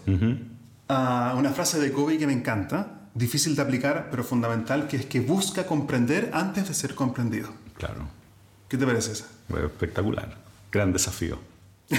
Ah, 0.89 1.35
una 1.37 1.51
frase 1.51 1.79
de 1.79 1.91
Kobe 1.91 2.17
que 2.17 2.27
me 2.27 2.33
encanta, 2.33 2.96
difícil 3.17 3.55
de 3.55 3.61
aplicar, 3.61 4.07
pero 4.11 4.23
fundamental, 4.23 4.87
que 4.87 4.97
es 4.97 5.05
que 5.05 5.19
busca 5.19 5.65
comprender 5.65 6.31
antes 6.33 6.67
de 6.67 6.73
ser 6.73 6.95
comprendido. 6.95 7.49
Claro. 7.77 8.07
¿Qué 8.69 8.77
te 8.77 8.85
parece 8.85 9.13
esa? 9.13 9.25
Espectacular. 9.65 10.37
Gran 10.71 10.93
desafío. 10.93 11.39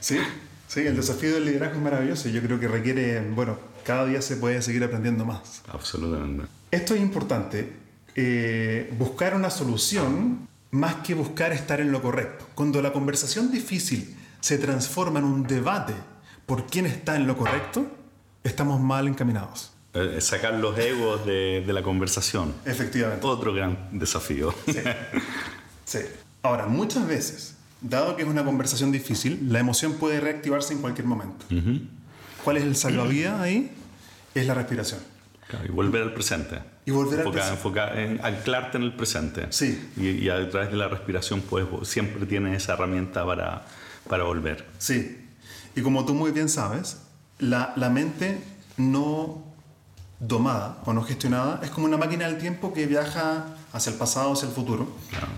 Sí, 0.00 0.18
sí, 0.66 0.80
el 0.80 0.96
desafío 0.96 1.34
del 1.34 1.44
liderazgo 1.44 1.76
es 1.76 1.82
maravilloso 1.82 2.28
y 2.28 2.32
yo 2.32 2.40
creo 2.40 2.58
que 2.58 2.68
requiere, 2.68 3.20
bueno, 3.20 3.58
cada 3.84 4.06
día 4.06 4.22
se 4.22 4.36
puede 4.36 4.62
seguir 4.62 4.82
aprendiendo 4.82 5.26
más. 5.26 5.62
Absolutamente. 5.68 6.46
Esto 6.70 6.94
es 6.94 7.02
importante, 7.02 7.70
eh, 8.14 8.92
buscar 8.98 9.34
una 9.34 9.50
solución 9.50 10.48
más 10.70 10.96
que 10.96 11.14
buscar 11.14 11.52
estar 11.52 11.80
en 11.80 11.92
lo 11.92 12.00
correcto. 12.00 12.48
Cuando 12.54 12.80
la 12.80 12.92
conversación 12.92 13.50
difícil 13.50 14.16
se 14.40 14.56
transforma 14.56 15.18
en 15.18 15.26
un 15.26 15.42
debate 15.46 15.94
por 16.46 16.66
quién 16.66 16.86
está 16.86 17.16
en 17.16 17.26
lo 17.26 17.36
correcto, 17.36 17.86
estamos 18.44 18.80
mal 18.80 19.08
encaminados. 19.08 19.72
Eh, 19.92 20.20
sacar 20.20 20.54
los 20.54 20.78
egos 20.78 21.26
de, 21.26 21.64
de 21.66 21.72
la 21.72 21.82
conversación. 21.82 22.54
Efectivamente. 22.64 23.26
Otro 23.26 23.52
gran 23.52 23.88
desafío. 23.92 24.54
Sí. 25.84 25.98
Ahora, 26.42 26.66
muchas 26.66 27.06
veces, 27.06 27.56
dado 27.80 28.14
que 28.16 28.22
es 28.22 28.28
una 28.28 28.44
conversación 28.44 28.92
difícil, 28.92 29.48
la 29.50 29.58
emoción 29.58 29.94
puede 29.94 30.20
reactivarse 30.20 30.72
en 30.72 30.80
cualquier 30.80 31.06
momento. 31.06 31.44
¿Cuál 32.44 32.56
es 32.58 32.62
el 32.62 32.76
salvavidas 32.76 33.40
ahí? 33.40 33.72
Es 34.34 34.46
la 34.46 34.54
respiración. 34.54 35.00
Claro, 35.48 35.66
y 35.66 35.70
volver 35.70 36.02
al 36.04 36.14
presente. 36.14 36.60
Y 36.86 36.92
volver 36.92 37.20
al 37.20 37.26
Enfocar- 37.26 37.32
presente. 37.32 37.54
enfocar 37.56 37.98
en 37.98 38.24
anclarte 38.24 38.76
en 38.78 38.84
el 38.84 38.94
presente. 38.94 39.46
Sí. 39.50 39.90
Y, 39.96 40.08
y 40.10 40.28
a 40.30 40.48
través 40.48 40.70
de 40.70 40.76
la 40.76 40.86
respiración, 40.86 41.40
pues 41.40 41.66
siempre 41.82 42.24
tienes 42.26 42.56
esa 42.62 42.74
herramienta 42.74 43.26
para, 43.26 43.66
para 44.08 44.22
volver. 44.22 44.64
Sí. 44.78 45.26
Y 45.74 45.82
como 45.82 46.04
tú 46.06 46.14
muy 46.14 46.30
bien 46.30 46.48
sabes, 46.48 46.98
la, 47.40 47.72
la 47.76 47.90
mente 47.90 48.42
no 48.76 49.42
domada 50.20 50.78
o 50.84 50.92
no 50.92 51.02
gestionada 51.02 51.60
es 51.62 51.70
como 51.70 51.86
una 51.86 51.96
máquina 51.96 52.26
del 52.26 52.38
tiempo 52.38 52.72
que 52.72 52.86
viaja 52.86 53.56
hacia 53.72 53.90
el 53.90 53.98
pasado, 53.98 54.32
hacia 54.32 54.48
el 54.48 54.54
futuro. 54.54 54.88
Claro. 55.08 55.28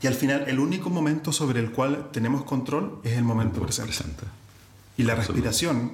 Y 0.00 0.06
al 0.06 0.14
final, 0.14 0.44
el 0.46 0.60
único 0.60 0.90
momento 0.90 1.32
sobre 1.32 1.58
el 1.60 1.72
cual 1.72 2.10
tenemos 2.12 2.44
control 2.44 3.00
es 3.02 3.16
el 3.16 3.24
momento 3.24 3.62
presente. 3.62 3.88
Presente. 3.92 4.24
Y 4.98 5.02
la 5.04 5.14
respiración, 5.14 5.92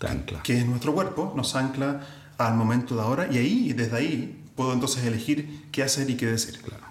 ancla. 0.00 0.42
que 0.42 0.58
es 0.58 0.66
nuestro 0.66 0.92
cuerpo, 0.92 1.32
nos 1.36 1.54
ancla 1.54 2.06
al 2.36 2.54
momento 2.54 2.96
de 2.96 3.02
ahora 3.02 3.28
y 3.30 3.38
ahí, 3.38 3.72
desde 3.72 3.96
ahí, 3.96 4.44
puedo 4.56 4.72
entonces 4.72 5.04
elegir 5.04 5.66
qué 5.70 5.82
hacer 5.82 6.10
y 6.10 6.16
qué 6.16 6.26
decir. 6.26 6.60
Claro. 6.60 6.84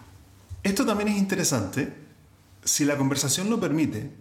Esto 0.63 0.85
también 0.85 1.09
es 1.09 1.17
interesante. 1.17 1.93
Si 2.63 2.85
la 2.85 2.97
conversación 2.97 3.49
lo 3.49 3.59
permite, 3.59 4.11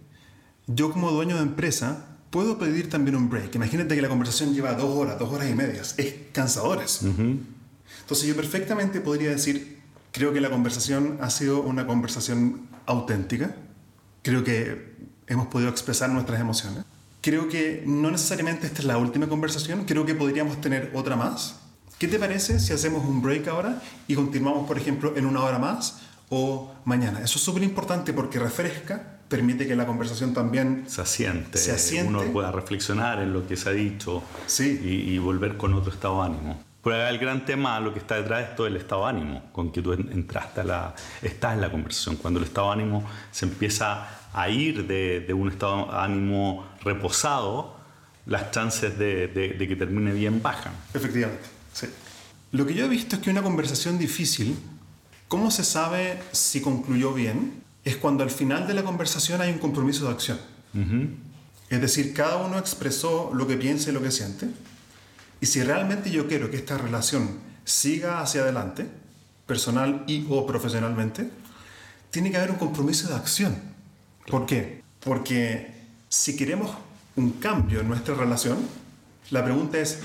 yo 0.67 0.91
como 0.91 1.11
dueño 1.11 1.37
de 1.37 1.43
empresa 1.43 2.12
puedo 2.33 2.57
pedir 2.57 2.89
también 2.89 3.15
un 3.15 3.29
break. 3.29 3.53
Imagínate 3.53 3.93
que 3.93 4.01
la 4.01 4.09
conversación 4.09 4.55
lleva 4.55 4.73
dos 4.73 4.97
horas, 4.97 5.19
dos 5.19 5.31
horas 5.31 5.47
y 5.51 5.53
medias. 5.53 5.93
Es 5.99 6.15
cansadores. 6.31 7.01
Entonces 7.03 8.27
yo 8.27 8.35
perfectamente 8.35 9.01
podría 9.01 9.29
decir, 9.29 9.77
creo 10.11 10.33
que 10.33 10.41
la 10.41 10.49
conversación 10.49 11.19
ha 11.21 11.29
sido 11.29 11.61
una 11.61 11.85
conversación 11.85 12.67
auténtica. 12.87 13.55
Creo 14.23 14.43
que 14.43 14.95
hemos 15.27 15.45
podido 15.45 15.69
expresar 15.69 16.09
nuestras 16.09 16.41
emociones. 16.41 16.83
Creo 17.21 17.49
que 17.49 17.83
no 17.85 18.09
necesariamente 18.09 18.65
esta 18.65 18.79
es 18.79 18.85
la 18.85 18.97
última 18.97 19.29
conversación. 19.29 19.85
Creo 19.85 20.03
que 20.03 20.15
podríamos 20.15 20.59
tener 20.59 20.89
otra 20.95 21.15
más. 21.15 21.57
¿Qué 21.99 22.07
te 22.07 22.17
parece 22.17 22.59
si 22.59 22.73
hacemos 22.73 23.05
un 23.05 23.21
break 23.21 23.47
ahora 23.47 23.79
y 24.07 24.15
continuamos, 24.15 24.67
por 24.67 24.79
ejemplo, 24.79 25.13
en 25.15 25.27
una 25.27 25.43
hora 25.43 25.59
más 25.59 25.99
o 26.29 26.73
mañana? 26.83 27.19
Eso 27.19 27.37
es 27.37 27.43
súper 27.43 27.61
importante 27.61 28.11
porque 28.11 28.39
refresca, 28.39 29.19
permite 29.35 29.65
que 29.67 29.75
la 29.75 29.85
conversación 29.87 30.31
también... 30.33 30.83
Se 30.87 31.01
asiente, 31.01 31.57
Se 31.57 31.71
asiente. 31.71 32.07
uno 32.09 32.21
pueda 32.31 32.51
reflexionar 32.51 33.19
en 33.19 33.33
lo 33.33 33.47
que 33.47 33.55
se 33.57 33.69
ha 33.69 33.71
dicho 33.71 34.21
Sí. 34.45 34.79
y, 34.83 35.13
y 35.13 35.17
volver 35.17 35.57
con 35.57 35.73
otro 35.73 35.91
estado 35.91 36.19
de 36.21 36.27
ánimo. 36.29 36.63
Pero 36.83 37.07
el 37.07 37.17
gran 37.17 37.43
tema, 37.45 37.79
lo 37.79 37.93
que 37.93 37.99
está 37.99 38.15
detrás 38.15 38.39
de 38.39 38.45
esto 38.51 38.67
es 38.67 38.71
el 38.71 38.77
estado 38.77 39.03
de 39.05 39.09
ánimo, 39.09 39.49
con 39.51 39.71
que 39.71 39.81
tú 39.81 39.93
en- 39.93 40.11
entraste 40.11 40.61
a 40.61 40.63
la, 40.65 40.95
estás 41.21 41.53
en 41.55 41.61
la 41.61 41.71
conversación. 41.71 42.17
Cuando 42.17 42.39
el 42.41 42.45
estado 42.45 42.67
de 42.67 42.73
ánimo 42.81 43.03
se 43.31 43.45
empieza 43.45 44.07
a 44.33 44.49
ir 44.49 44.85
de, 44.85 45.21
de 45.21 45.33
un 45.33 45.49
estado 45.49 45.87
de 45.87 45.97
ánimo 45.97 46.67
reposado, 46.83 47.75
las 48.27 48.51
chances 48.51 48.99
de, 48.99 49.27
de- 49.29 49.49
de 49.53 49.67
que 49.67 49.75
termine 49.75 50.11
bien 50.13 50.41
bajan. 50.43 50.73
Efectivamente, 50.93 51.45
sí. 51.73 51.87
Lo 52.51 52.67
que 52.67 52.75
yo 52.75 52.85
he 52.85 52.89
visto 52.89 53.15
es 53.15 53.21
que 53.23 53.31
una 53.31 53.41
conversación 53.41 53.97
difícil, 53.97 54.55
¿cómo 55.27 55.49
se 55.49 55.63
sabe 55.63 56.21
si 56.33 56.61
concluyó 56.61 57.13
bien? 57.13 57.62
Es 57.83 57.97
cuando 57.97 58.23
al 58.23 58.31
final 58.31 58.67
de 58.67 58.73
la 58.73 58.83
conversación 58.83 59.41
hay 59.41 59.51
un 59.51 59.59
compromiso 59.59 60.05
de 60.05 60.11
acción. 60.11 60.39
Es 61.69 61.81
decir, 61.81 62.13
cada 62.13 62.37
uno 62.37 62.57
expresó 62.57 63.31
lo 63.33 63.47
que 63.47 63.57
piensa 63.57 63.89
y 63.89 63.93
lo 63.93 64.01
que 64.01 64.11
siente. 64.11 64.47
Y 65.41 65.45
si 65.45 65.61
realmente 65.63 66.11
yo 66.11 66.27
quiero 66.27 66.49
que 66.49 66.57
esta 66.57 66.77
relación 66.77 67.39
siga 67.65 68.21
hacia 68.21 68.41
adelante, 68.41 68.87
personal 69.45 70.03
y 70.07 70.25
o 70.29 70.45
profesionalmente, 70.45 71.29
tiene 72.11 72.31
que 72.31 72.37
haber 72.37 72.51
un 72.51 72.57
compromiso 72.57 73.09
de 73.09 73.15
acción. 73.15 73.55
¿Por 74.27 74.45
qué? 74.45 74.83
Porque 74.99 75.73
si 76.09 76.35
queremos 76.35 76.71
un 77.15 77.31
cambio 77.31 77.81
en 77.81 77.87
nuestra 77.87 78.15
relación, 78.15 78.57
la 79.31 79.43
pregunta 79.43 79.79
es, 79.79 79.99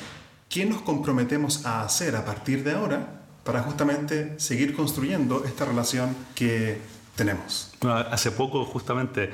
¿qué 0.48 0.66
nos 0.66 0.82
comprometemos 0.82 1.66
a 1.66 1.82
hacer 1.82 2.16
a 2.16 2.24
partir 2.24 2.64
de 2.64 2.72
ahora 2.72 3.22
para 3.44 3.62
justamente 3.62 4.38
seguir 4.38 4.74
construyendo 4.74 5.44
esta 5.44 5.64
relación 5.64 6.14
que 6.34 6.78
tenemos? 7.18 7.72
Bueno, 7.82 7.96
hace 7.98 8.30
poco 8.30 8.64
justamente 8.64 9.30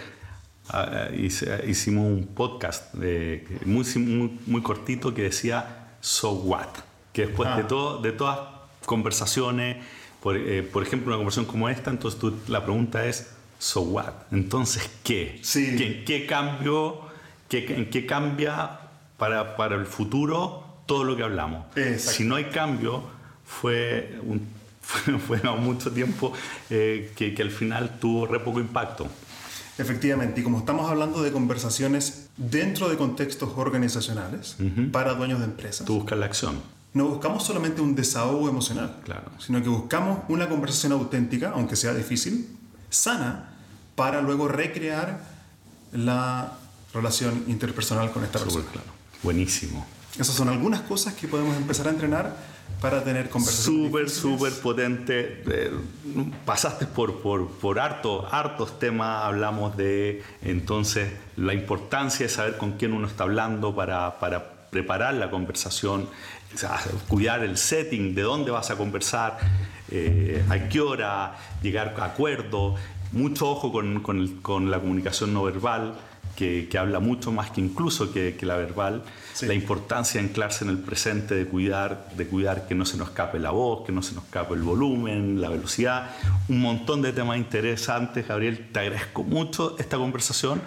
ah, 0.70 1.08
hice- 1.16 1.62
hicimos 1.68 2.06
un 2.06 2.26
podcast 2.34 2.92
de- 2.94 3.46
muy, 3.66 3.84
sim- 3.84 4.18
muy, 4.18 4.40
muy 4.46 4.62
cortito 4.62 5.12
que 5.14 5.22
decía 5.22 5.88
So 6.00 6.32
What, 6.32 6.68
que 7.12 7.26
después 7.26 7.48
Ah. 7.52 7.56
de, 7.58 7.64
todo, 7.64 8.00
de 8.00 8.12
todas 8.12 8.38
conversaciones, 8.86 9.76
por, 10.22 10.36
eh, 10.36 10.62
por 10.62 10.82
ejemplo 10.82 11.08
una 11.08 11.18
conversación 11.18 11.44
como 11.46 11.68
esta, 11.68 11.90
entonces 11.90 12.18
tú- 12.18 12.34
la 12.48 12.64
pregunta 12.64 13.04
es 13.06 13.30
So 13.58 13.82
What, 13.82 14.12
entonces 14.32 14.90
¿qué? 15.04 15.38
Sí. 15.42 15.76
¿Qué, 15.76 16.04
qué 16.04 16.26
cambio, 16.26 17.00
qué, 17.48 17.74
en 17.76 17.90
qué 17.90 18.06
cambia 18.06 18.80
para, 19.18 19.56
para 19.56 19.76
el 19.76 19.86
futuro 19.86 20.64
todo 20.86 21.04
lo 21.04 21.14
que 21.16 21.22
hablamos? 21.22 21.66
Exacto. 21.76 22.10
Si 22.12 22.24
no 22.24 22.34
hay 22.36 22.44
cambio, 22.46 23.04
fue, 23.44 24.18
un, 24.22 24.46
fue, 25.18 25.18
fue 25.38 25.50
mucho 25.58 25.90
tiempo 25.92 26.32
eh, 26.70 27.12
que, 27.16 27.34
que 27.34 27.42
al 27.42 27.50
final 27.50 27.98
tuvo 27.98 28.26
re 28.26 28.40
poco 28.40 28.60
impacto. 28.60 29.06
Efectivamente, 29.76 30.40
y 30.40 30.44
como 30.44 30.58
estamos 30.58 30.88
hablando 30.88 31.20
de 31.22 31.32
conversaciones 31.32 32.28
dentro 32.36 32.88
de 32.88 32.96
contextos 32.96 33.50
organizacionales 33.56 34.56
para 34.92 35.14
dueños 35.14 35.40
de 35.40 35.46
empresas, 35.46 35.84
Tú 35.84 35.96
buscas 35.96 36.16
la 36.18 36.26
acción. 36.26 36.60
no 36.92 37.08
buscamos 37.08 37.42
solamente 37.42 37.80
un 37.80 37.96
desahogo 37.96 38.48
emocional, 38.48 38.98
Claro. 39.04 39.32
sino 39.38 39.60
que 39.62 39.68
buscamos 39.68 40.20
una 40.28 40.48
conversación 40.48 40.92
auténtica, 40.92 41.50
aunque 41.56 41.74
sea 41.74 41.92
difícil, 41.92 42.48
sana, 42.88 43.50
para 43.96 44.22
luego 44.22 44.46
recrear 44.46 45.24
la 45.92 46.52
relación 46.92 47.42
interpersonal 47.48 48.12
con 48.12 48.22
esta 48.22 48.38
Súper 48.38 48.54
persona. 48.54 48.72
claro. 48.72 48.88
Buenísimo. 49.24 49.84
Esas 50.18 50.36
son 50.36 50.48
algunas 50.48 50.82
cosas 50.82 51.14
que 51.14 51.26
podemos 51.26 51.56
empezar 51.56 51.88
a 51.88 51.90
entrenar 51.90 52.36
para 52.80 53.02
tener 53.02 53.28
conversaciones. 53.28 53.84
Súper, 53.84 54.10
súper 54.10 54.52
potente. 54.62 55.42
Eh, 55.46 55.70
pasaste 56.44 56.86
por, 56.86 57.20
por, 57.20 57.48
por 57.48 57.80
harto, 57.80 58.28
hartos 58.30 58.78
temas. 58.78 59.24
Hablamos 59.24 59.76
de 59.76 60.22
entonces 60.42 61.12
la 61.36 61.54
importancia 61.54 62.26
de 62.26 62.32
saber 62.32 62.56
con 62.58 62.72
quién 62.72 62.92
uno 62.92 63.06
está 63.06 63.24
hablando 63.24 63.74
para, 63.74 64.20
para 64.20 64.52
preparar 64.70 65.14
la 65.14 65.30
conversación, 65.30 66.08
o 66.54 66.58
sea, 66.58 66.80
cuidar 67.08 67.42
el 67.42 67.56
setting, 67.56 68.14
de 68.14 68.22
dónde 68.22 68.50
vas 68.50 68.70
a 68.70 68.76
conversar, 68.76 69.38
eh, 69.90 70.44
a 70.48 70.68
qué 70.68 70.80
hora, 70.80 71.36
llegar 71.62 71.94
a 71.98 72.04
acuerdos. 72.04 72.78
Mucho 73.12 73.48
ojo 73.48 73.72
con, 73.72 74.00
con 74.00 74.26
con 74.42 74.70
la 74.70 74.78
comunicación 74.78 75.32
no 75.32 75.42
verbal. 75.44 75.94
Que, 76.34 76.68
habla 76.78 77.00
mucho 77.00 77.32
más 77.32 77.50
que 77.50 77.60
incluso 77.60 78.12
que, 78.12 78.36
la 78.42 78.56
verbal, 78.56 79.02
la 79.42 79.54
importancia 79.54 80.20
de 80.20 80.28
anclarse 80.28 80.64
en 80.64 80.70
el 80.70 80.78
presente, 80.78 81.34
de 81.34 81.46
cuidar, 81.46 82.10
de 82.16 82.26
cuidar 82.26 82.66
que 82.66 82.74
no 82.74 82.84
se 82.84 82.96
nos 82.96 83.08
escape 83.08 83.38
la 83.38 83.50
voz, 83.50 83.86
que 83.86 83.92
no 83.92 84.02
se 84.02 84.14
nos 84.14 84.24
escape 84.24 84.54
el 84.54 84.62
volumen, 84.62 85.40
la 85.40 85.48
velocidad, 85.48 86.10
un 86.48 86.60
montón 86.60 87.02
de 87.02 87.12
temas 87.12 87.38
interesantes. 87.38 88.28
Gabriel, 88.28 88.68
te 88.72 88.80
agradezco 88.80 89.22
mucho 89.22 89.76
esta 89.78 89.96
conversación 89.96 90.60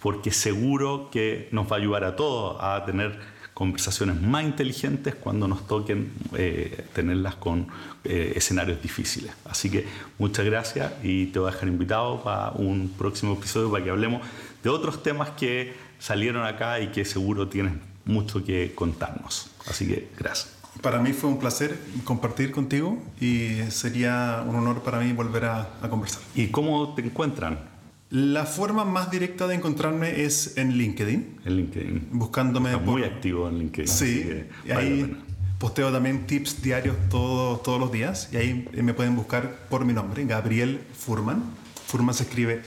porque 0.00 0.32
seguro 0.32 1.08
que 1.10 1.48
nos 1.50 1.70
va 1.70 1.76
a 1.76 1.78
ayudar 1.78 2.04
a 2.04 2.14
todos 2.14 2.56
a 2.60 2.84
tener 2.84 3.18
conversaciones 3.54 4.20
más 4.20 4.44
inteligentes 4.44 5.14
cuando 5.14 5.46
nos 5.46 5.66
toquen 5.68 6.12
eh, 6.36 6.84
tenerlas 6.92 7.36
con 7.36 7.68
eh, 8.02 8.32
escenarios 8.34 8.82
difíciles. 8.82 9.32
Así 9.44 9.70
que 9.70 9.86
muchas 10.18 10.44
gracias 10.44 10.92
y 11.04 11.26
te 11.26 11.38
voy 11.38 11.48
a 11.48 11.52
dejar 11.52 11.68
invitado 11.68 12.22
para 12.22 12.50
un 12.50 12.92
próximo 12.98 13.34
episodio 13.34 13.70
para 13.70 13.84
que 13.84 13.90
hablemos 13.90 14.22
de 14.64 14.70
otros 14.70 15.02
temas 15.02 15.30
que 15.30 15.74
salieron 16.00 16.44
acá 16.44 16.80
y 16.80 16.88
que 16.88 17.04
seguro 17.04 17.48
tienen 17.48 17.80
mucho 18.04 18.42
que 18.44 18.74
contarnos. 18.74 19.50
Así 19.66 19.86
que 19.86 20.08
gracias. 20.18 20.52
Para 20.82 20.98
mí 21.00 21.12
fue 21.12 21.30
un 21.30 21.38
placer 21.38 21.78
compartir 22.02 22.50
contigo 22.50 23.00
y 23.20 23.58
sería 23.68 24.42
un 24.46 24.56
honor 24.56 24.82
para 24.82 24.98
mí 24.98 25.12
volver 25.12 25.44
a, 25.44 25.78
a 25.80 25.88
conversar. 25.88 26.22
¿Y 26.34 26.48
cómo 26.48 26.94
te 26.94 27.02
encuentran? 27.02 27.72
La 28.10 28.44
forma 28.44 28.84
más 28.84 29.10
directa 29.10 29.46
de 29.46 29.54
encontrarme 29.54 30.22
es 30.22 30.56
en 30.56 30.72
LinkedIn. 30.72 31.40
En 31.44 31.56
LinkedIn. 31.56 32.08
Buscándome. 32.12 32.76
muy 32.76 33.04
activo 33.04 33.48
en 33.48 33.58
LinkedIn. 33.58 33.88
Sí. 33.88 34.44
Y 34.64 34.70
ahí 34.70 35.16
posteo 35.58 35.90
también 35.92 36.26
tips 36.26 36.62
diarios 36.62 36.96
todos 37.08 37.80
los 37.80 37.92
días. 37.92 38.28
Y 38.32 38.36
ahí 38.36 38.68
me 38.82 38.94
pueden 38.94 39.16
buscar 39.16 39.66
por 39.68 39.84
mi 39.84 39.92
nombre, 39.92 40.24
Gabriel 40.24 40.80
Furman. 40.96 41.42
Furman 41.86 42.14
se 42.14 42.24
escribe 42.24 42.62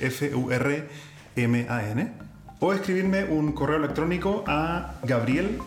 F-U-R-M-A-N. 1.38 2.12
O 2.60 2.74
escribirme 2.74 3.26
un 3.26 3.52
correo 3.52 3.78
electrónico 3.78 4.44
a 4.48 4.96
gabriel 5.04 5.60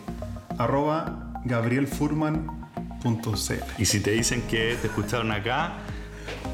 Y 3.77 3.85
si 3.85 4.01
te 4.01 4.11
dicen 4.11 4.41
que 4.43 4.77
te 4.81 4.87
escucharon 4.87 5.31
acá, 5.31 5.77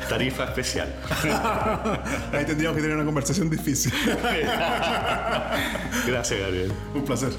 Tarifa 0.07 0.45
especial. 0.45 0.95
Ahí 2.32 2.45
tendríamos 2.45 2.78
que 2.78 2.82
tener 2.82 2.95
una 2.95 3.05
conversación 3.05 3.49
difícil. 3.49 3.91
Gracias, 6.07 6.39
Gabriel. 6.39 6.72
Un 6.93 7.03
placer. 7.03 7.32